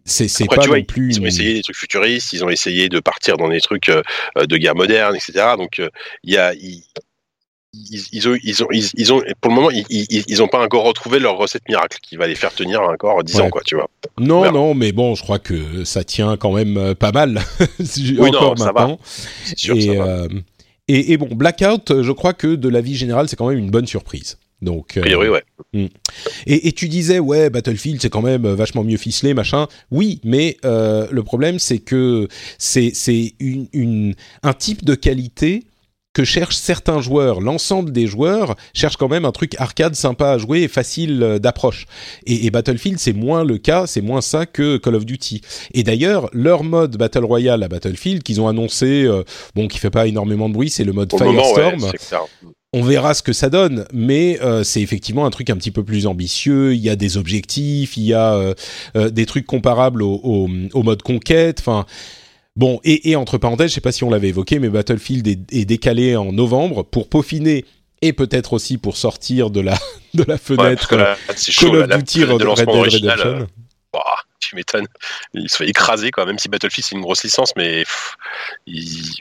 [0.06, 2.88] c'est pas tu vois, non plus ils ont essayé des trucs futuristes, ils ont essayé
[2.88, 4.02] de partir dans des trucs euh,
[4.38, 5.56] de guerre moderne, etc.
[5.58, 5.90] Donc euh,
[6.24, 10.24] il y a ils, ont ils ont ils, ils ont pour le moment ils, ils,
[10.28, 13.36] ils ont pas encore retrouvé leur recette miracle qui va les faire tenir encore 10
[13.36, 13.42] Ouais.
[13.42, 13.90] ans quoi, tu vois.
[14.18, 17.42] Non, non, mais bon, je crois que ça tient quand même pas mal.
[18.18, 18.82] Oui, encore non, ça va.
[18.82, 19.00] maintenant.
[19.44, 20.06] C'est sûr, ça Et, va.
[20.06, 20.28] euh,
[20.88, 23.72] et, et bon, Blackout, je crois que de la vie générale, c'est quand même une
[23.72, 24.38] bonne surprise.
[24.62, 25.44] Donc, A euh, priori, ouais.
[26.48, 29.68] et, et tu disais, ouais, Battlefield, c'est quand même euh, vachement mieux ficelé, machin.
[29.92, 32.28] Oui, mais euh, le problème, c'est que
[32.58, 35.66] c'est c'est une, une, un type de qualité
[36.18, 37.42] que cherchent certains joueurs.
[37.42, 41.38] L'ensemble des joueurs cherchent quand même un truc arcade sympa à jouer et facile euh,
[41.38, 41.86] d'approche.
[42.26, 45.42] Et, et Battlefield, c'est moins le cas, c'est moins ça que Call of Duty.
[45.76, 49.22] Et d'ailleurs, leur mode Battle Royale à Battlefield, qu'ils ont annoncé, euh,
[49.54, 53.14] bon, qui fait pas énormément de bruit, c'est le mode moment, ouais, Firestorm on verra
[53.14, 56.76] ce que ça donne, mais euh, c'est effectivement un truc un petit peu plus ambitieux.
[56.76, 58.54] Il y a des objectifs, il y a euh,
[58.96, 61.60] euh, des trucs comparables au, au, au mode conquête.
[61.60, 61.86] Enfin,
[62.58, 65.40] bon, et, et entre parenthèses, je sais pas si on l'avait évoqué, mais Battlefield est,
[65.54, 67.64] est décalé en novembre pour peaufiner
[68.02, 69.78] et peut-être aussi pour sortir de la
[70.14, 71.68] de la Ouais, fenêtre parce que là, c'est chaud.
[71.72, 73.48] Call là, of la- Duty de Red Dead original, Redemption.
[73.96, 74.00] euh,
[74.40, 74.86] tu m'étonnes.
[75.34, 76.26] Il se fait écraser, quoi.
[76.26, 78.16] Même si Battlefield, c'est une grosse licence, mais pff,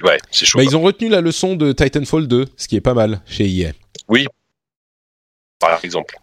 [0.05, 0.59] ouais, c'est chaud.
[0.59, 3.49] Bah, ils ont retenu la leçon de Titanfall 2, ce qui est pas mal chez
[3.49, 3.73] EA.
[4.09, 4.27] Oui,
[5.59, 6.17] par exemple.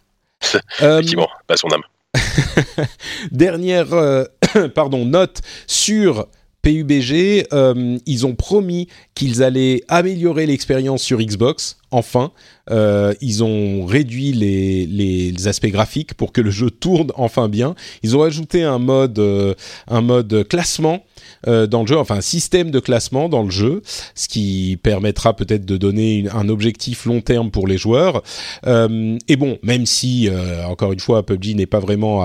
[0.82, 1.82] Euh, Effectivement, pas son âme.
[3.32, 4.24] Dernière euh,
[4.74, 6.26] pardon, note sur
[6.64, 11.76] PUBG, euh, ils ont promis qu'ils allaient améliorer l'expérience sur Xbox.
[11.94, 12.32] Enfin,
[12.70, 17.74] Euh, ils ont réduit les, aspects graphiques pour que le jeu tourne enfin bien.
[18.02, 19.54] Ils ont ajouté un mode, euh,
[19.88, 21.04] un mode classement
[21.46, 23.82] euh, dans le jeu, enfin un système de classement dans le jeu,
[24.14, 28.22] ce qui permettra peut-être de donner un objectif long terme pour les joueurs.
[28.64, 30.30] Et bon, même si
[30.66, 32.22] encore une fois PUBG n'est pas vraiment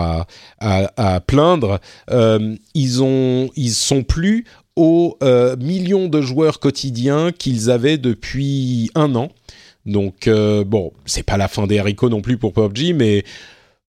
[0.60, 1.80] à, plaindre,
[2.74, 4.46] ils ont ils sont plus
[4.76, 5.18] aux
[5.60, 9.30] millions de joueurs quotidiens qu'ils avaient depuis un an.
[9.90, 13.24] Donc euh, bon, c'est pas la fin des haricots non plus pour PUBG, mais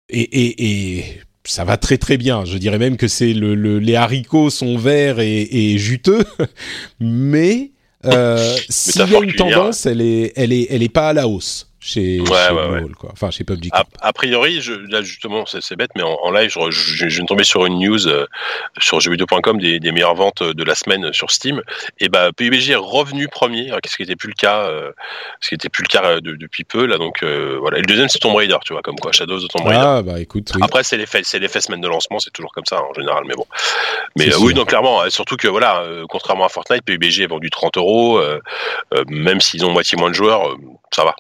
[0.10, 1.06] et, et, et
[1.44, 2.46] ça va très très bien.
[2.46, 6.24] Je dirais même que c'est le, le- les haricots sont verts et, et juteux,
[7.00, 7.72] mais
[8.06, 11.28] euh, s'il y a une tendance, elle est elle est elle est pas à la
[11.28, 13.10] hausse chez, Ouais, chez ouais, quoi.
[13.14, 13.70] Enfin chez PUBG.
[13.72, 17.16] A, a priori, je, là justement, c'est bête, mais en, en live, je, je, je
[17.16, 18.26] viens de tomber sur une news euh,
[18.80, 21.62] sur jeuxvideo.com des, des meilleures ventes de la semaine sur Steam.
[22.00, 24.92] Et bah, PUBG est revenu premier, hein, ce qui n'était plus le cas, euh,
[25.40, 26.98] ce qui était plus le cas euh, de- depuis peu là.
[26.98, 27.78] Donc euh, voilà.
[27.78, 29.82] Et le deuxième, c'est Tomb Raider, tu vois, comme quoi Shadows de Tomb Raider.
[29.84, 30.62] Ah bah écoute, oui.
[30.64, 33.36] Après, c'est l'effet, c'est l'effet semaine de lancement, c'est toujours comme ça en général, mais
[33.36, 33.46] bon.
[34.18, 37.28] Mais euh, oui, donc clairement, euh, surtout que voilà, euh, contrairement à Fortnite, PUBG est
[37.28, 38.40] vendu 30 euros, euh,
[38.94, 40.56] euh, même s'ils ont moitié moins de joueurs, euh,
[40.92, 41.16] ça va.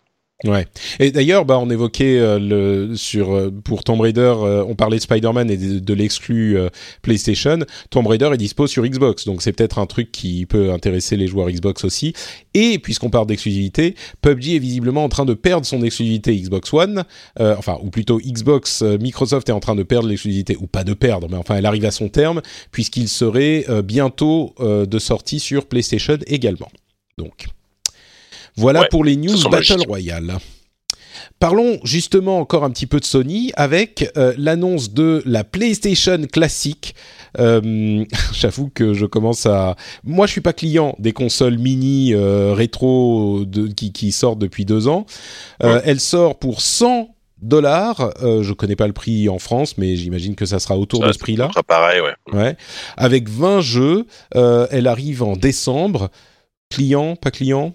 [0.46, 0.66] Ouais.
[1.00, 4.96] Et d'ailleurs, bah, on évoquait euh, le sur euh, pour Tomb Raider, euh, on parlait
[4.96, 6.70] de Spider-Man et de, de l'exclu euh,
[7.02, 7.60] PlayStation.
[7.90, 11.28] Tomb Raider est dispo sur Xbox, donc c'est peut-être un truc qui peut intéresser les
[11.28, 12.14] joueurs Xbox aussi.
[12.54, 17.04] Et puisqu'on parle d'exclusivité, PUBG est visiblement en train de perdre son exclusivité Xbox One,
[17.42, 20.86] euh, enfin ou plutôt Xbox euh, Microsoft est en train de perdre l'exclusivité ou pas
[20.86, 25.66] de perdre, mais enfin elle arrive à son terme puisqu'il serait bientôt de sortie sur
[25.66, 26.70] PlayStation également.
[27.18, 27.48] Donc
[28.60, 29.88] voilà Ouais, pour les news Battle logique.
[29.88, 30.38] Royale.
[31.39, 36.95] parlons justement encore un petit peu de Sony avec euh, l'annonce de la PlayStation classique.
[37.39, 38.03] Euh,
[38.34, 39.76] J'avoue que je commence à.
[40.03, 44.66] Moi, je suis pas client des consoles mini euh, rétro de, qui, qui sortent depuis
[44.66, 45.05] deux ans.
[45.60, 48.12] Elle sort pour 100 dollars.
[48.22, 51.07] Euh, je connais pas le prix en France, mais j'imagine que ça sera autour Ça,
[51.07, 51.45] de ce prix-là.
[51.47, 52.14] ça sera pareil, ouais.
[52.34, 52.57] Ouais.
[52.97, 54.05] Avec 20 jeux.
[54.36, 56.10] Euh, elle arrive en décembre.
[56.70, 57.74] Client, pas client?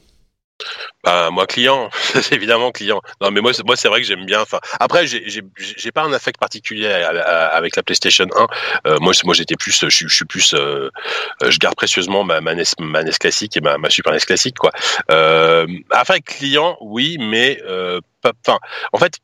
[1.02, 1.90] Bah, moi, client,
[2.32, 3.00] évidemment client.
[3.20, 4.40] Non, mais moi, moi, c'est vrai que j'aime bien.
[4.40, 8.46] Enfin, après, j'ai, j'ai, pas un affect particulier avec la PlayStation 1.
[8.86, 10.88] Euh, moi, moi, j'étais plus, je, suis- plus, euh,
[11.46, 12.64] je garde précieusement ma, NES,
[13.20, 14.70] classique et ma, Super NES classique, quoi.
[15.10, 17.60] Euh, après, client, oui, mais.
[18.24, 18.58] Enfin,
[18.92, 19.18] en fait.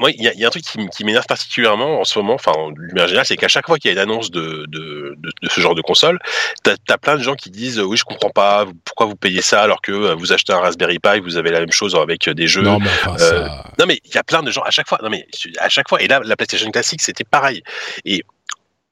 [0.00, 2.34] Moi, il y, a- il y a un truc qui, m'énerve particulièrement en ce moment,
[2.34, 5.14] enfin, en lumière générale, c'est qu'à chaque fois qu'il y a une annonce de, de,
[5.18, 6.18] de, de ce genre de console,
[6.64, 9.42] t'as as plein de gens qui disent euh, oui je comprends pas pourquoi vous payez
[9.42, 12.26] ça alors que euh, vous achetez un Raspberry Pi vous avez la même chose avec
[12.28, 13.64] euh, des jeux Non, mais enfin, ça.
[13.78, 15.26] il y a plein de gens à chaque fois non mais
[15.58, 17.62] à chaque fois et là la PlayStation classique c'était pareil
[18.04, 18.22] et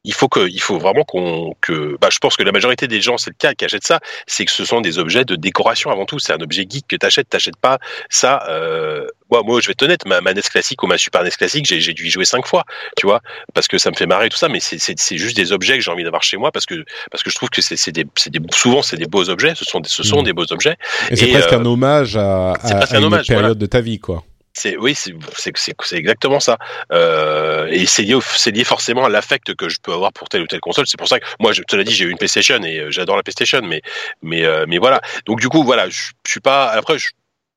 [0.08, 3.00] il faut que il faut vraiment qu'on que bah je pense que la majorité des
[3.02, 5.90] gens c'est le cas qui achètent ça c'est que ce sont des objets de décoration
[5.90, 7.78] avant tout c'est un objet geek que t'achètes t'achètes pas
[8.08, 11.22] ça euh, moi moi je vais être honnête ma, ma NES classique ou ma Super
[11.22, 12.64] NES classique j'ai dû y jouer cinq fois
[12.96, 13.20] tu vois
[13.54, 15.84] parce que ça me fait marrer et tout ça mais c'est juste des objets que
[15.84, 18.30] j'ai envie d'avoir chez moi parce que parce que je trouve que c'est des c'est
[18.30, 20.24] des souvent c'est des beaux objets ce sont des ce sont Mhm.
[20.24, 20.76] des beaux objets
[21.10, 23.54] Et c'est presque euh, un hommage à, à- presque à un une hommage, période voilà.
[23.54, 24.24] de ta vie, quoi.
[24.58, 26.58] C'est oui, c'est exactement ça.
[26.90, 30.48] Euh, et c'est lié lié forcément à l'affect que je peux avoir pour telle ou
[30.48, 30.86] telle console.
[30.88, 32.90] C'est pour ça que moi, je te l'ai dit, j'ai eu une PlayStation et euh,
[32.90, 33.82] j'adore la PlayStation, mais
[34.20, 35.00] mais euh, mais voilà.
[35.26, 36.70] Donc du coup, voilà, je, je suis pas.
[36.70, 37.10] Après, je,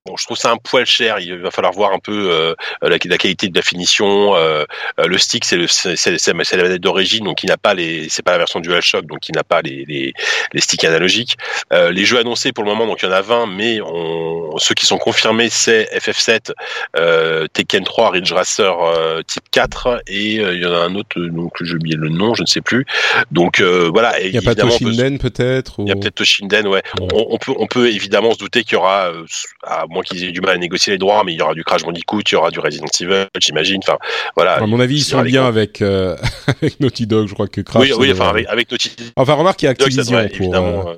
[0.08, 1.20] Bon, je trouve ça un poil cher.
[1.20, 4.36] Il va falloir voir un peu euh, la, la qualité de la finition.
[4.36, 4.66] Euh,
[4.98, 8.10] le stick, c'est la manette d'origine, donc il n'a pas les.
[8.10, 10.14] C'est pas la version DualShock, donc il n'a pas les, les
[10.54, 11.38] les sticks analogiques.
[11.72, 14.58] Euh, les jeux annoncés pour le moment, donc il y en a 20, mais on,
[14.58, 16.52] ceux qui sont confirmés, c'est FF7,
[16.98, 20.96] euh, Tekken 3, Ridge Racer euh, Type 4, et euh, il y en a un
[20.96, 22.86] autre, donc j'ai oublié le nom, je ne sais plus.
[23.32, 24.20] Donc euh, voilà.
[24.22, 25.86] Il n'y a pas Toshinden peut-être ou...
[25.86, 26.82] il y a peut-être Toshinden, ouais.
[27.00, 27.08] Ouais.
[27.14, 29.26] On, on peut, on peut évidemment se douter qu'il y aura, euh,
[29.64, 31.64] à moins qu'ils aient du mal à négocier les droits, mais il y aura du
[31.64, 33.80] Crash Bandicoot, il y aura du Resident Evil, j'imagine.
[33.84, 33.98] Enfin,
[34.36, 34.54] voilà.
[34.56, 36.16] À mon avis, ils sont bien avec, euh,
[36.48, 37.82] avec Naughty Dog, je crois que Crash.
[37.82, 38.46] Oui, oui, devrait enfin, aller.
[38.48, 40.42] avec, avec Naughty Enfin, remarque, il y a Dog, Activision devrait pour.
[40.46, 40.88] évidemment.
[40.88, 40.98] euh, euh,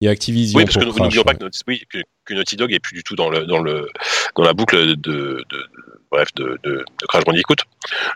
[0.00, 2.56] Il y a Activision Oui, parce que nous n'oublions pas que, oui, que, que Naughty
[2.56, 3.88] Dog est plus du tout dans le dans le
[4.36, 5.66] dans la boucle de, de, de-
[6.10, 6.70] bref de, de,
[7.00, 7.56] de Crash Bandicoot.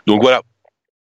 [0.07, 0.41] Donc voilà.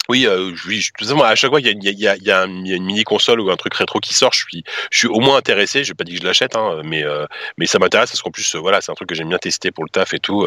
[0.09, 0.53] Oui, euh,
[0.99, 4.13] façon, à chaque fois qu'il y a, une- mini console ou un truc rétro qui
[4.15, 5.83] sort, je suis je suis au moins intéressé.
[5.83, 7.27] Je vais pas dire que je l'achète, hein, mais euh,
[7.57, 9.71] mais ça m'intéresse parce qu'en plus, euh, voilà, c'est un truc que j'aime bien tester
[9.71, 10.47] pour le taf et tout.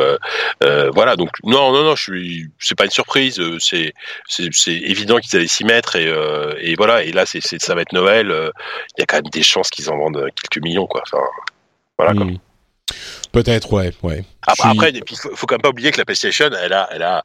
[0.94, 2.50] voilà, donc non, non, non, je suis.
[2.60, 3.42] C'est pas une surprise.
[3.60, 3.94] C'est
[4.28, 6.08] c'est évident qu'ils allaient s'y mettre et
[6.62, 7.04] et voilà.
[7.04, 8.28] Et là, c'est ça va être Noël.
[8.98, 11.02] Il y a quand même des chances qu'ils en vendent quelques millions, quoi.
[11.06, 11.24] Enfin,
[11.98, 12.14] voilà.
[12.14, 12.28] quoi.
[13.32, 14.24] Peut-être, ouais, ouais.
[14.48, 17.24] Après, puis, faut, faut quand même pas oublier que la PlayStation, elle a, elle a,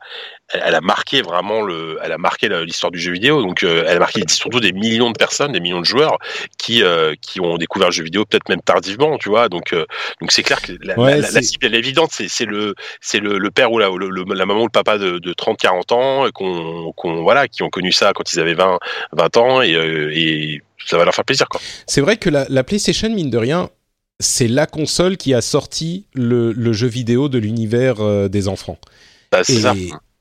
[0.53, 3.43] elle, a marqué vraiment le, elle a marqué l'histoire du jeu vidéo.
[3.43, 6.19] Donc, euh, elle a marqué surtout des millions de personnes, des millions de joueurs
[6.59, 9.49] qui, euh, qui ont découvert le jeu vidéo peut-être même tardivement, tu vois.
[9.49, 9.87] Donc, euh,
[10.21, 12.11] donc c'est clair que la, Ouais, la- la- c'est- la cible elle est évidente.
[12.13, 14.99] C'est, le, c'est le, le père ou la, le- le- la maman ou le papa
[14.99, 18.55] de, de 30, 40 ans, qu'on, qu'on, voilà, qui ont connu ça quand ils avaient
[18.55, 18.79] 20,
[19.13, 21.61] 20 ans et, et ça va leur faire plaisir, quoi.
[21.87, 23.71] C'est vrai que la, la PlayStation, mine de rien,
[24.23, 28.79] c'est la console qui a sorti le, le jeu vidéo de l'univers euh, des enfants.
[29.31, 29.75] Bah, c'est Et, ça.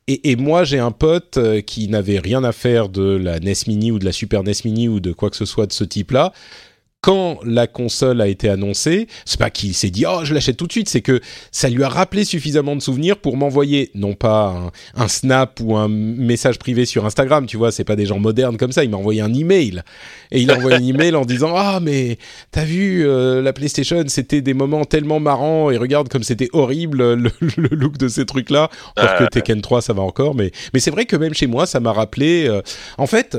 [0.07, 3.53] et, et moi, j'ai un pote euh, qui n'avait rien à faire de la NES
[3.67, 5.83] Mini ou de la Super NES Mini ou de quoi que ce soit de ce
[5.83, 6.33] type-là.
[7.01, 10.67] Quand la console a été annoncée, c'est pas qu'il s'est dit oh je l'achète tout
[10.67, 11.19] de suite, c'est que
[11.51, 15.75] ça lui a rappelé suffisamment de souvenirs pour m'envoyer non pas un, un snap ou
[15.75, 18.83] un message privé sur Instagram, tu vois, c'est pas des gens modernes comme ça.
[18.83, 19.81] Il m'a envoyé un email
[20.29, 22.19] et il a envoyé un email en disant ah mais
[22.51, 27.15] t'as vu euh, la PlayStation, c'était des moments tellement marrants et regarde comme c'était horrible
[27.15, 28.69] le, le look de ces trucs là.
[28.95, 31.47] Encore que Euh, Tekken 3 ça va encore, mais mais c'est vrai que même chez
[31.47, 32.45] moi ça m'a rappelé.
[32.47, 32.61] euh,
[32.99, 33.37] en fait,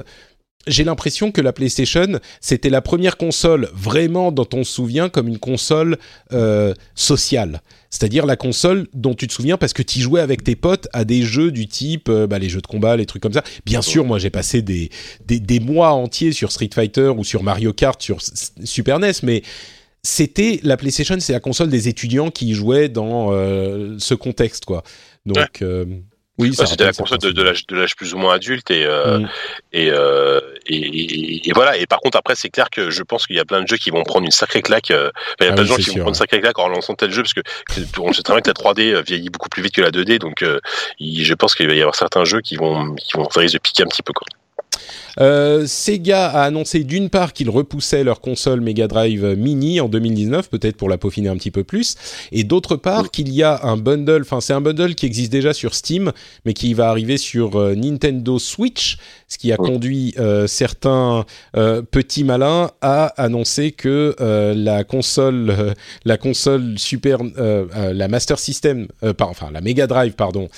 [0.66, 5.28] j'ai l'impression que la PlayStation, c'était la première console vraiment dont on se souvient comme
[5.28, 5.98] une console
[6.32, 7.62] euh, sociale.
[7.90, 11.04] C'est-à-dire la console dont tu te souviens parce que tu jouais avec tes potes à
[11.04, 13.44] des jeux du type euh, bah, les jeux de combat, les trucs comme ça.
[13.66, 14.90] Bien sûr, moi j'ai passé des,
[15.26, 18.18] des, des mois entiers sur Street Fighter ou sur Mario Kart sur
[18.64, 19.42] Super NES, mais
[20.02, 24.64] c'était la PlayStation, c'est la console des étudiants qui y jouaient dans euh, ce contexte,
[24.64, 24.82] quoi.
[25.26, 25.62] Donc,
[26.38, 28.84] oui, Ouais, c'était la console de, de l'âge de l'âge plus ou moins adulte et,
[28.86, 29.28] euh, Mm.
[29.74, 33.26] et, euh, et, et- et voilà et par contre après c'est clair que je pense
[33.26, 35.44] qu'il y a plein de jeux qui vont prendre une sacrée claque euh, enfin, il
[35.44, 36.68] y a Ah plein oui, de gens qui sûr, vont prendre une sacrée claque en
[36.68, 37.40] lançant tel jeu parce que,
[38.00, 40.18] on sait très bien que la 3D euh, vieillit beaucoup plus vite que la 2D
[40.18, 40.58] donc euh,
[41.00, 43.58] je pense qu'il va y avoir certains jeux qui vont qui vont ça risque de
[43.58, 44.26] piquer un petit peu quoi.
[45.20, 50.48] Euh, Sega a annoncé d'une part qu'ils repoussaient leur console Mega Drive Mini en 2019,
[50.48, 51.96] peut-être pour la peaufiner un petit peu plus,
[52.30, 55.52] et d'autre part qu'il y a un bundle, enfin c'est un bundle qui existe déjà
[55.52, 56.12] sur Steam,
[56.44, 58.98] mais qui va arriver sur euh, Nintendo Switch,
[59.28, 61.24] ce qui a conduit euh, certains
[61.90, 64.14] petits malins à annoncer que
[64.54, 68.88] la console, la console Super, la Master System,
[69.20, 70.48] enfin la Mega Drive, pardon,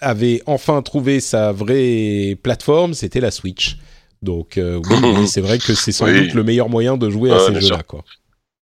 [0.00, 3.76] avait enfin trouvé sa vraie plateforme, c'était la Switch.
[4.22, 7.38] Donc euh, oui, c'est vrai que c'est sans doute le meilleur moyen de jouer à
[7.38, 7.82] ces jeux-là.
[7.82, 8.04] Quoi.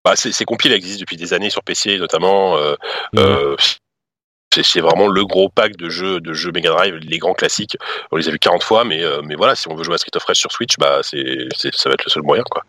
[0.04, 2.56] Bah, ces compiles existent depuis des années sur PC notamment.
[2.56, 2.74] Euh,
[3.16, 3.56] euh,
[4.62, 7.76] c'est vraiment le gros pack de jeux de jeux Mega Drive, les grands classiques.
[8.10, 10.16] On les a vus 40 fois, mais, mais voilà, si on veut jouer à Street
[10.16, 12.44] of Rage sur Switch, bah, c'est ça va être le seul moyen.
[12.44, 12.62] quoi.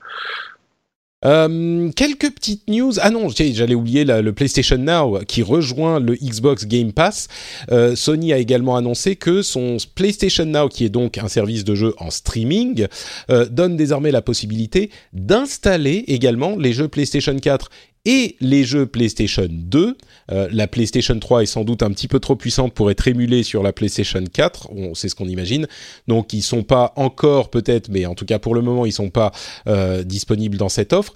[1.26, 2.94] Euh, quelques petites news.
[3.02, 7.28] Ah non, j'allais oublier le PlayStation Now qui rejoint le Xbox Game Pass.
[7.72, 11.74] Euh, Sony a également annoncé que son PlayStation Now, qui est donc un service de
[11.74, 12.86] jeu en streaming,
[13.32, 17.72] euh, donne désormais la possibilité d'installer également les jeux PlayStation 4
[18.08, 19.98] et les jeux PlayStation 2.
[20.32, 23.44] Euh, la PlayStation 3 est sans doute un petit peu trop puissante pour être émulée
[23.44, 25.68] sur la PlayStation 4, c'est ce qu'on imagine.
[26.08, 29.10] Donc ils sont pas encore peut-être, mais en tout cas pour le moment ils sont
[29.10, 29.32] pas
[29.68, 31.14] euh, disponibles dans cette offre.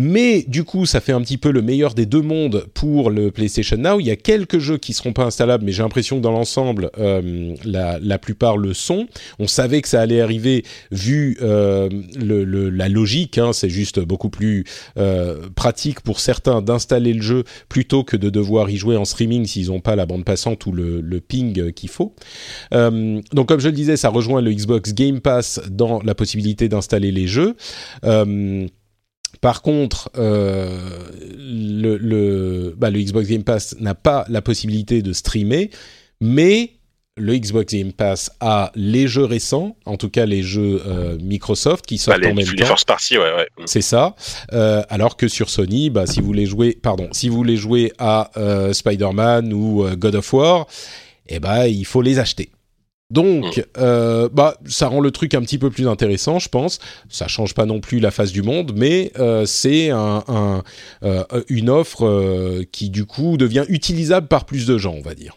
[0.00, 3.32] Mais du coup, ça fait un petit peu le meilleur des deux mondes pour le
[3.32, 3.98] PlayStation Now.
[3.98, 6.92] Il y a quelques jeux qui seront pas installables, mais j'ai l'impression que dans l'ensemble,
[6.98, 9.08] euh, la, la, plupart le sont.
[9.40, 13.38] On savait que ça allait arriver vu euh, le, le, la logique.
[13.38, 14.62] Hein, c'est juste beaucoup plus
[14.98, 19.46] euh, pratique pour certains d'installer le jeu plutôt que de devoir y jouer en streaming
[19.46, 22.14] s'ils n'ont pas la bande passante ou le, le ping qu'il faut.
[22.72, 26.68] Euh, donc, comme je le disais, ça rejoint le Xbox Game Pass dans la possibilité
[26.68, 27.56] d'installer les jeux.
[28.04, 28.68] Euh,
[29.40, 30.78] par contre, euh,
[31.36, 35.70] le, le, bah, le, Xbox Game Pass n'a pas la possibilité de streamer,
[36.20, 36.72] mais
[37.16, 41.84] le Xbox Game Pass a les jeux récents, en tout cas les jeux euh, Microsoft
[41.86, 42.74] qui sortent bah, en même les temps.
[42.86, 43.48] Party, ouais, ouais.
[43.66, 44.14] C'est ça.
[44.52, 47.92] Euh, alors que sur Sony, bah, si vous voulez jouer, pardon, si vous voulez jouer
[47.98, 48.30] à
[48.72, 50.66] Spider-Man ou God of War,
[51.28, 52.50] eh bah, il faut les acheter.
[53.10, 53.62] Donc, mm.
[53.78, 56.78] euh, bah, ça rend le truc un petit peu plus intéressant, je pense.
[57.08, 60.62] Ça change pas non plus la face du monde, mais euh, c'est un, un,
[61.02, 65.36] euh, une offre qui du coup devient utilisable par plus de gens, on va dire.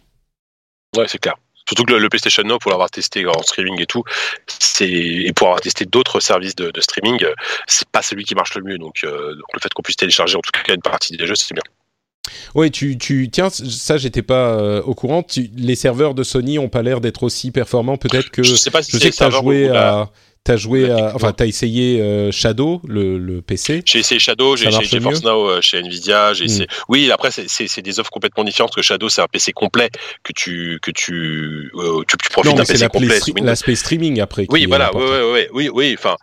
[0.98, 1.36] Ouais, c'est clair.
[1.68, 4.04] Surtout que le, le, PlayStation Now, pour l'avoir testé en streaming et tout,
[4.82, 7.24] et pour avoir testé d'autres services de, de streaming,
[7.68, 8.78] c'est pas celui qui marche le mieux.
[8.78, 11.54] Donc, donc le fait qu'on puisse télécharger en tout cas une partie des jeux, c'est
[11.54, 11.64] bien.
[12.54, 15.24] Oui, tu, tu, tiens, ça, j'étais pas euh, au courant.
[15.24, 17.98] Tu, les serveurs de Sony ont pas l'air d'être aussi performants.
[17.98, 20.10] Peut-être que je sais pas si je sais que tu as joué à.
[20.44, 23.84] T'as joué à, enfin t'as essayé euh, Shadow le, le PC.
[23.86, 26.64] J'ai essayé Shadow, j'ai essayé GeForce Now euh, chez Nvidia, j'ai essayé.
[26.64, 26.84] Mm.
[26.90, 29.92] Oui, après c'est des offres complètement différentes que Shadow, c'est un PC complet
[30.24, 33.20] que tu que tu euh, tu, tu profites d'un PC complet.
[33.44, 34.48] L'aspect streaming après.
[34.50, 36.16] Oui, voilà, oui, oui, oui, oui, enfin,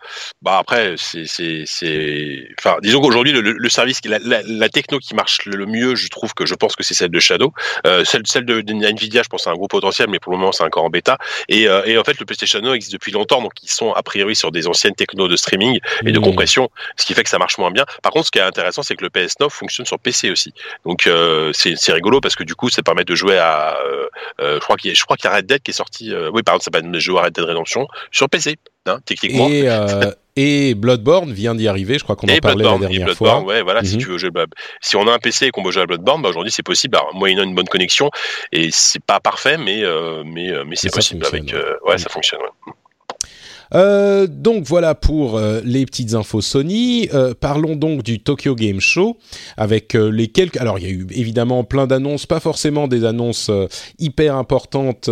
[0.42, 5.14] bah après c'est c'est enfin disons qu'aujourd'hui le, le, service, la, la, la, techno qui
[5.14, 7.52] marche le mieux, je trouve que je pense que c'est celle de Shadow,
[7.86, 10.38] euh, celle celle de, de, Nvidia, je pense c'est un gros potentiel, mais pour le
[10.38, 11.18] moment c'est encore en bêta.
[11.48, 14.50] Et, et en fait le PlayStation Now existe depuis longtemps, donc ils sont priori sur
[14.56, 15.74] des anciennes technos de streaming
[16.06, 16.64] et de compression,
[16.96, 17.84] ce qui fait que ça marche moins bien.
[18.02, 20.52] Par contre, ce qui est intéressant, c'est que le PS9 fonctionne sur PC aussi.
[20.86, 23.76] Donc euh, c'est rigolo parce que du coup, ça permet de jouer à.
[23.86, 24.06] Euh,
[24.40, 24.76] euh, je crois
[25.16, 26.12] qu'il y, a Red Dead qui est sorti.
[26.12, 28.56] Euh, oui, par exemple, ça permet de jouer à Red Dead Redemption sur PC,
[28.86, 29.48] hein, techniquement.
[29.48, 29.68] Et
[30.40, 33.40] Et Bloodborne vient d'y arriver, je crois qu'on en parlait la dernière fois.
[33.42, 33.88] Ouais, voilà, mm -hmm.
[33.88, 33.98] si mmh.
[33.98, 34.30] tu veux jouer,
[34.80, 36.96] si on a un PC et qu'on veut jouer à Bloodborne, bah aujourd'hui c'est possible,
[36.96, 38.08] alors, moyennant une bonne connexion,
[38.52, 42.04] et c'est pas parfait, mais euh, mais mais c'est possible avec, euh, ouais, mmh.
[42.04, 42.40] ça fonctionne.
[42.42, 42.72] Ouais.
[43.74, 47.08] Euh, donc voilà pour euh, les petites infos Sony.
[47.12, 49.18] Euh, parlons donc du Tokyo Game Show
[49.56, 50.56] avec les quelques.
[50.56, 53.50] Alors il y a eu évidemment plein d'annonces, pas forcément des annonces
[53.98, 55.10] hyper importantes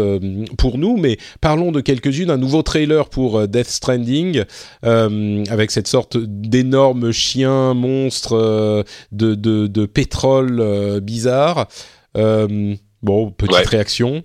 [0.58, 2.30] pour nous, mais parlons de quelques-unes.
[2.30, 4.44] Un nouveau trailer pour Death Stranding
[4.82, 11.68] avec cette sorte d'énorme chien monstre de, de, de, pétrole bizarre.
[12.14, 13.64] bon, petite ouais.
[13.64, 14.22] réaction.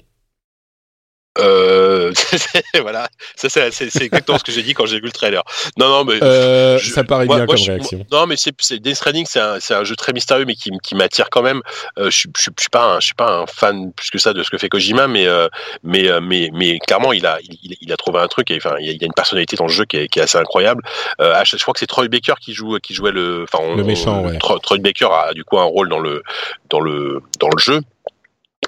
[1.40, 2.12] Euh,
[2.82, 5.44] voilà, ça c'est exactement ce que j'ai dit quand j'ai vu le trailer.
[5.78, 8.06] Non, non, mais euh, je, ça paraît moi, bien moi, comme je, réaction.
[8.12, 11.30] non, mais c'est Death Stranding, c'est un, un, jeu très mystérieux, mais qui, qui m'attire
[11.30, 11.62] quand même.
[11.98, 14.34] Euh, je, je, je, suis pas, un, je suis pas un fan plus que ça
[14.34, 15.48] de ce que fait Kojima, mais euh,
[15.84, 18.52] mais euh, mais mais clairement, il a il, il, a trouvé un truc.
[18.52, 20.38] Et, enfin, il y a une personnalité dans le jeu qui est, qui est assez
[20.38, 20.84] incroyable.
[21.22, 24.26] Euh, je crois que c'est Troy Baker qui joue qui jouait le, enfin, le méchant.
[24.26, 24.38] Ouais.
[24.38, 26.24] Troy, Troy Baker a du coup un rôle dans le
[26.70, 27.82] dans le dans le jeu.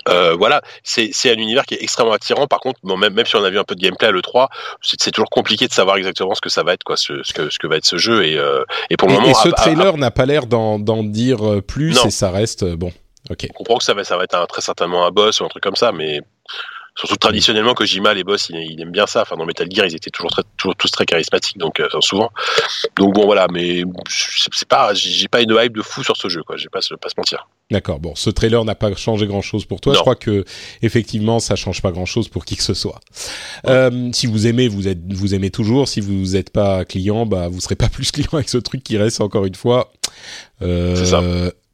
[0.10, 2.48] Euh, voilà, c'est un univers qui est extrêmement attirant.
[2.48, 4.48] Par contre, bon, même, même si on a vu un peu de gameplay à l'E3,
[4.82, 7.50] c'est toujours compliqué de savoir exactement ce que ça va être, quoi, ce, ce, que,
[7.50, 8.26] ce que va être ce jeu.
[8.26, 9.32] Et, euh, et pour le et, moment.
[9.32, 12.06] Et ce trailer n'a pas l'air d'en dire plus non.
[12.06, 12.92] et ça reste bon.
[13.30, 13.48] Ok.
[13.52, 15.48] On comprend que ça va, ça va être un, très certainement un boss ou un
[15.48, 16.22] truc comme ça, mais
[16.96, 19.24] Surtout traditionnellement, Kojima, les boss, il, il aime bien ça.
[19.24, 22.30] Enfin, dans Metal Gear, ils étaient toujours, très, toujours tous très charismatiques, donc euh, souvent.
[22.96, 26.44] Donc bon, voilà, mais c'est pas, j'ai pas une hype de fou sur ce jeu,
[26.44, 26.56] quoi.
[26.56, 27.48] J'ai pas, pas se mentir.
[27.72, 28.00] D'accord.
[28.00, 29.94] Bon, ce trailer n'a pas changé grand chose pour toi.
[29.94, 29.98] Non.
[29.98, 30.46] Je crois que
[30.84, 33.00] effectivement, ça change pas grand chose pour qui que ce soit.
[33.66, 35.88] Euh, si vous aimez, vous êtes, vous aimez toujours.
[35.88, 38.98] Si vous n'êtes pas client, bah vous serez pas plus client avec ce truc qui
[38.98, 39.92] reste encore une fois.
[40.62, 41.24] Euh, C'est ça.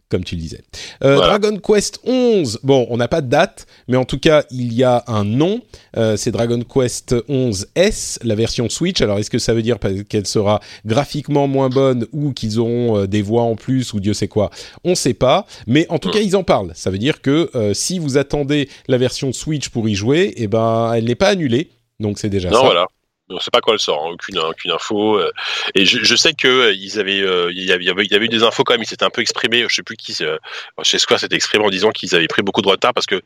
[0.10, 0.62] Comme tu le disais.
[1.04, 1.38] Euh, Voilà.
[1.38, 2.60] Dragon Quest 11.
[2.64, 5.62] Bon, on n'a pas de date, mais en tout cas, il y a un nom.
[5.98, 9.02] Euh, c'est Dragon Quest 11 S, la version Switch.
[9.02, 9.78] Alors, est-ce que ça veut dire
[10.10, 14.14] qu'elle sera graphiquement moins bonne ou qu'ils auront euh, des voix en plus ou Dieu
[14.14, 14.50] sait quoi?
[14.84, 15.46] On sait pas.
[15.68, 16.72] Mais en tout cas, ils en parlent.
[16.74, 20.92] Ça veut dire que si vous attendez la version Switch pour y jouer, eh ben,
[20.96, 21.70] elle n'est pas annulée.
[22.00, 22.66] Donc, c'est déjà Non, ça.
[22.66, 22.88] voilà.
[23.30, 25.18] On sait pas quand elle sort, hein, aucune, aucune info.
[25.20, 25.32] euh,
[25.76, 28.06] et je, je sais que euh, ils avaient, euh, il y avait, il y avait-
[28.06, 28.82] il y avait eu des infos quand même.
[28.84, 29.66] Ils s'étaient un peu exprimés.
[29.70, 30.16] Je sais plus qui.
[30.22, 30.38] euh,
[30.84, 33.22] chez Square s'était exprimé en disant qu'ils avaient pris beaucoup de retard parce que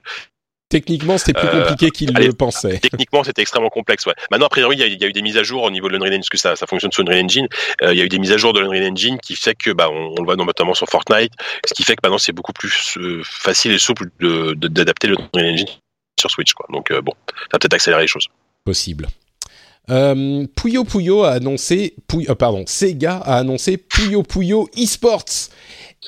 [0.70, 2.80] Techniquement, c'était plus Euh, compliqué qu'ils allez, le pensaient.
[2.82, 4.08] techniquement c'était extrêmement complexe.
[4.08, 4.14] Ouais.
[4.32, 5.94] Maintenant, a priori, il y, y a eu des mises à jour au niveau de
[5.94, 7.48] l'Unreal Engine, parce que ça, ça fonctionne sur Unreal Engine.
[7.84, 9.70] Euh, il y a eu des mises à jour de l'Unreal Engine qui fait que,
[9.70, 11.32] bah, on, on le voit notamment sur Fortnite,
[11.68, 15.08] ce qui fait que maintenant c'est beaucoup plus euh, facile et souple de- de- d'adapter
[15.10, 15.68] le Unreal Engine
[16.20, 16.54] sur Switch.
[16.54, 16.66] Quoi.
[16.72, 18.28] Donc euh, bon, ça va peut-être accélérer les choses.
[18.66, 19.08] possible.
[19.90, 25.50] Euh, Puyo Puyo a annoncé, Puyo- euh, pardon, Sega a annoncé Puyo Puyo eSports.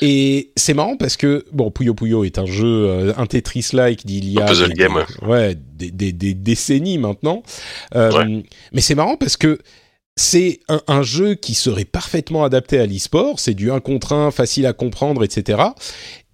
[0.01, 4.29] Et c'est marrant parce que bon, Puyo Puyo est un jeu, euh, un Tetris-like d'il
[4.29, 5.27] y a puzzle des, game, ouais.
[5.27, 7.43] ouais, des, des- des décennies maintenant.
[7.93, 9.59] Mais c'est marrant parce que
[10.17, 13.39] c'est un, un jeu qui serait parfaitement adapté à l'e-sport.
[13.39, 15.61] C'est du 1 contre 1, facile à comprendre, etc.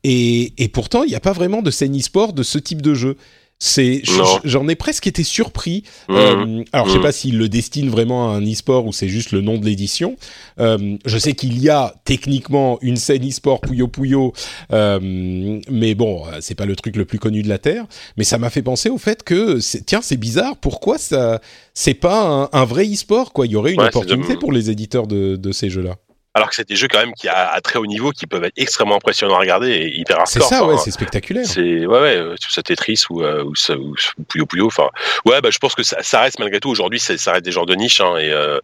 [0.04, 2.94] Et, et pourtant, il n'y a pas vraiment de scène e-sport de ce type de
[2.94, 3.18] jeu.
[3.64, 4.02] C'est,
[4.44, 5.84] j'en ai presque été surpris.
[6.10, 6.16] Mhm.
[6.18, 7.04] Euh, alors, je sais Mhm.
[7.04, 10.16] pas s'il le destine vraiment à un e-sport ou c'est juste le nom de l'édition.
[10.60, 14.34] Euh, je sais qu'il y a techniquement une scène e-sport Puyo Puyo,
[14.74, 17.86] euh, mais bon, euh, c'est pas le truc le plus connu de la terre.
[18.18, 20.58] Mais ça m'a fait penser au fait que, tiens, c'est bizarre.
[20.58, 21.40] Pourquoi ça,
[21.76, 23.46] c'est pas un, un vrai e-sport quoi?
[23.46, 25.98] Il y aurait une Ouais, opportunité de- pour les éditeurs de, de ces jeux-là.
[26.34, 28.44] Alors que c'est des jeux quand même qui à, à très haut niveau qui peuvent
[28.46, 30.50] être extrêmement impressionnants à regarder et hyper C'est hardcore.
[30.50, 31.46] ça, Enfin, ouais, c'est spectaculaire.
[31.46, 33.96] C'est ouais ouais, euh, tout ça Tetris ou euh, ou, ça- ou
[34.30, 34.68] Puyo Puyo.
[34.68, 34.88] Enfin
[35.26, 37.52] ouais, bah je pense que ça, ça reste malgré tout aujourd'hui, c'est- ça reste des
[37.52, 38.60] genres de niche hein, et euh,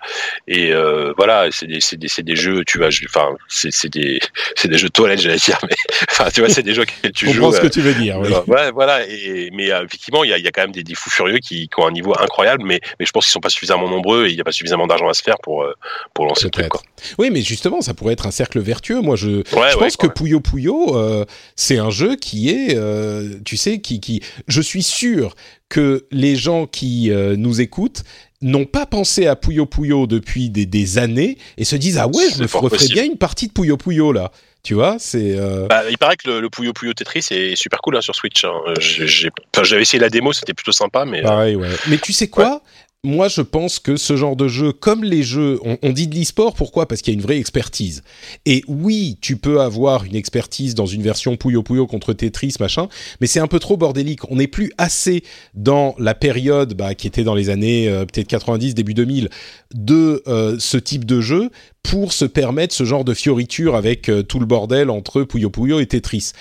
[0.48, 3.72] et euh, voilà, c'est des c'est des c'est des jeux, tu vois, je- enfin c'est
[3.72, 4.20] c'est des
[4.56, 5.76] c'est des jeux de toilette, j'allais dire, mais
[6.10, 7.42] enfin tu vois, c'est des jeux que tu Je joues.
[7.42, 8.18] comprends ce que euh, tu veux dire.
[8.20, 8.34] Oui.
[8.34, 9.06] euh, Ouais, voilà.
[9.08, 11.10] Et, mais euh, effectivement, il y a, il y a quand même des, des fous
[11.10, 13.90] furieux qui, qui ont un niveau incroyable, mais, mais je pense qu'ils sont pas suffisamment
[13.90, 15.74] nombreux et il n'y a pas suffisamment d'argent à se faire pour, euh,
[16.14, 16.70] pour lancer le truc.
[16.70, 16.82] Quoi.
[17.18, 19.02] Oui, mais justement, ça pourrait être un cercle vertueux.
[19.02, 20.08] Moi, je, Ouais, je ouais, pense que.
[20.08, 24.84] Puyo Puyo, euh, c'est un jeu qui est, euh, tu sais, qui, qui, je suis
[24.84, 25.36] sûr
[25.70, 28.04] que les gens qui euh, nous écoutent
[28.42, 32.26] n'ont pas pensé à Puyo Puyo depuis des, des années et se disent ah ouais,
[32.36, 32.94] je me referais possible.
[32.94, 34.32] bien une partie de Puyo Puyo là.
[34.64, 35.36] Tu vois, c'est
[35.70, 38.44] Bah, il paraît que le, le Puyo Puyo Tetris est super cool hein, sur Switch.
[38.44, 38.52] hein.
[38.80, 41.70] J'ai- j'ai- enfin, J'avais essayé la démo, c'était plutôt sympa, mais pareil, ouais.
[41.88, 42.62] Mais tu sais quoi?
[43.04, 46.56] Moi, je pense que ce genre de jeu, comme les jeux, on, dit de l'e-sport,
[46.56, 46.88] pourquoi?
[46.88, 48.02] Parce qu'il y a une vraie expertise.
[48.48, 52.90] Et oui, tu peux avoir une expertise dans une version Puyo Puyo contre Tetris, machin,
[53.22, 54.30] mais c'est un peu trop bordélique.
[54.32, 55.24] On n'est plus assez
[55.54, 59.30] dans la période bah, qui était dans les années euh, peut-être 90, début 2000,
[59.76, 61.52] de euh, ce type de jeu
[61.84, 65.80] pour se permettre ce genre de fioriture avec euh, tout le bordel entre Puyo Puyo
[65.80, 66.32] et Tetris.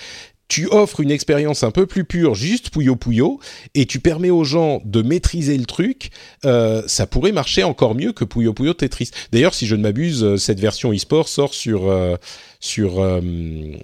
[0.47, 3.39] Tu offres une expérience un peu plus pure, juste Puyo Puyo,
[3.75, 6.09] et tu permets aux gens de maîtriser le truc,
[6.45, 9.11] euh, ça pourrait marcher encore mieux que Puyo Puyo Tetris.
[9.31, 12.15] D'ailleurs, si je ne m'abuse, euh, cette version e-sport sort sur euh,
[12.59, 13.21] sur euh,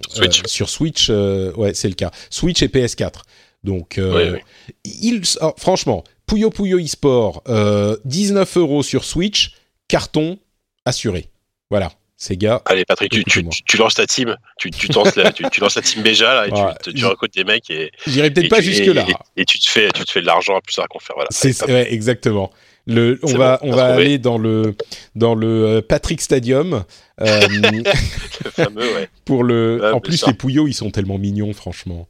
[0.08, 0.42] Switch.
[0.46, 2.10] sur Switch, ouais, c'est le cas.
[2.30, 3.22] Switch et PS4.
[3.62, 4.38] Donc, Oui,
[4.84, 9.54] il, alors, franchement, Puyo Puyo e-sport, euh, 19 euros sur Switch,
[9.88, 10.38] carton
[10.84, 11.28] assuré.
[11.70, 12.62] Voilà, Sega.
[12.66, 15.74] allez Patrick, tu, tu, tu, lances ta team, tu, tu, lances la, tu, tu lances
[15.76, 18.82] la team Beja là, et tu, recrutes des mecs et, J'irai peut-être pas tu- jusque
[18.82, 19.04] et- là.
[19.36, 21.16] Et, et tu te fais, tu te fais de l'argent à plus tard qu'on faire.
[21.16, 21.28] Voilà.
[21.32, 22.50] C'est ouais, exactement.
[22.86, 24.02] Le, on va bon, on va trouvé.
[24.02, 24.74] aller dans le
[25.14, 26.84] dans le euh, Patrick Stadium
[27.20, 27.40] euh,
[28.44, 29.08] le fameux, ouais.
[29.24, 29.80] pour le.
[29.80, 32.06] Ouais, en plus les Pouillots ils sont tellement mignons franchement.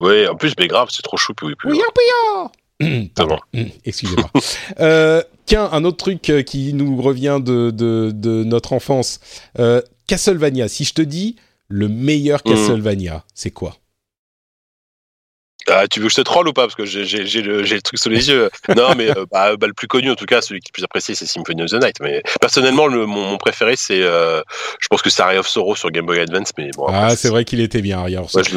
[0.00, 1.34] Ouais, en plus, mais grave, c'est trop chou.
[1.34, 2.50] Pouillot Pouillot.
[3.14, 3.38] Pardon,
[3.84, 4.30] excusez-moi.
[4.80, 9.20] euh, tiens un autre truc euh, qui nous revient de de, de notre enfance.
[9.58, 10.68] Euh, Castlevania.
[10.68, 11.36] Si je te dis
[11.68, 12.54] le meilleur Mhm.
[12.54, 13.76] Castlevania, c'est quoi?
[15.70, 16.62] Ah, tu veux que je te troll ou pas?
[16.62, 17.04] Parce que j'ai
[17.42, 18.48] le, le truc sous les yeux.
[18.74, 20.72] Non, mais euh, bah, bah, le plus connu, en tout cas, celui qui est le
[20.72, 21.96] plus apprécié, c'est Symphony of the Night.
[22.00, 24.00] Mais personnellement, le, mon, mon préféré, c'est.
[24.02, 24.40] euh,
[24.80, 26.52] je pense que c'est Area of Sorrow sur Game Boy Advance.
[26.56, 28.56] Mais bon, après, Ah c'est vrai qu'il était bien of Ouais, je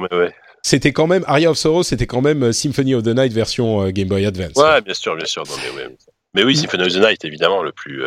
[0.00, 0.34] mais ouais.
[0.62, 3.82] C'était quand même Aria of Sorrow, c'était quand même euh, Symphony of the Night version
[3.82, 4.56] euh, Game Boy Advance.
[4.56, 5.42] Ouais, bien sûr, bien sûr.
[5.48, 5.96] Non, mais ouais.
[6.34, 8.02] Mais oui, Symphony of the Night, évidemment, le plus,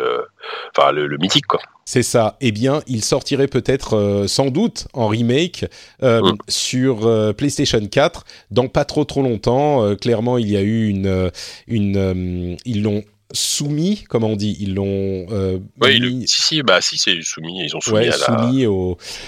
[0.74, 1.60] enfin le, mythique quoi.
[1.84, 2.36] C'est ça.
[2.40, 5.66] Eh bien, il sortirait peut-être sans doute en remake
[6.00, 6.30] mm.
[6.48, 9.96] sur PlayStation 4 dans pas trop trop longtemps.
[9.96, 11.32] clairement, il y a eu une,
[11.66, 13.02] une ils l'ont
[13.32, 15.26] soumis, comment on dit Ils l'ont.
[15.30, 17.64] Euh, oui, si, si, bah, si, c'est soumis.
[17.64, 18.66] Ils ont soumis, à, soumis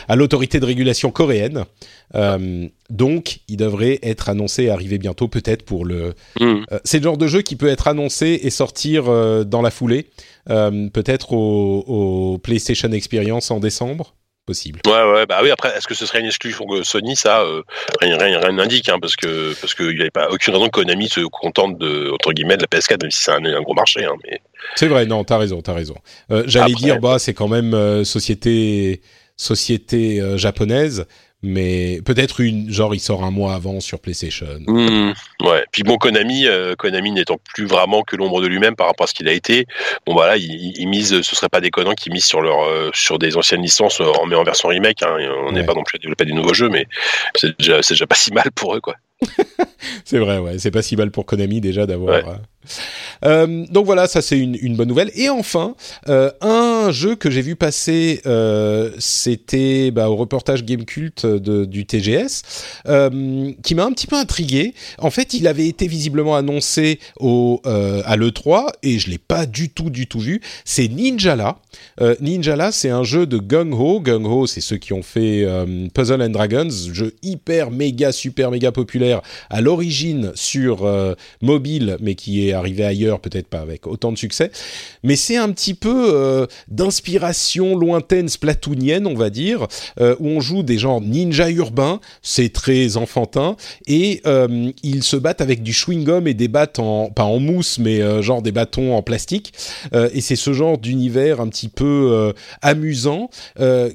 [0.08, 1.64] à l'autorité de régulation coréenne.
[2.14, 6.14] Euh, donc, il devrait être annoncé et arriver bientôt, peut-être pour le.
[6.40, 6.62] Hmm.
[6.72, 9.04] Euh, c'est le genre de jeu qui peut être annoncé et sortir
[9.44, 10.10] dans la foulée,
[10.46, 14.14] peut-être au, PlayStation Experience en décembre
[14.44, 14.80] possible.
[14.86, 15.50] Ouais, ouais, bah oui.
[15.50, 17.62] Après, est-ce que ce serait une exclusion Sony Ça, euh,
[18.00, 20.80] rien, rien, rien n'indique, hein, parce que parce qu'il n'y avait pas aucune raison que
[20.80, 23.74] Konami se contente de entre guillemets de la PS4, même si c'est un, un, gros
[23.74, 24.04] marché.
[24.04, 24.40] Hein, mais
[24.76, 25.96] c'est vrai, non, t'as raison, t'as raison.
[26.30, 29.00] Euh, J'allais dire, bah, c'est quand même euh, société
[29.36, 31.06] société euh, japonaise
[31.44, 34.46] mais peut-être une genre il sort un mois avant sur PlayStation.
[34.66, 35.12] Mmh,
[35.42, 35.64] ouais.
[35.70, 39.06] Puis bon Konami, euh, Konami n'étant plus vraiment que l'ombre de lui-même par rapport à
[39.06, 39.66] ce qu'il a été,
[40.06, 43.36] bon voilà, il, mise, ce serait pas déconnant qu'ils misent sur leur euh, sur des
[43.36, 45.02] anciennes licences euh, en mais en version remake.
[45.02, 46.86] Hein, on n'est pas non plus à développer des nouveaux jeux, mais
[47.34, 48.94] c'est déjà pas si mal pour eux quoi.
[50.04, 52.38] c'est vrai, ouais, c'est pas si mal pour Konami déjà d'avoir.
[53.24, 55.10] Euh, donc voilà, ça c'est une, bonne nouvelle.
[55.14, 55.74] Et enfin,
[56.08, 61.86] euh, un jeu que j'ai vu passer, euh, c'était bah, au reportage Game Cult du
[61.86, 62.42] TGS,
[63.62, 64.74] qui m'a un petit peu intrigué.
[64.98, 69.70] En fait, il avait été visiblement annoncé au, à l'E3 et je l'ai pas du
[69.70, 70.40] tout, du tout vu.
[70.64, 71.58] C'est Ninjala.
[72.20, 74.00] Ninjala, c'est un jeu de Gung Ho.
[74.00, 75.46] Gung Ho, c'est ceux qui ont fait
[75.94, 79.20] Puzzle and Dragons, jeu hyper méga super méga populaire
[79.50, 80.88] à l'origine sur
[81.42, 84.50] mobile, mais qui est arrivé ailleurs, peut-être pas avec autant de succès,
[85.02, 89.66] mais c'est un petit peu euh, d'inspiration lointaine splatoonienne, on va dire,
[90.00, 93.56] euh, où on joue des genres ninja urbains, c'est très enfantin,
[93.86, 96.80] et euh, ils se battent avec du chewing-gum et des battes
[97.14, 99.52] pas en mousse, mais genre des bâtons en plastique,
[99.92, 102.32] et c'est ce genre d'univers un petit peu
[102.62, 103.30] amusant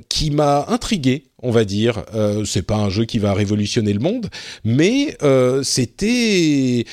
[0.10, 2.04] qui m'a intrigué on va dire.
[2.46, 4.30] C'est pas un jeu qui va révolutionner le monde,
[4.64, 5.18] mais
[5.64, 6.86] c'était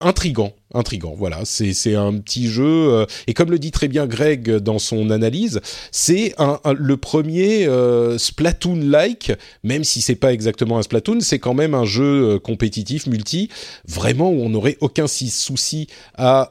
[0.00, 1.14] intrigant, intrigant.
[1.16, 5.10] Voilà, c'est un petit jeu euh, et comme le dit très bien Greg dans son
[5.10, 5.60] analyse,
[5.90, 9.32] c'est un, le premier euh, Splatoon-like,
[9.64, 13.48] même si c'est pas exactement un Splatoon, c'est quand même un jeu euh, compétitif multi,
[13.86, 16.50] vraiment où on n'aurait aucun souci à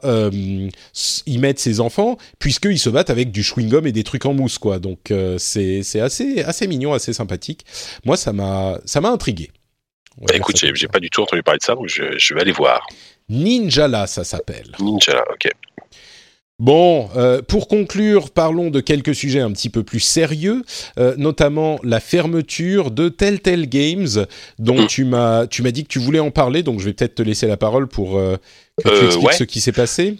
[1.26, 4.34] y mettre ses enfants, puisqu'ils se battent avec du chewing gum et des trucs en
[4.34, 4.78] mousse, quoi.
[4.78, 7.64] Donc c'est c'est assez assez mignon, assez sympathique.
[8.04, 9.50] Moi, ça m'a intrigué.
[10.20, 12.52] Bah, écoute, j'ai pas du tout entendu parler de ça, donc je, je vais aller
[12.52, 12.86] voir.
[13.28, 14.72] Ninjala, ça s'appelle.
[14.80, 15.50] Ninjala, ok.
[16.60, 20.64] Bon, euh, pour conclure, parlons de quelques sujets un petit peu plus sérieux,
[20.98, 24.26] euh, notamment la fermeture de Telltale Games,
[24.58, 24.86] dont mm.
[24.88, 27.22] tu m'as tu m'as dit que tu voulais en parler, donc je vais peut-être te
[27.22, 28.36] laisser la parole pour euh,
[28.82, 30.16] que tu expliques ce qui s'est passé.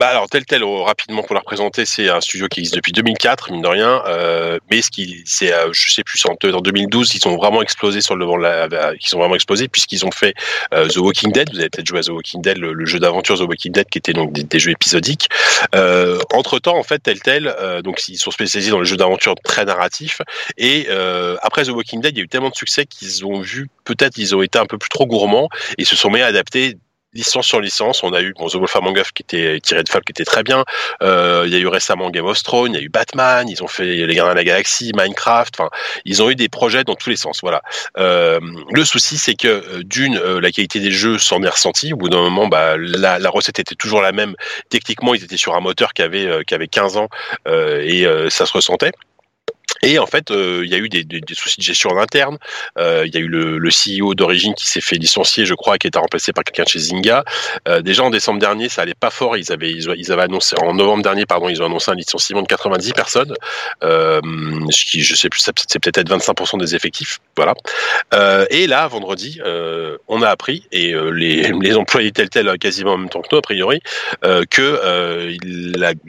[0.00, 2.92] Bah alors tel tel oh, rapidement pour la représenter, c'est un studio qui existe depuis
[2.92, 6.60] 2004 mine de rien, euh, mais ce qui c'est euh, je sais plus en, en
[6.62, 10.06] 2012 ils ont vraiment explosé sur le devant de la ils ont vraiment explosé puisqu'ils
[10.06, 10.32] ont fait
[10.72, 13.36] euh, The Walking Dead, vous avez peut-être joué à The Walking Dead le, jeu d'aventure
[13.36, 15.28] The Walking Dead qui était donc des, jeux épisodiques.
[15.74, 17.54] Euh, entre-temps en fait tel tel
[17.84, 20.22] donc ils sont spécialisés dans le jeu d'aventure très narratif
[20.56, 20.88] et
[21.42, 24.16] après The Walking Dead, il y a eu tellement de succès qu'ils ont vu peut-être
[24.16, 26.78] ils ont été un peu plus trop gourmands et se sont mis à adapter
[27.12, 28.02] licence sur licence.
[28.02, 30.42] On a eu bon, The Wolf Among Us qui était tiré de qui était très
[30.42, 30.64] bien.
[31.02, 33.62] Euh, il y a eu récemment Game of Thrones, il y a eu Batman, ils
[33.62, 35.54] ont fait Les Gardiens de la Galaxie, Minecraft.
[35.58, 35.70] Enfin,
[36.04, 37.40] ils ont eu des projets dans tous les sens.
[37.42, 37.62] Voilà.
[37.98, 41.92] Euh, le souci, c'est que euh, d'une, euh, la qualité des jeux s'en est ressentie.
[41.92, 44.34] Au bout d'un moment, bah, la, recette était toujours la même.
[44.68, 47.08] Techniquement, ils étaient sur un moteur qui avait qui avait 15 ans
[47.46, 48.92] et ça se ressentait.
[49.82, 51.04] Et en fait, euh, il y a eu des,
[51.34, 52.38] soucis de gestion en interne.
[52.78, 55.86] Euh, il y a eu le, CEO d'origine qui s'est fait licencier, je crois, qui
[55.86, 57.24] été remplacé par quelqu'un chez Zynga.
[57.68, 59.36] Euh, déjà en décembre dernier, ça allait pas fort.
[59.36, 63.34] Ils avaient, annoncé en novembre dernier, pardon, ils ont annoncé un licenciement de 90 personnes.
[63.82, 64.20] Euh,
[64.70, 67.20] qui, je sais plus, c'est peut-être 25% des effectifs.
[67.36, 67.54] Voilà.
[68.50, 69.40] Et là, vendredi,
[70.08, 73.42] on a appris et les, employés tels tels quasiment en même temps que nous, a
[73.42, 73.80] priori,
[74.50, 75.36] que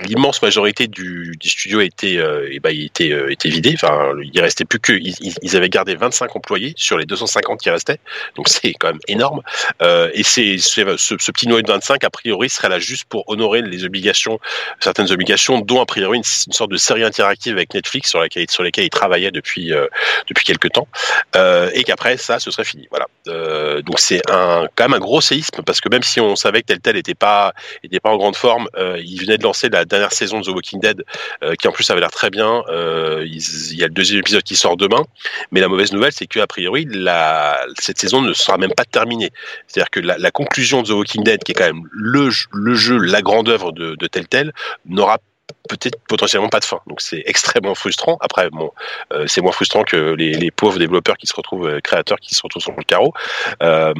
[0.06, 2.20] l'immense majorité du, studio était,
[2.50, 6.74] et ben, il était, était Enfin, il restait plus que ils, avaient gardé 25 employés
[6.78, 8.00] sur les 250 qui restaient,
[8.36, 9.42] donc c'est quand même énorme.
[9.82, 13.24] Euh, et c'est ce, ce, petit noyau de 25 a priori serait là juste pour
[13.28, 14.40] honorer les obligations,
[14.80, 18.64] certaines obligations, dont a priori une, sorte de série interactive avec Netflix sur laquelle sur
[18.64, 19.88] lesquelles ils travaillaient depuis euh,
[20.28, 20.88] depuis quelques temps,
[21.36, 22.88] euh, et qu'après ça, ce serait fini.
[22.90, 23.08] Voilà.
[23.28, 26.62] Euh, donc c'est un quand même un gros séisme parce que même si on savait
[26.62, 29.70] que tel tel était pas était pas en grande forme, euh, ils venaient de lancer
[29.70, 31.04] la dernière saison de The Walking Dead,
[31.60, 32.64] qui en plus avait l'air très bien.
[33.72, 35.04] Il y a le deuxième épisode qui sort demain.
[35.52, 39.32] Mais la mauvaise nouvelle, c'est qu'a priori, la, cette saison ne sera même pas terminée.
[39.68, 42.74] C'est-à-dire que la, la, conclusion de The Walking Dead, qui est quand même le, le
[42.76, 44.54] jeu, la grande œuvre de, de Telltale,
[44.86, 45.20] n'aura
[45.70, 46.80] peut-être potentiellement pas de fin.
[46.88, 48.18] Donc c'est extrêmement frustrant.
[48.22, 48.72] Après, bon,
[49.14, 52.36] euh, c'est moins frustrant que les, les, pauvres développeurs qui se retrouvent, euh, créateurs qui
[52.36, 53.14] se retrouvent sur le carreau.
[53.62, 53.94] Euh,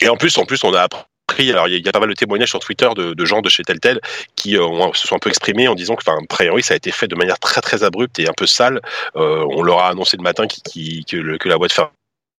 [0.00, 1.02] et en plus, en plus, on a appris
[1.40, 4.00] alors il y, a pas mal de témoignages sur Twitter de, gens de chez Telltale
[4.36, 6.76] qui euh, se sont un peu exprimés en disant que, enfin, a priori, ça a
[6.76, 8.80] été fait de manière très très abrupte et un peu sale.
[9.16, 11.90] Euh, on leur a annoncé le matin que, que, la boîte ferme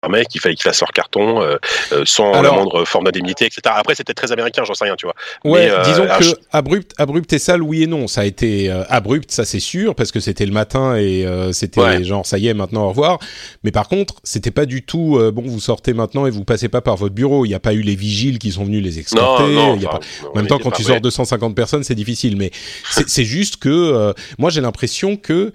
[0.08, 1.56] mec, qu'il fallait qu'il fasse leur carton euh,
[1.92, 3.62] euh, sans la moindre forme d'indemnité, etc.
[3.66, 5.14] Après, c'était très américain, j'en sais rien, tu vois.
[5.44, 8.06] Ouais, Mais, disons euh, que abrupt, abrupt et sale, oui et non.
[8.06, 12.04] Ça a été abrupt, ça c'est sûr, parce que c'était le matin et c'était ouais.
[12.04, 13.18] genre ça y est, maintenant au revoir.
[13.62, 15.42] Mais par contre, c'était pas du tout bon.
[15.44, 17.44] Vous sortez maintenant et vous passez pas par votre bureau.
[17.44, 19.42] Il n'y a pas eu les vigiles qui sont venus les escorter.
[19.44, 20.28] Non, non, y a enfin, pas...
[20.28, 22.36] En même temps, quand tu sors 250 personnes, c'est difficile.
[22.36, 22.50] Mais
[22.90, 25.52] c'est juste que moi j'ai l'impression que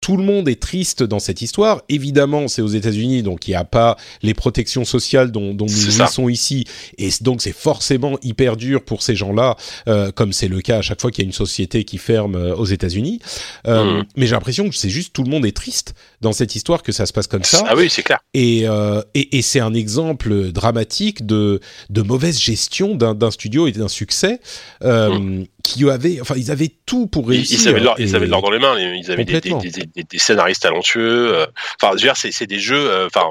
[0.00, 1.82] tout le monde est triste dans cette histoire.
[1.88, 5.76] Évidemment, c'est aux États-Unis, donc il n'y a pas les protections sociales dont, dont nous
[5.76, 6.64] jouissons ici,
[6.96, 9.56] et donc c'est forcément hyper dur pour ces gens-là,
[9.88, 12.34] euh, comme c'est le cas à chaque fois qu'il y a une société qui ferme
[12.34, 13.20] euh, aux États-Unis.
[13.66, 14.04] Euh, mmh.
[14.16, 16.92] Mais j'ai l'impression que c'est juste tout le monde est triste dans cette histoire que
[16.92, 17.64] ça se passe comme ça.
[17.68, 18.20] Ah oui, c'est clair.
[18.32, 21.60] Et, euh, et, et c'est un exemple dramatique de,
[21.90, 24.40] de mauvaise gestion d'un studio et d'un succès.
[24.82, 27.60] Mmh qui avaient, enfin, ils avaient tout pour réussir.
[27.60, 28.78] Ils, avaient ils avaient l'or dans les mains.
[28.78, 31.34] Ils avaient des, des, des, des, scénaristes talentueux.
[31.34, 31.46] Euh,
[31.80, 32.90] enfin, je veux dire, c'est, des jeux.
[32.90, 33.26] Euh, enfin,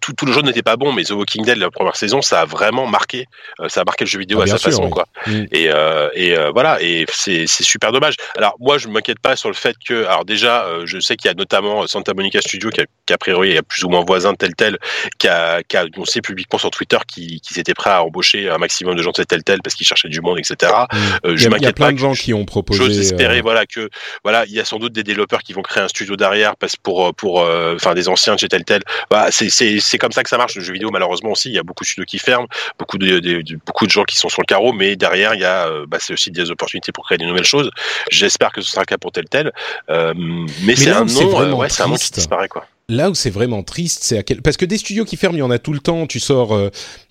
[0.00, 2.42] tout, tout, le jeu n'était pas bon, mais The Walking Dead, la première saison, ça
[2.42, 3.26] a vraiment marqué.
[3.60, 4.90] Euh, ça a marqué le jeu vidéo ah, à sa sûr, façon, oui.
[4.90, 5.06] quoi.
[5.26, 5.44] Mm.
[5.52, 6.80] Et, euh, et voilà.
[6.80, 8.16] Et c'est, super dommage.
[8.36, 11.30] Alors, moi, je m'inquiète pas sur le fait que, alors déjà, je sais qu'il y
[11.30, 14.32] a notamment Santa Monica Studio qui, a, qui a priori est plus ou moins voisin
[14.32, 14.78] de Telltale,
[15.18, 18.58] qui a, qui a annoncé publiquement sur Twitter qu'ils, qu'ils étaient prêts à embaucher un
[18.58, 20.72] maximum de gens de Telltale parce qu'ils cherchaient du monde, etc.
[20.92, 21.36] Mm.
[21.36, 22.84] je y a, m'inquiète il y a plein pas de gens qui ont proposé.
[22.84, 23.42] J'ose espérer, euh...
[23.42, 23.88] voilà, que
[24.22, 26.76] voilà, il y a sans doute des développeurs qui vont créer un studio derrière, parce
[26.76, 28.82] pour pour enfin euh, des anciens de chez Telltale.
[29.10, 30.90] Bah, c'est c'est c'est comme ça que ça marche le jeu vidéo.
[30.90, 32.46] Malheureusement aussi, il y a beaucoup de studios qui ferment,
[32.78, 35.40] beaucoup de, de, de beaucoup de gens qui sont sur le carreau, mais derrière il
[35.40, 37.70] y a bah, c'est aussi des opportunités pour créer des nouvelles choses.
[38.10, 39.52] J'espère que ce sera le cas pour Telltale,
[39.90, 42.66] euh, mais, mais c'est un nom, euh, ouais, c'est un nom qui disparaît quoi.
[42.88, 45.40] Là où c'est vraiment triste, c'est à quel parce que des studios qui ferment, il
[45.40, 46.06] y en a tout le temps.
[46.06, 46.70] Tu sors euh,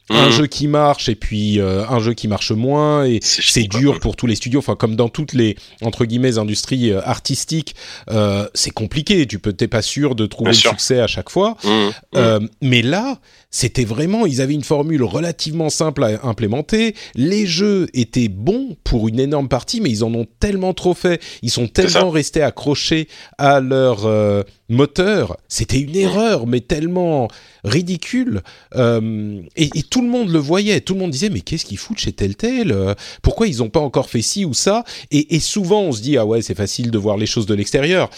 [0.09, 0.31] un mmh.
[0.31, 4.15] jeu qui marche et puis euh, un jeu qui marche moins et c'est dur pour
[4.15, 4.59] tous les studios.
[4.59, 7.75] Enfin, comme dans toutes les entre guillemets industries euh, artistiques,
[8.09, 9.25] euh, c'est compliqué.
[9.25, 10.71] Tu peux t'es pas sûr de trouver Bien le sûr.
[10.71, 11.57] succès à chaque fois.
[11.63, 12.47] Mmh.
[12.61, 13.19] mais là,
[13.53, 16.95] c'était vraiment, ils avaient une formule relativement simple à implémenter.
[17.13, 21.21] Les jeux étaient bons pour une énorme partie, mais ils en ont tellement trop fait.
[21.43, 23.07] Ils sont tellement restés accrochés
[23.37, 25.37] à leur euh, moteur.
[25.49, 27.27] C'était une erreur, mais tellement
[27.63, 28.41] ridicule.
[28.75, 30.81] Euh, et, et, tout le monde le voyait.
[30.81, 34.09] Tout le monde disait, mais qu'est-ce qu'ils foutent chez Telltale Pourquoi ils n'ont pas encore
[34.09, 34.83] fait ci ou ça?
[35.11, 37.53] Et, et souvent, on se dit, ah ouais, c'est facile de voir les choses de
[37.53, 38.09] l'extérieur.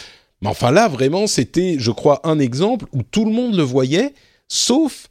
[0.42, 4.14] Mais enfin là, vraiment, c'était, je crois, un exemple où tout le monde le voyait,
[4.48, 5.10] sauf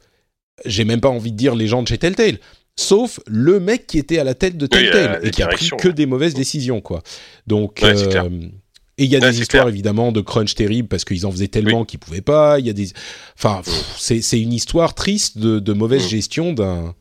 [0.63, 2.37] j'ai même pas envie de dire les gens de chez Telltale,
[2.75, 5.69] sauf le mec qui était à la tête de Telltale oui, et qui a pris
[5.77, 7.01] que des mauvaises décisions, quoi.
[7.47, 8.29] Donc, ouais, euh,
[8.97, 9.73] et il y a ouais, des histoires clair.
[9.73, 11.85] évidemment de crunch terrible parce qu'ils en faisaient tellement oui.
[11.85, 12.59] qu'ils pouvaient pas.
[12.59, 12.89] Il y a des,
[13.37, 13.61] enfin,
[13.97, 16.09] c'est c'est une histoire triste de, de mauvaise mmh.
[16.09, 16.95] gestion d'un.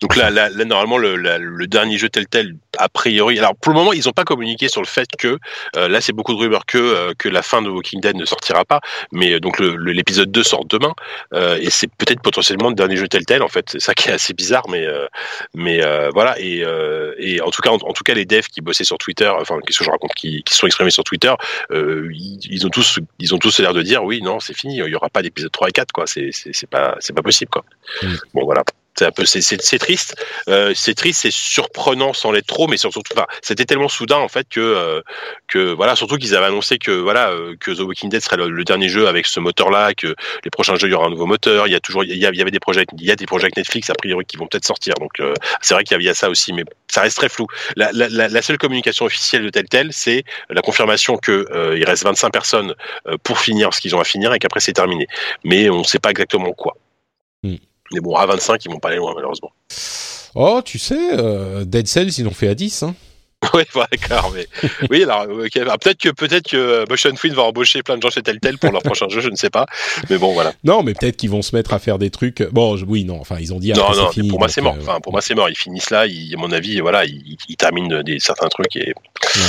[0.00, 3.38] Donc là, là, là normalement, le, la, le, dernier jeu tel tel, a priori.
[3.38, 5.38] Alors pour le moment, ils n'ont pas communiqué sur le fait que
[5.76, 8.24] euh, là, c'est beaucoup de rumeurs que euh, que la fin de Walking Dead ne
[8.24, 8.80] sortira pas.
[9.12, 10.94] Mais donc l'épisode 2 sort demain
[11.34, 13.42] euh, et c'est peut-être potentiellement le dernier jeu tel tel.
[13.42, 15.06] En fait, c'est ça qui est assez bizarre, mais euh,
[15.54, 15.80] mais
[16.12, 16.38] voilà.
[16.38, 18.98] Et, euh, et en tout cas, en, en, tout cas, les devs qui bossaient sur
[18.98, 21.32] Twitter, enfin, qu'est-ce que je raconte, qui, qui sont exprimés sur Twitter,
[21.70, 24.76] euh, ils, ils, ont tous ils ont tous l'air de dire oui, non, c'est fini,
[24.76, 26.06] il y aura pas d'épisode 3 et 4 quoi.
[26.06, 27.64] C'est c'est pas c'est pas possible quoi.
[28.02, 28.14] Mm.
[28.34, 30.14] Bon voilà c'est un peu c'est triste.
[30.48, 34.28] Euh, c'est triste c'est surprenant sans l'être trop mais surtout enfin c'était tellement soudain en
[34.28, 35.00] fait que euh,
[35.48, 38.64] que voilà surtout qu'ils avaient annoncé que voilà euh, que The Walking Dead serait le,
[38.64, 40.14] dernier jeu avec ce moteur là que
[40.44, 41.66] les prochains jeux il y aura un nouveau moteur.
[41.66, 43.56] Il y a toujours il y, avait des projets il y a des projets avec
[43.56, 44.94] Netflix a priori qui vont peut-être sortir.
[44.94, 45.12] Donc
[45.60, 47.46] c'est vrai qu'il y a ça aussi mais ça reste très flou.
[47.76, 52.74] La, seule communication officielle de Telltale c'est la confirmation que il reste 25 personnes
[53.22, 55.06] pour finir ce qu'ils ont à finir et qu'après c'est terminé.
[55.44, 56.76] Mais on sait pas exactement quoi.
[57.42, 57.56] Mm.
[57.92, 59.52] Mais bon, à 25, ils vont pas aller loin, malheureusement.
[60.34, 62.84] Oh, tu sais, euh, Dead Cells, ils ont fait à 10.
[62.84, 62.94] Hein.
[63.54, 64.32] oui, voilà, d'accord.
[64.34, 64.46] Mais
[64.90, 65.60] oui, alors okay.
[65.60, 68.70] alors, peut-être que peut-être que Motion Twin va embaucher plein de gens chez Telltale pour
[68.70, 69.66] leur prochain jeu, je ne sais pas.
[70.10, 70.52] Mais bon, voilà.
[70.62, 72.42] Non, mais peut-être qu'ils vont se mettre à faire des trucs.
[72.50, 72.84] Bon, je...
[72.84, 73.20] oui, non.
[73.20, 73.72] Enfin, ils ont dit.
[73.72, 74.10] Non, non.
[74.12, 74.76] fini, pour moi, c'est mort.
[74.76, 74.82] Euh...
[74.82, 75.50] Enfin, pour moi, c'est mort.
[75.50, 76.06] Ils finissent là.
[76.06, 79.42] Ils, à mon avis, voilà, ils, ils terminent des certains trucs et ouais.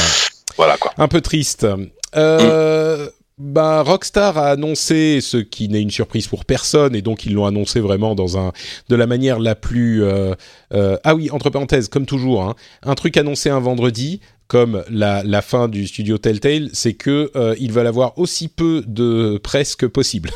[0.58, 0.92] voilà quoi.
[0.98, 1.68] Un peu triste.
[2.16, 3.10] Euh, mm
[3.44, 7.46] bah, Rockstar a annoncé ce qui n'est une surprise pour personne et donc ils l'ont
[7.46, 8.54] annoncé vraiment dans un
[8.88, 10.34] de la manière la plus euh,
[10.74, 14.22] euh, ah oui entre parenthèses comme toujours hein, un truc annoncé un vendredi
[14.54, 18.84] comme la, la fin du studio Telltale, c'est que euh, ils veulent avoir aussi peu
[18.86, 20.30] de presse que possible.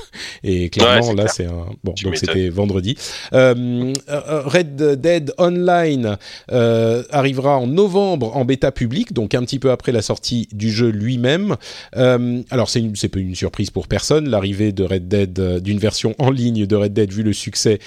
[0.43, 1.33] Et clairement, Ouais, là, clair.
[1.33, 1.93] c'est un bon.
[1.93, 2.97] Tu donc c'était vendredi.
[3.33, 6.17] Euh, euh, Red Dead Online
[6.51, 10.71] euh, arrivera en novembre en bêta publique, donc un petit peu après la sortie du
[10.71, 11.55] jeu lui-même.
[11.93, 16.31] Alors c'est c'est pas une surprise pour personne l'arrivée de Red Dead d'une version en
[16.31, 17.77] ligne de Red Dead vu le succès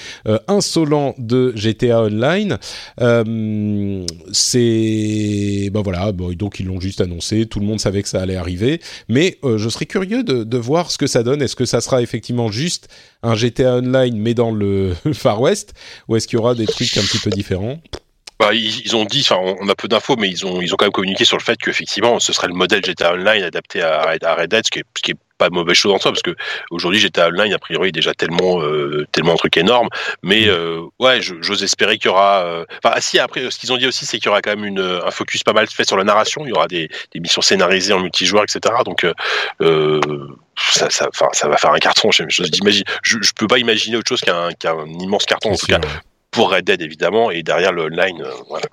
[0.47, 2.59] insolent de GTA Online.
[4.33, 8.21] C'est ben voilà bon, donc ils l'ont juste annoncé, tout le monde savait que ça
[8.21, 11.41] allait arriver, mais euh, je serais curieux de, voir ce que ça donne.
[11.43, 12.89] Est-ce que ça sera effectivement juste
[13.23, 15.75] un GTA Online mais dans le Far West?
[16.09, 17.81] Ou est-ce qu'il y aura des trucs un petit peu différents?
[18.39, 20.87] Bah, ils, ont dit, enfin, on a peu d'infos, mais ils ont, ils ont quand
[20.87, 24.49] même communiqué sur le fait qu'effectivement, ce serait le modèle GTA Online adapté à, Red-
[24.49, 26.37] Dead, ce qui est pas mauvaise chose en soi, parce que
[26.71, 29.89] aujourd'hui GTA Online, a priori, déjà tellement, euh, tellement un truc énorme.
[30.23, 32.43] Mais euh, ouais, j'ose espérer qu'il y aura.
[32.45, 34.55] euh, Enfin, ah, si après, ce qu'ils ont dit aussi, c'est qu'il y aura quand
[34.55, 36.43] même une, un focus pas mal fait sur la narration.
[36.45, 38.75] Il y aura des, des missions scénarisées en multijoueur, etc.
[38.85, 39.07] Donc
[40.57, 42.11] ça, ça, enfin, ça va faire un carton.
[42.11, 42.43] Je, je,
[43.03, 44.51] je, je peux pas imaginer autre chose qu'un
[45.01, 45.81] immense carton en tout cas.
[46.31, 48.67] Pour Red Dead évidemment et derrière le online euh, voilà.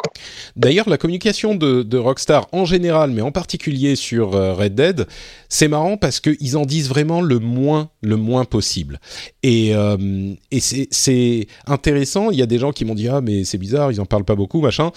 [0.55, 5.07] D'ailleurs, la communication de, Rockstar en général, mais en particulier sur euh, Red Dead,
[5.49, 8.99] c'est marrant parce qu'ils en disent vraiment le moins, le moins possible.
[9.43, 12.31] Et, euh, et c'est- intéressant.
[12.31, 14.25] Il y a des gens qui m'ont dit ah mais c'est bizarre, ils en parlent
[14.25, 14.91] pas beaucoup, machin.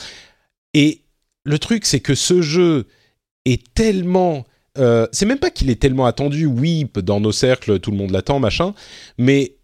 [0.74, 1.02] Et
[1.44, 2.86] le truc, c'est que ce jeu
[3.44, 4.44] est tellement
[4.78, 8.10] euh, c'est même pas qu'il est tellement attendu, oui, dans nos cercles, tout le monde
[8.12, 8.72] l'attend, machin,
[9.18, 9.56] mais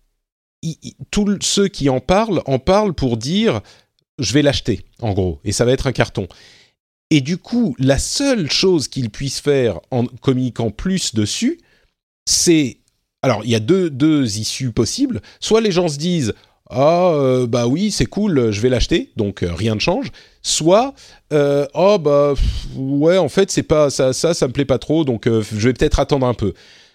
[1.11, 3.61] tous ceux qui en parlent en parlent pour dire
[4.19, 6.27] je vais l'acheter, en gros, et ça va être un carton.
[7.11, 11.61] Et du coup, la seule chose qu'ils puissent faire en communiquant plus dessus,
[12.25, 12.79] c'est...
[13.23, 15.21] Alors, il y a deux, deux issues possibles.
[15.41, 16.35] Soit les gens se disent
[16.71, 20.11] Ah, euh, bah oui, c'est cool, je vais l'acheter, donc euh, rien ne change.
[20.43, 20.95] Soit
[21.33, 24.79] euh, Oh, bah pff, ouais, en fait, c'est pas ça, ça, ça me plaît pas
[24.79, 26.55] trop, donc euh, je vais peut-être attendre un peu.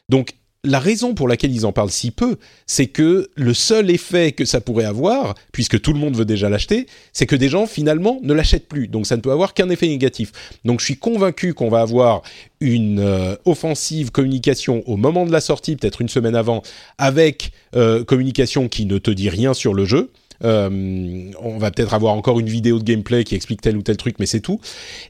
[0.10, 0.34] Donc,
[0.64, 4.46] la raison pour laquelle ils en parlent si peu, c'est que le seul effet que
[4.46, 8.20] ça pourrait avoir, puisque tout le monde veut déjà l'acheter, c'est que des gens finalement
[8.22, 8.88] ne l'achètent plus.
[8.88, 10.32] Donc ça ne peut avoir qu'un effet négatif.
[10.64, 12.22] Donc je suis convaincu qu'on va avoir
[12.60, 16.62] une euh, offensive communication au moment de la sortie, peut-être une semaine avant,
[17.00, 20.12] avec euh, communication qui ne te dit rien sur le jeu.
[20.43, 23.97] Euh, on va peut-être avoir encore une vidéo de gameplay qui explique tel ou tel
[23.97, 24.59] truc, mais c'est tout.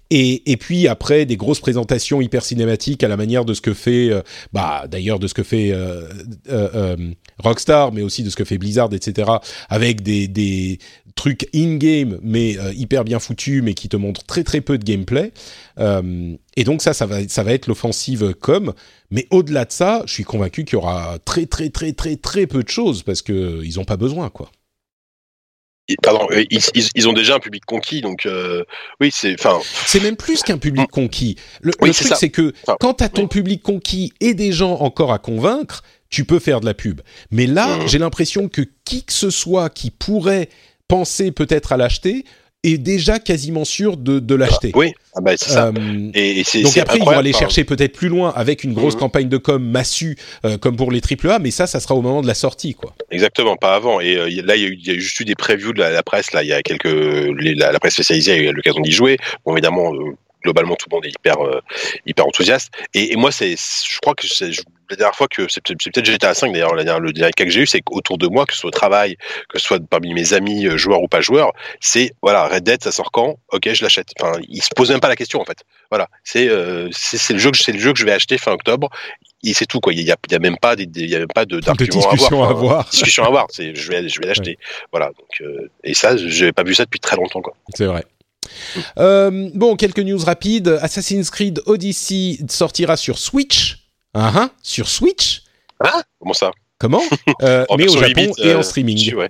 [0.09, 3.73] Et, et puis après des grosses présentations hyper cinématiques à la manière de ce que
[3.73, 4.21] fait, euh,
[4.53, 6.97] bah d'ailleurs de ce que fait euh,
[7.39, 9.31] Rockstar, mais aussi de ce que fait Blizzard, etc.
[9.69, 10.79] Avec des, des
[11.15, 15.31] trucs in-game mais hyper bien foutus, mais qui te montrent très très peu de gameplay.
[15.79, 18.73] Euh, et donc ça, ça va, ça va être l'offensive com.
[19.09, 22.47] Mais au-delà de ça, je suis convaincu qu'il y aura très très très très très
[22.47, 24.51] peu de choses parce que ils ont pas besoin quoi.
[26.01, 28.63] Pardon, euh, ils, ils, ils ont déjà un public conquis, donc euh,
[28.99, 31.35] oui, c'est, enfin, C'est même plus qu'un public conquis.
[31.61, 33.27] Le, Oui, le c'est truc, c'est que Enfin, quand tu as ton oui.
[33.27, 37.01] public conquis et des gens encore à convaincre, tu peux faire de la pub.
[37.31, 37.87] Mais là, Mhm.
[37.87, 40.49] j'ai l'impression que qui que ce soit qui pourrait
[40.87, 42.25] penser peut-être à l'acheter
[42.63, 44.71] est déjà quasiment sûr de, de l'acheter.
[44.75, 45.67] oui, ah bah, c'est ça.
[45.67, 48.73] Euh, et, et c'est, donc après, ils vont aller chercher peut-être plus loin avec une
[48.73, 48.99] grosse Mhm.
[48.99, 50.15] campagne de com massue,
[50.45, 52.93] euh, comme pour les AAA, mais ça, ça sera au moment de la sortie, quoi.
[53.09, 53.99] Exactement, pas avant.
[53.99, 55.79] Et euh, là, il y, a eu- il y a juste eu des previews de
[55.79, 56.31] la, la presse.
[56.33, 59.17] Là, il y a quelques les- la, la presse spécialisée a eu l'occasion d'y jouer.
[59.45, 60.11] Bon, évidemment, euh,
[60.43, 61.61] globalement, tout le monde est hyper euh,
[62.05, 62.69] hyper enthousiaste.
[62.93, 64.61] Et, et moi, c'est, je crois que c'est je-
[64.91, 66.75] la dernière fois que c'est peut-être GTA 5 d'ailleurs.
[66.75, 68.67] La dernière, le dernier cas que j'ai eu, c'est qu'autour de moi, que ce soit
[68.67, 69.15] au travail,
[69.49, 72.83] que ce soit parmi mes amis euh, joueurs ou pas joueurs, c'est voilà, Red Dead,
[72.83, 73.37] ça sort quand?
[73.51, 74.09] Ok, je l'achète.
[74.19, 75.57] Enfin, ils se posent même pas la question en fait.
[75.89, 78.51] Voilà, c'est euh, c'est le jeu que c'est le jeu que je vais acheter fin
[78.51, 78.89] octobre.
[79.43, 79.91] Et c'est tout quoi.
[79.93, 81.45] Il y a, il y a même pas des, des- il y a même pas
[81.45, 82.49] de De d'argument à discussion avoir.
[82.49, 82.89] à Enfin, avoir.
[82.91, 83.47] discussion à avoir.
[83.49, 84.59] C'est, je vais, je vais l'acheter.
[84.91, 85.07] Voilà.
[85.07, 87.55] Donc, euh, et ça, j'avais pas vu ça depuis très longtemps, quoi.
[87.75, 88.05] C'est vrai.
[88.97, 90.77] Euh, bon, quelques news rapides.
[90.81, 93.80] Assassin's Creed Odyssey sortira sur Switch.
[94.13, 95.43] Ah, ah, sur Switch
[96.19, 96.51] Comment ça?
[96.79, 97.01] Comment?
[97.43, 99.15] Euh, Mais au Japon et en euh, streaming.
[99.15, 99.29] ouais.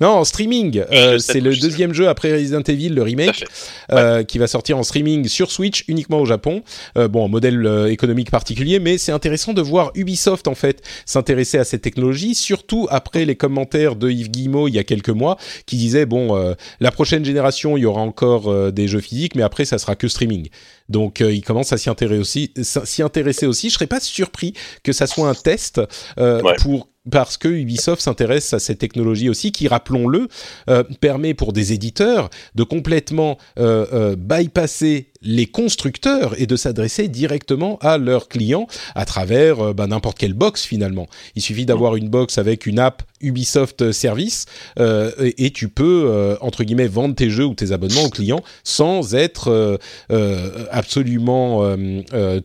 [0.00, 0.82] Non, en streaming.
[0.90, 3.44] Euh, c'est le deuxième jeu après Resident Evil, le remake,
[3.92, 6.62] euh, qui va sortir en streaming sur Switch uniquement au Japon.
[6.96, 11.58] Euh, bon, modèle euh, économique particulier, mais c'est intéressant de voir Ubisoft en fait s'intéresser
[11.58, 15.36] à cette technologie, surtout après les commentaires de Yves Guillemot il y a quelques mois,
[15.66, 19.42] qui disait bon, euh, la prochaine génération, il y aura encore des jeux physiques, mais
[19.42, 20.48] après ça sera que streaming.
[20.88, 22.52] Donc euh, il commence à s'y intéresser aussi.
[22.62, 23.68] S'y intéresser aussi.
[23.68, 25.80] Je serais pas surpris que ça soit un test
[26.18, 26.56] euh, Ouais.
[26.60, 30.28] pour parce que Ubisoft s'intéresse à cette technologie aussi, qui, rappelons-le,
[30.70, 37.98] euh, permet pour des éditeurs de complètement bypasser les constructeurs et de s'adresser directement à
[37.98, 41.08] leurs clients à travers euh, bah, n'importe quelle box finalement.
[41.36, 44.46] Il suffit d'avoir une box avec une app Ubisoft Service
[44.78, 48.42] euh, et, tu peux euh, entre guillemets vendre tes jeux ou tes abonnements aux clients
[48.64, 49.76] sans être euh,
[50.10, 51.62] euh absolument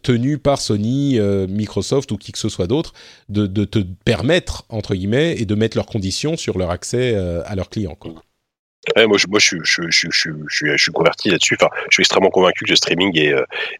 [0.03, 2.93] tenu par Sony, Microsoft ou qui que ce soit d'autre
[3.29, 7.55] de, de, te permettre entre guillemets et de mettre leurs conditions sur leur accès à
[7.55, 7.95] leurs clients.
[7.99, 8.13] Quoi.
[8.95, 10.09] Ouais, moi, je, moi, je, je, je,
[10.47, 11.57] je, suis converti là-dessus.
[11.59, 13.33] Enfin, je suis extrêmement convaincu que le streaming est,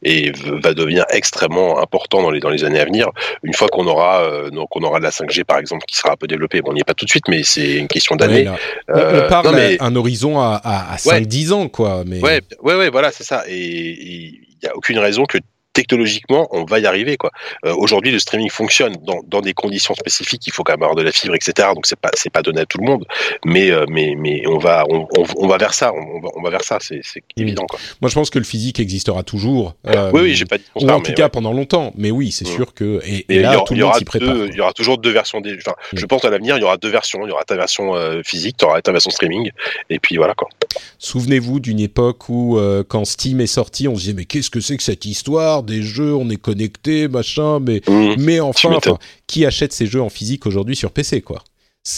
[0.04, 3.10] est, va devenir extrêmement important dans les, dans les années à venir.
[3.44, 6.16] Une fois qu'on aura, euh, qu'on aura de la 5G, par exemple, qui sera un
[6.16, 6.62] peu développée.
[6.62, 8.50] Bon, on n'y est pas tout de suite, mais c'est une question d'années.
[8.50, 8.56] Ouais,
[8.90, 9.78] euh, on, parle mais...
[9.80, 11.54] un horizon à, à, à 5-10 ouais.
[11.54, 12.04] ans, quoi.
[12.06, 12.22] Mais...
[12.22, 13.44] Ouais, ouais, ouais, voilà, c'est ça.
[13.48, 15.38] Et il n'y a aucune raison que
[15.78, 17.18] technologiquement, on va y arriver.
[17.18, 17.30] quoi.
[17.64, 20.42] Euh, Aujourd'hui, le streaming fonctionne dans, dans, des conditions spécifiques.
[20.48, 21.70] Il faut quand même avoir de la fibre, etc.
[21.76, 23.06] Donc c'est pas c'est pas donné à tout le monde,
[23.46, 25.94] mais euh, mais mais on va on, on, on, va vers ça.
[25.94, 26.80] On va, on va vers ça.
[26.82, 27.02] C'est
[27.38, 27.68] évident.
[27.68, 27.80] Quoi.
[28.02, 29.76] Moi, je pense que le physique existera toujours.
[29.86, 31.30] Euh, oui, oui, j'ai pas dit Ou en tout cas ouais.
[31.30, 31.94] pendant longtemps.
[31.96, 32.56] Mais oui, c'est mmh.
[32.56, 34.34] sûr que et, et là, il y aura, tout le monde s'y prépare.
[34.34, 35.42] Deux, il y aura toujours deux versions.
[35.42, 35.56] Des...
[35.58, 35.98] Enfin, mmh.
[35.98, 37.20] je pense à l'avenir, il y aura deux versions.
[37.24, 39.52] Il y aura ta version euh, physique, tu auras ta version streaming,
[39.92, 40.50] et puis voilà quoi.
[40.98, 44.78] Souvenez-vous d'une époque où quand Steam est sorti, on se disait mais qu'est-ce que c'est
[44.78, 49.46] que cette histoire des jeux On est connecté, machin, mais, mmh, mais enfin, enfin, qui
[49.46, 51.44] achète ces jeux en physique aujourd'hui sur PC, quoi?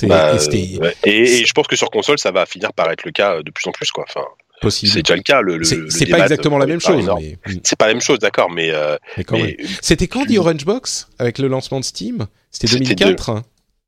[0.04, 3.12] Bah, et, et, et, je pense que sur console, ça va finir par être le
[3.12, 4.06] cas de plus en plus, quoi.
[4.08, 4.26] Enfin,
[4.62, 4.91] possible.
[4.91, 5.41] C'est déjà le cas.
[5.41, 7.10] Le, c'est pas exactement la même chose.
[7.20, 7.38] Mais...
[7.64, 8.70] C'est pas la même chose, d'accord, mais.
[8.72, 9.58] Euh, mais, mais...
[9.82, 12.28] C'était quand The Orange Box avec le lancement de Steam?
[12.52, 13.34] C'était 2004.
[13.34, 13.41] De...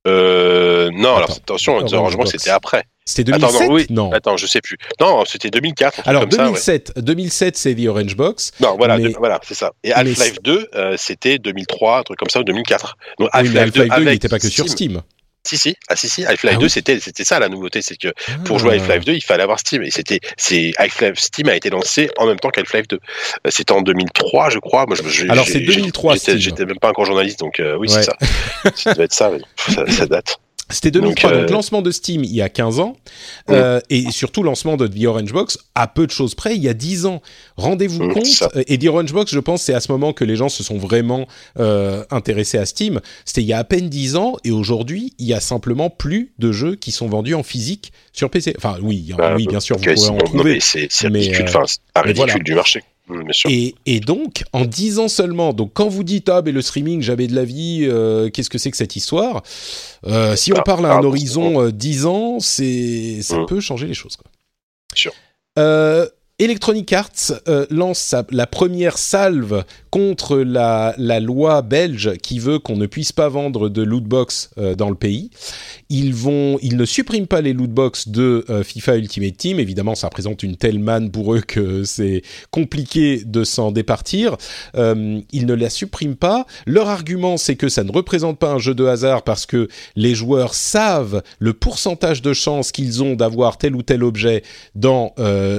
[0.07, 2.83] Euh, non, Attends, alors attention, The Orange Box c'était après.
[3.11, 3.85] C'était 2007 Attends, non, oui.
[3.89, 4.77] non, Attends, je sais plus.
[5.01, 6.03] Non, c'était 2004.
[6.05, 7.01] Alors 2007, ça, ouais.
[7.03, 8.51] 2007 c'est The Orange Box.
[8.61, 9.09] Non, voilà, mais...
[9.09, 9.73] de, voilà, c'est ça.
[9.83, 12.95] Et Half-Life 2, euh, c'était 2003, un truc comme ça, ou 2004.
[13.19, 15.01] Donc Half-Life Half 2, 2 il n'était pas que sur Steam.
[15.43, 16.69] Si si, ah si si, Half-Life ah, 2 oui.
[16.69, 18.13] c'était c'était ça la nouveauté, c'est que
[18.45, 18.59] pour ah.
[18.59, 21.69] jouer à Half-Life 2, il fallait avoir Steam et c'était c'est Half-Life Steam a été
[21.69, 22.99] lancé en même temps qu'Half-Life 2.
[23.49, 24.85] C'était en 2003, je crois.
[24.85, 26.15] Moi, je, Alors c'est 2003.
[26.35, 27.95] J'étais même pas encore journaliste, donc euh, oui ouais.
[27.95, 28.17] c'est ça.
[28.75, 30.39] ça devait être ça, ça, ça date.
[30.71, 31.41] C'était 2003, donc, euh...
[31.41, 32.97] donc, lancement de Steam il y a 15 ans,
[33.47, 33.53] mmh.
[33.53, 36.69] euh, et surtout lancement de The Orange Box à peu de choses près il y
[36.69, 37.21] a 10 ans.
[37.57, 40.35] Rendez-vous mmh, compte, et The Orange Box, je pense, c'est à ce moment que les
[40.35, 41.27] gens se sont vraiment
[41.59, 42.99] euh, intéressés à Steam.
[43.25, 46.33] C'était il y a à peine 10 ans, et aujourd'hui, il y a simplement plus
[46.39, 48.53] de jeux qui sont vendus en physique sur PC.
[48.57, 50.59] Enfin, oui, bah, oui bien sûr, vous pouvez en trouver.
[50.59, 52.43] C'est ridicule, enfin, c'est pas ridicule voilà.
[52.43, 52.83] du marché.
[53.11, 56.61] Mmh, et, et, donc, en 10 ans seulement, donc quand vous dites ah ben le
[56.61, 59.43] streaming jamais de la vie, euh, qu'est-ce que c'est que cette histoire?
[60.07, 63.45] Euh, Si on ah, parle à un horizon euh, 10 ans, c'est ça mmh.
[63.47, 64.15] peut changer les choses.
[64.15, 64.31] Quoi.
[64.93, 65.13] Sure.
[65.59, 66.07] Euh,
[66.41, 72.87] Electronic Arts euh, lance la première salve contre la, loi belge qui veut qu'on ne
[72.87, 75.29] puisse pas vendre de lootbox euh, dans le pays.
[75.89, 79.59] Ils, vont, ils ne suppriment pas les lootbox de euh, FIFA Ultimate Team.
[79.59, 84.35] Évidemment, ça représente une telle manne pour eux que c'est compliqué de s'en départir.
[84.73, 86.47] Ils ne la suppriment pas.
[86.65, 90.15] Leur argument, c'est que ça ne représente pas un jeu de hasard parce que les
[90.15, 94.41] joueurs savent le pourcentage de chances qu'ils ont d'avoir tel ou tel objet
[94.73, 95.13] dans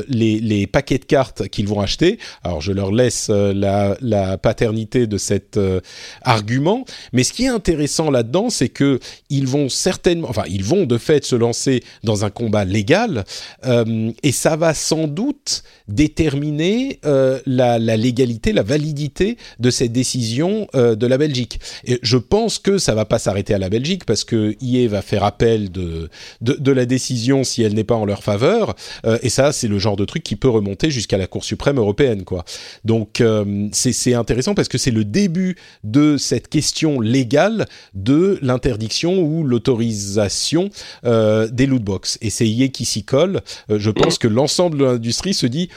[0.09, 2.19] les paquets de cartes qu'ils vont acheter.
[2.43, 5.81] Alors, je leur laisse la, la paternité de cet euh,
[6.23, 6.85] argument.
[7.13, 8.99] Mais ce qui est intéressant là-dedans, c'est que
[9.31, 13.25] ils vont certainement, enfin, ils vont de fait se lancer dans un combat légal,
[13.65, 20.69] euh, et ça va sans doute déterminer euh, la, légalité, la validité de cette décision
[20.75, 21.61] euh, de la Belgique.
[21.85, 25.03] Et je pense que ça va pas s'arrêter à la Belgique parce que IE va
[25.03, 26.09] faire appel de,
[26.41, 28.75] de, la décision si elle n'est pas en leur faveur.
[29.05, 30.49] Euh, et ça, c'est le genre de truc qui peut
[30.89, 32.45] jusqu'à la Cour suprême européenne, quoi.
[32.85, 39.21] Donc euh, c'est intéressant parce que c'est le début de cette question légale de l'interdiction
[39.21, 40.71] ou l'autorisation
[41.05, 42.19] euh, des lootbox.
[42.21, 43.41] Et c'est IE qui s'y colle.
[43.69, 45.69] je pense que l'ensemble de l'industrie se dit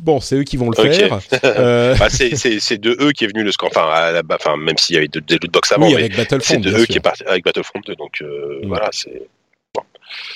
[0.00, 0.92] bon, c'est eux qui vont le okay.
[0.92, 1.20] faire.
[1.44, 1.94] euh...
[1.96, 3.70] bah, c'est de eux qui est venu le score.
[3.70, 6.60] Enfin, à la, enfin même s'il y avait des lootbox avant, oui, avec Battlefront, c'est
[6.60, 6.86] de eux sûr.
[6.86, 7.94] qui est parti avec Battlefront 2.
[7.96, 8.68] Donc euh, mmh.
[8.68, 9.22] voilà, c'est.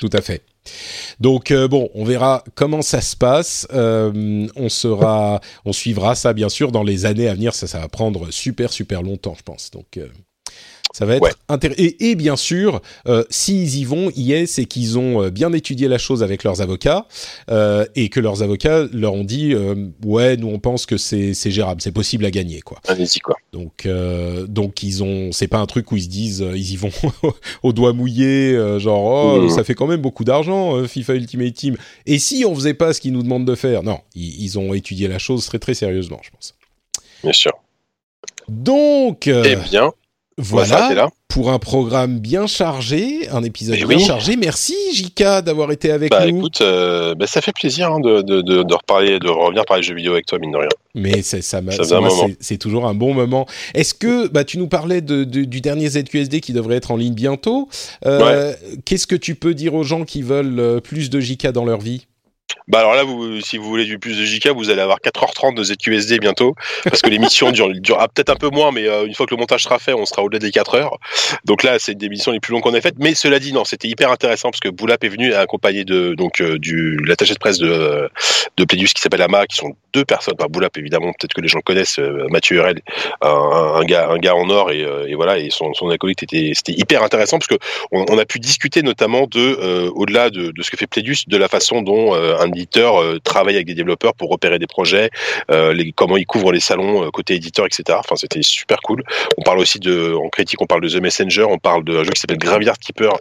[0.00, 0.42] Tout à fait.
[1.20, 3.66] Donc euh, bon, on verra comment ça se passe.
[3.72, 7.54] Euh, on sera, on suivra ça bien sûr dans les années à venir.
[7.54, 9.70] Ça, ça va prendre super super longtemps, je pense.
[9.70, 10.08] Donc euh,
[10.92, 11.30] ça va être ouais.
[11.48, 11.80] intéressant.
[11.80, 15.88] Et, et, bien sûr, euh, s'ils y vont, y c'est qu'ils ont euh, bien étudié
[15.88, 17.06] la chose avec leurs avocats
[17.50, 19.74] euh, et que leurs avocats leur ont dit euh,
[20.04, 22.78] ouais, nous on pense que c'est gérable, c'est possible à gagner quoi.
[22.86, 23.36] Allez-y quoi.
[23.52, 23.88] Donc
[24.48, 26.90] donc ils ont, c'est pas un truc où ils se disent ils y vont
[27.62, 29.50] au doigt mouillé, genre oh mmh.
[29.50, 31.76] ça fait quand même beaucoup d'argent FIFA Ultimate Team.
[32.06, 34.74] Et si on faisait pas ce qu'ils nous demandent de faire, non, ils, ils ont
[34.74, 36.54] étudié la chose très très sérieusement, je pense.
[37.22, 37.52] Bien sûr.
[38.48, 39.26] Donc.
[39.26, 39.92] Eh bien,
[40.40, 41.10] Voilà, là.
[41.28, 44.00] pour un programme bien chargé, un épisode bien oui.
[44.00, 44.36] chargé.
[44.36, 46.38] Merci Jika d'avoir été avec Bah nous.
[46.38, 49.82] écoute, euh, bah, ça fait plaisir hein, de, de, de, de reparler, de revenir parler
[49.82, 50.68] jeux vidéo avec toi, mine de rien.
[50.94, 51.82] Mais c'est ça, m'a- Ça
[52.40, 53.46] c'est- toujours un bon moment.
[53.74, 57.14] Est-ce que bah tu nous parlais de, du dernier ZQSD qui devrait être en ligne
[57.14, 57.68] bientôt
[58.06, 58.52] Euh,
[58.84, 61.80] Qu'est-ce que tu peux dire aux gens qui veulent euh, plus de JK dans leur
[61.80, 62.06] vie?
[62.68, 63.02] Bah alors là,
[63.40, 66.54] si vous voulez du plus de JK, vous allez avoir 4h30 de ZQSD bientôt,
[66.84, 67.68] parce que l'émission dure,
[68.14, 70.22] peut-être un peu moins, mais euh, une fois que le montage sera fait, on sera
[70.22, 70.98] au-delà des 4 heures.
[71.46, 72.98] Donc là, c'est une des émissions les plus longues qu'on ait faites.
[72.98, 76.42] Mais cela dit, non, c'était hyper intéressant parce que Boulap est venu accompagné de donc
[76.42, 76.58] euh,
[77.06, 78.10] l'attaché de presse de
[78.56, 80.34] de qui s'appelle Ama, qui sont deux personnes.
[80.38, 81.98] Enfin, Boulap évidemment, peut-être que les gens connaissent.
[81.98, 82.80] euh, Mathieu Hurel,
[83.22, 87.02] un, gars un gars en or et, voilà et son son acolyte était c'était hyper
[87.02, 87.56] intéressant parce que
[87.92, 91.82] on, a pu discuter notamment de au-delà de, ce que fait Plédius, de la façon
[91.82, 95.10] dont un éditeur euh, travaille avec des développeurs pour repérer des projets,
[95.50, 97.98] euh, comment il couvre les salons euh, côté éditeur, etc.
[97.98, 99.02] Enfin, c'était super cool.
[99.36, 102.10] On parle aussi de, en critique, on parle de The Messenger, on parle d'un jeu
[102.10, 103.12] qui s'appelle Graveyard Keeper,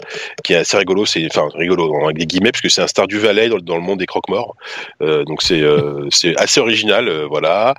[0.44, 1.06] qui est assez rigolo.
[1.06, 4.00] C'est, enfin, rigolo avec des guillemets, puisque c'est un star du Valais dans, le monde
[4.00, 4.56] des croque-morts.
[5.00, 5.64] Donc c'est,
[6.12, 7.74] c'est assez original, voilà.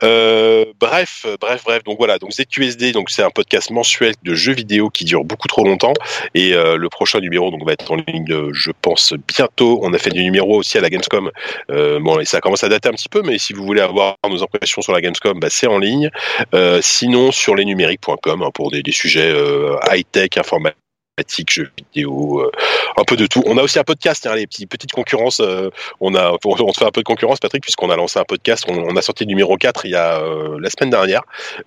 [0.00, 1.84] Bref, bref, bref.
[1.84, 2.18] Donc voilà.
[2.18, 5.94] Donc ZQSD, donc c'est un podcast mensuel de jeux vidéo qui dure beaucoup trop longtemps.
[6.34, 9.80] Et le prochain numéro donc va être en ligne, je pense bientôt.
[9.82, 11.30] On a fait des numéros aussi à la Gamescom.
[11.70, 14.16] Euh, bon, et ça commence à dater un petit peu, mais si vous voulez avoir
[14.28, 16.10] nos impressions sur la Gamescom, bah, c'est en ligne.
[16.54, 20.81] Euh, sinon, sur lesnumériques.com hein, pour des, sujets euh, high-tech, informatiques,
[21.50, 22.50] jeux vidéo, euh,
[22.96, 23.42] un peu de tout.
[23.46, 25.40] On a aussi un podcast, hein, les petits, petites concurrences.
[25.40, 25.68] euh,
[26.00, 28.64] on a, on te fait un peu de concurrence, Patrick, puisqu'on a lancé un podcast.
[28.68, 31.20] On, on a sorti le numéro 4 il y a euh, la semaine dernière,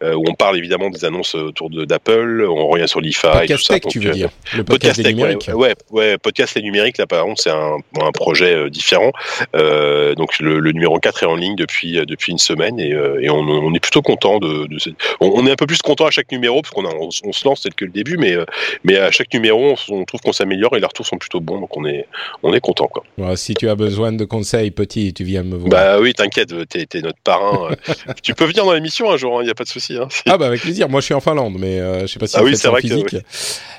[0.03, 2.43] euh, où on parle évidemment des annonces autour d'Apple.
[2.49, 3.73] On revient sur l'IFA et tout Podcast ça.
[3.75, 5.47] Tech, Donc, tu veux dire Le podcast, tech, numériques.
[5.49, 9.11] ouais, ouais, ouais, podcast les numériques, là, par contre, c'est un, un projet différent.
[9.55, 12.93] Euh, donc, le, le numéro 4 est en ligne depuis, euh, depuis une semaine et,
[12.93, 15.81] euh, et on, on est plutôt content de, de cette- on, est un peu plus
[15.83, 18.33] content à chaque numéro parce qu'on a, on, se lance, c'est que le début, mais,
[18.33, 18.45] euh,
[18.83, 21.75] mais à chaque numéro, on, trouve qu'on s'améliore et les retours sont plutôt bons, donc
[21.77, 22.07] on est,
[22.43, 23.03] on est content, quoi.
[23.35, 25.69] Si tu as besoin de conseils, petit, tu viens me voir.
[25.69, 27.71] Bah oui, t'inquiète, t'es, t'es notre parrain.
[27.71, 27.93] euh.
[28.23, 29.97] tu peux venir dans l'émission un jour, il n'y a pas de souci.
[29.97, 30.07] Hein.
[30.27, 30.89] Ah bah avec plaisir.
[30.89, 32.81] Moi, je suis en Finlande, mais euh, je sais pas si Ah oui, c'est vrai
[32.81, 33.13] physique.
[33.13, 33.21] Euh,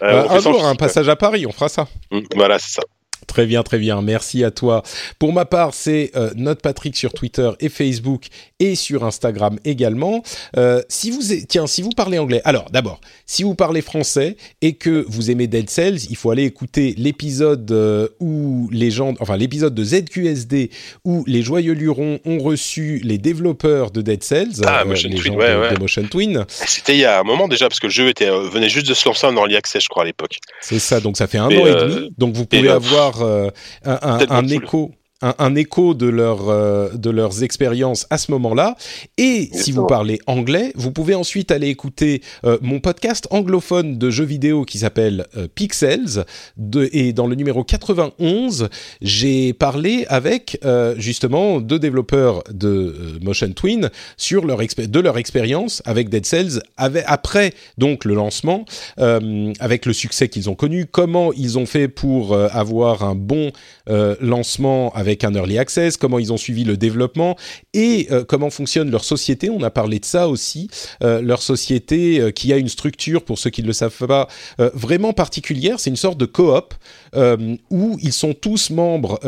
[0.03, 1.87] Euh, un jour, un passage à Paris, on fera ça.
[2.13, 2.21] ouais.
[2.21, 2.83] Mm, Voilà, c'est ça.
[3.27, 4.01] Très bien, très bien.
[4.03, 4.83] Merci à toi.
[5.19, 8.27] Pour ma part, c'est euh, Note Patrick sur Twitter et Facebook
[8.61, 10.23] et sur Instagram également.
[10.57, 14.75] Euh, si vous, tiens, si vous parlez anglais, alors d'abord, si vous parlez français et
[14.75, 19.37] que vous aimez Dead Cells, il faut aller écouter l'épisode euh, où les gens, enfin
[19.37, 20.71] l'épisode de ZQSD
[21.05, 25.17] où les joyeux lurons ont reçu les développeurs de Dead Cells, euh, Ah, Motion les
[25.17, 25.75] Twin, gens ouais, de, ouais.
[25.75, 26.45] de Motion Twin.
[26.49, 28.89] C'était il y a un moment déjà, parce que le jeu était, euh, venait juste
[28.89, 30.39] de se lancer en early access, je crois, à l'époque.
[30.61, 32.11] C'est ça, donc ça fait un Et, an et euh, demi.
[32.19, 32.79] Donc vous pouvez là,
[33.23, 33.51] avoir
[33.85, 34.93] euh, un, écho.
[35.23, 38.77] Un, un écho de, leur, euh, de leurs expériences à ce moment-là.
[39.17, 44.11] Et si vous parlez anglais, vous pouvez ensuite aller écouter euh, mon podcast anglophone de
[44.11, 46.27] jeux vidéo qui s'appelle euh, Pixels.
[46.59, 48.69] De, et dans le numéro 91,
[49.01, 50.61] j'ai parlé avec
[50.97, 57.05] justement deux développeurs de Motion Twin sur leur de leur expérience avec Dead Cells avec,
[57.07, 58.65] après donc le lancement
[58.97, 63.53] avec le succès qu'ils ont connu, comment ils ont fait pour avoir un bon
[64.21, 67.37] lancement avec un early access, comment ils ont suivi le développement
[67.75, 69.51] et euh, comment fonctionne leur société.
[69.51, 70.69] On a parlé de ça aussi,
[71.03, 74.29] euh, leur société euh, qui a une structure pour ceux qui ne le savent pas
[74.59, 75.81] vraiment particulière.
[75.81, 76.75] C'est une sorte de coop
[77.71, 79.19] où ils sont tous membres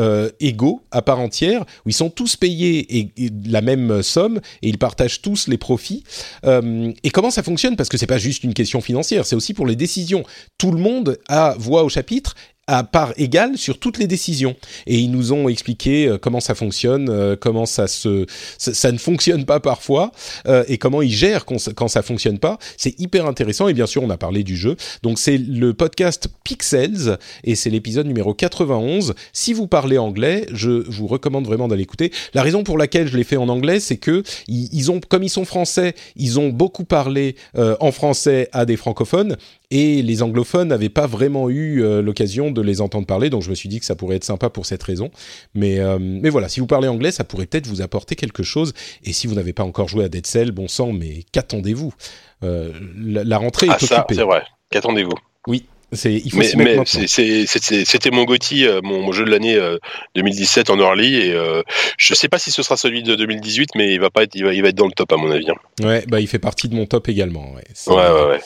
[0.40, 3.12] égaux à part entière, où ils sont tous payés
[3.46, 6.04] la même somme et ils partagent tous les profits.
[6.44, 7.76] Et comment ça fonctionne?
[7.76, 10.24] Parce que c'est pas juste une question financière, c'est aussi pour les décisions.
[10.58, 12.34] Tout le monde a voix au chapitre
[12.68, 14.54] à part égale sur toutes les décisions.
[14.86, 18.26] Et ils nous ont expliqué euh, comment ça fonctionne, euh, comment ça se,
[18.58, 20.12] ça, ne fonctionne pas parfois,
[20.46, 22.58] euh, et comment ils gèrent quand, ça- fonctionne pas.
[22.76, 23.68] C'est hyper intéressant.
[23.68, 24.76] Et bien sûr, on a parlé du jeu.
[25.02, 29.14] Donc c'est le podcast Pixels et c'est l'épisode numéro 91.
[29.32, 32.12] Si vous parlez anglais, je vous recommande vraiment d'aller écouter.
[32.34, 35.30] La raison pour laquelle je l'ai fait en anglais, c'est que ils ont, comme ils
[35.30, 39.36] sont français, ils ont beaucoup parlé euh, en français à des francophones
[39.70, 43.50] et les anglophones n'avaient pas vraiment eu euh, l'occasion de les entendre parler, donc je
[43.50, 45.10] me suis dit que ça pourrait être sympa pour cette raison.
[45.54, 48.72] Mais, euh, mais voilà, si vous parlez anglais, ça pourrait peut-être vous apporter quelque chose.
[49.04, 51.92] Et si vous n'avez pas encore joué à Dead Cell, bon sang, mais qu'attendez-vous?
[52.44, 54.14] Euh, la, la rentrée Ah, est ça, occupée.
[54.14, 54.42] c'est vrai.
[54.70, 55.14] Qu'attendez-vous?
[55.90, 59.78] C'est, il faut Mais, c'était mon euh, mon, mon jeu de l'année euh,
[60.16, 61.62] 2017 en early, et euh,
[61.96, 64.44] je sais pas si ce sera celui de 2018, mais il va pas être, il
[64.44, 65.48] va, il va être dans le top à mon avis.
[65.50, 65.54] hein.
[65.86, 67.54] Ouais, bah il fait partie de mon top également.
[67.54, 68.40] Ouais, ouais, ouais.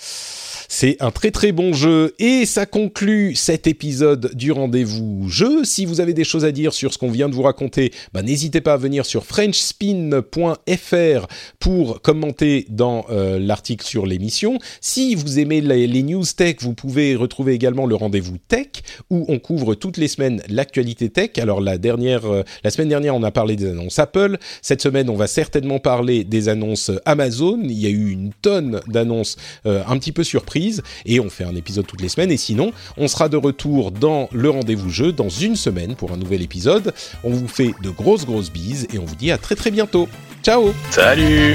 [0.74, 5.64] C'est un très très bon jeu et ça conclut cet épisode du rendez-vous jeu.
[5.64, 8.22] Si vous avez des choses à dire sur ce qu'on vient de vous raconter, bah,
[8.22, 11.26] n'hésitez pas à venir sur frenchspin.fr
[11.58, 14.58] pour commenter dans euh, l'article sur l'émission.
[14.80, 18.68] Si vous aimez les, news tech, vous pouvez retrouver également le rendez-vous tech
[19.10, 21.32] où on couvre toutes les semaines l'actualité tech.
[21.36, 24.38] Alors euh, la semaine dernière, on a parlé des annonces Apple.
[24.62, 27.60] Cette semaine, on va certainement parler des annonces Amazon.
[27.62, 29.36] Il y a eu une tonne d'annonces
[29.66, 30.61] euh, un petit peu surprises
[31.06, 32.30] et on fait un épisode toutes les semaines.
[32.30, 36.16] Et sinon, on sera de retour dans le rendez-vous jeu dans une semaine pour un
[36.16, 36.92] nouvel épisode.
[37.24, 40.08] On vous fait de grosses grosses bises et on vous dit à très très bientôt.
[40.42, 41.54] Ciao Salut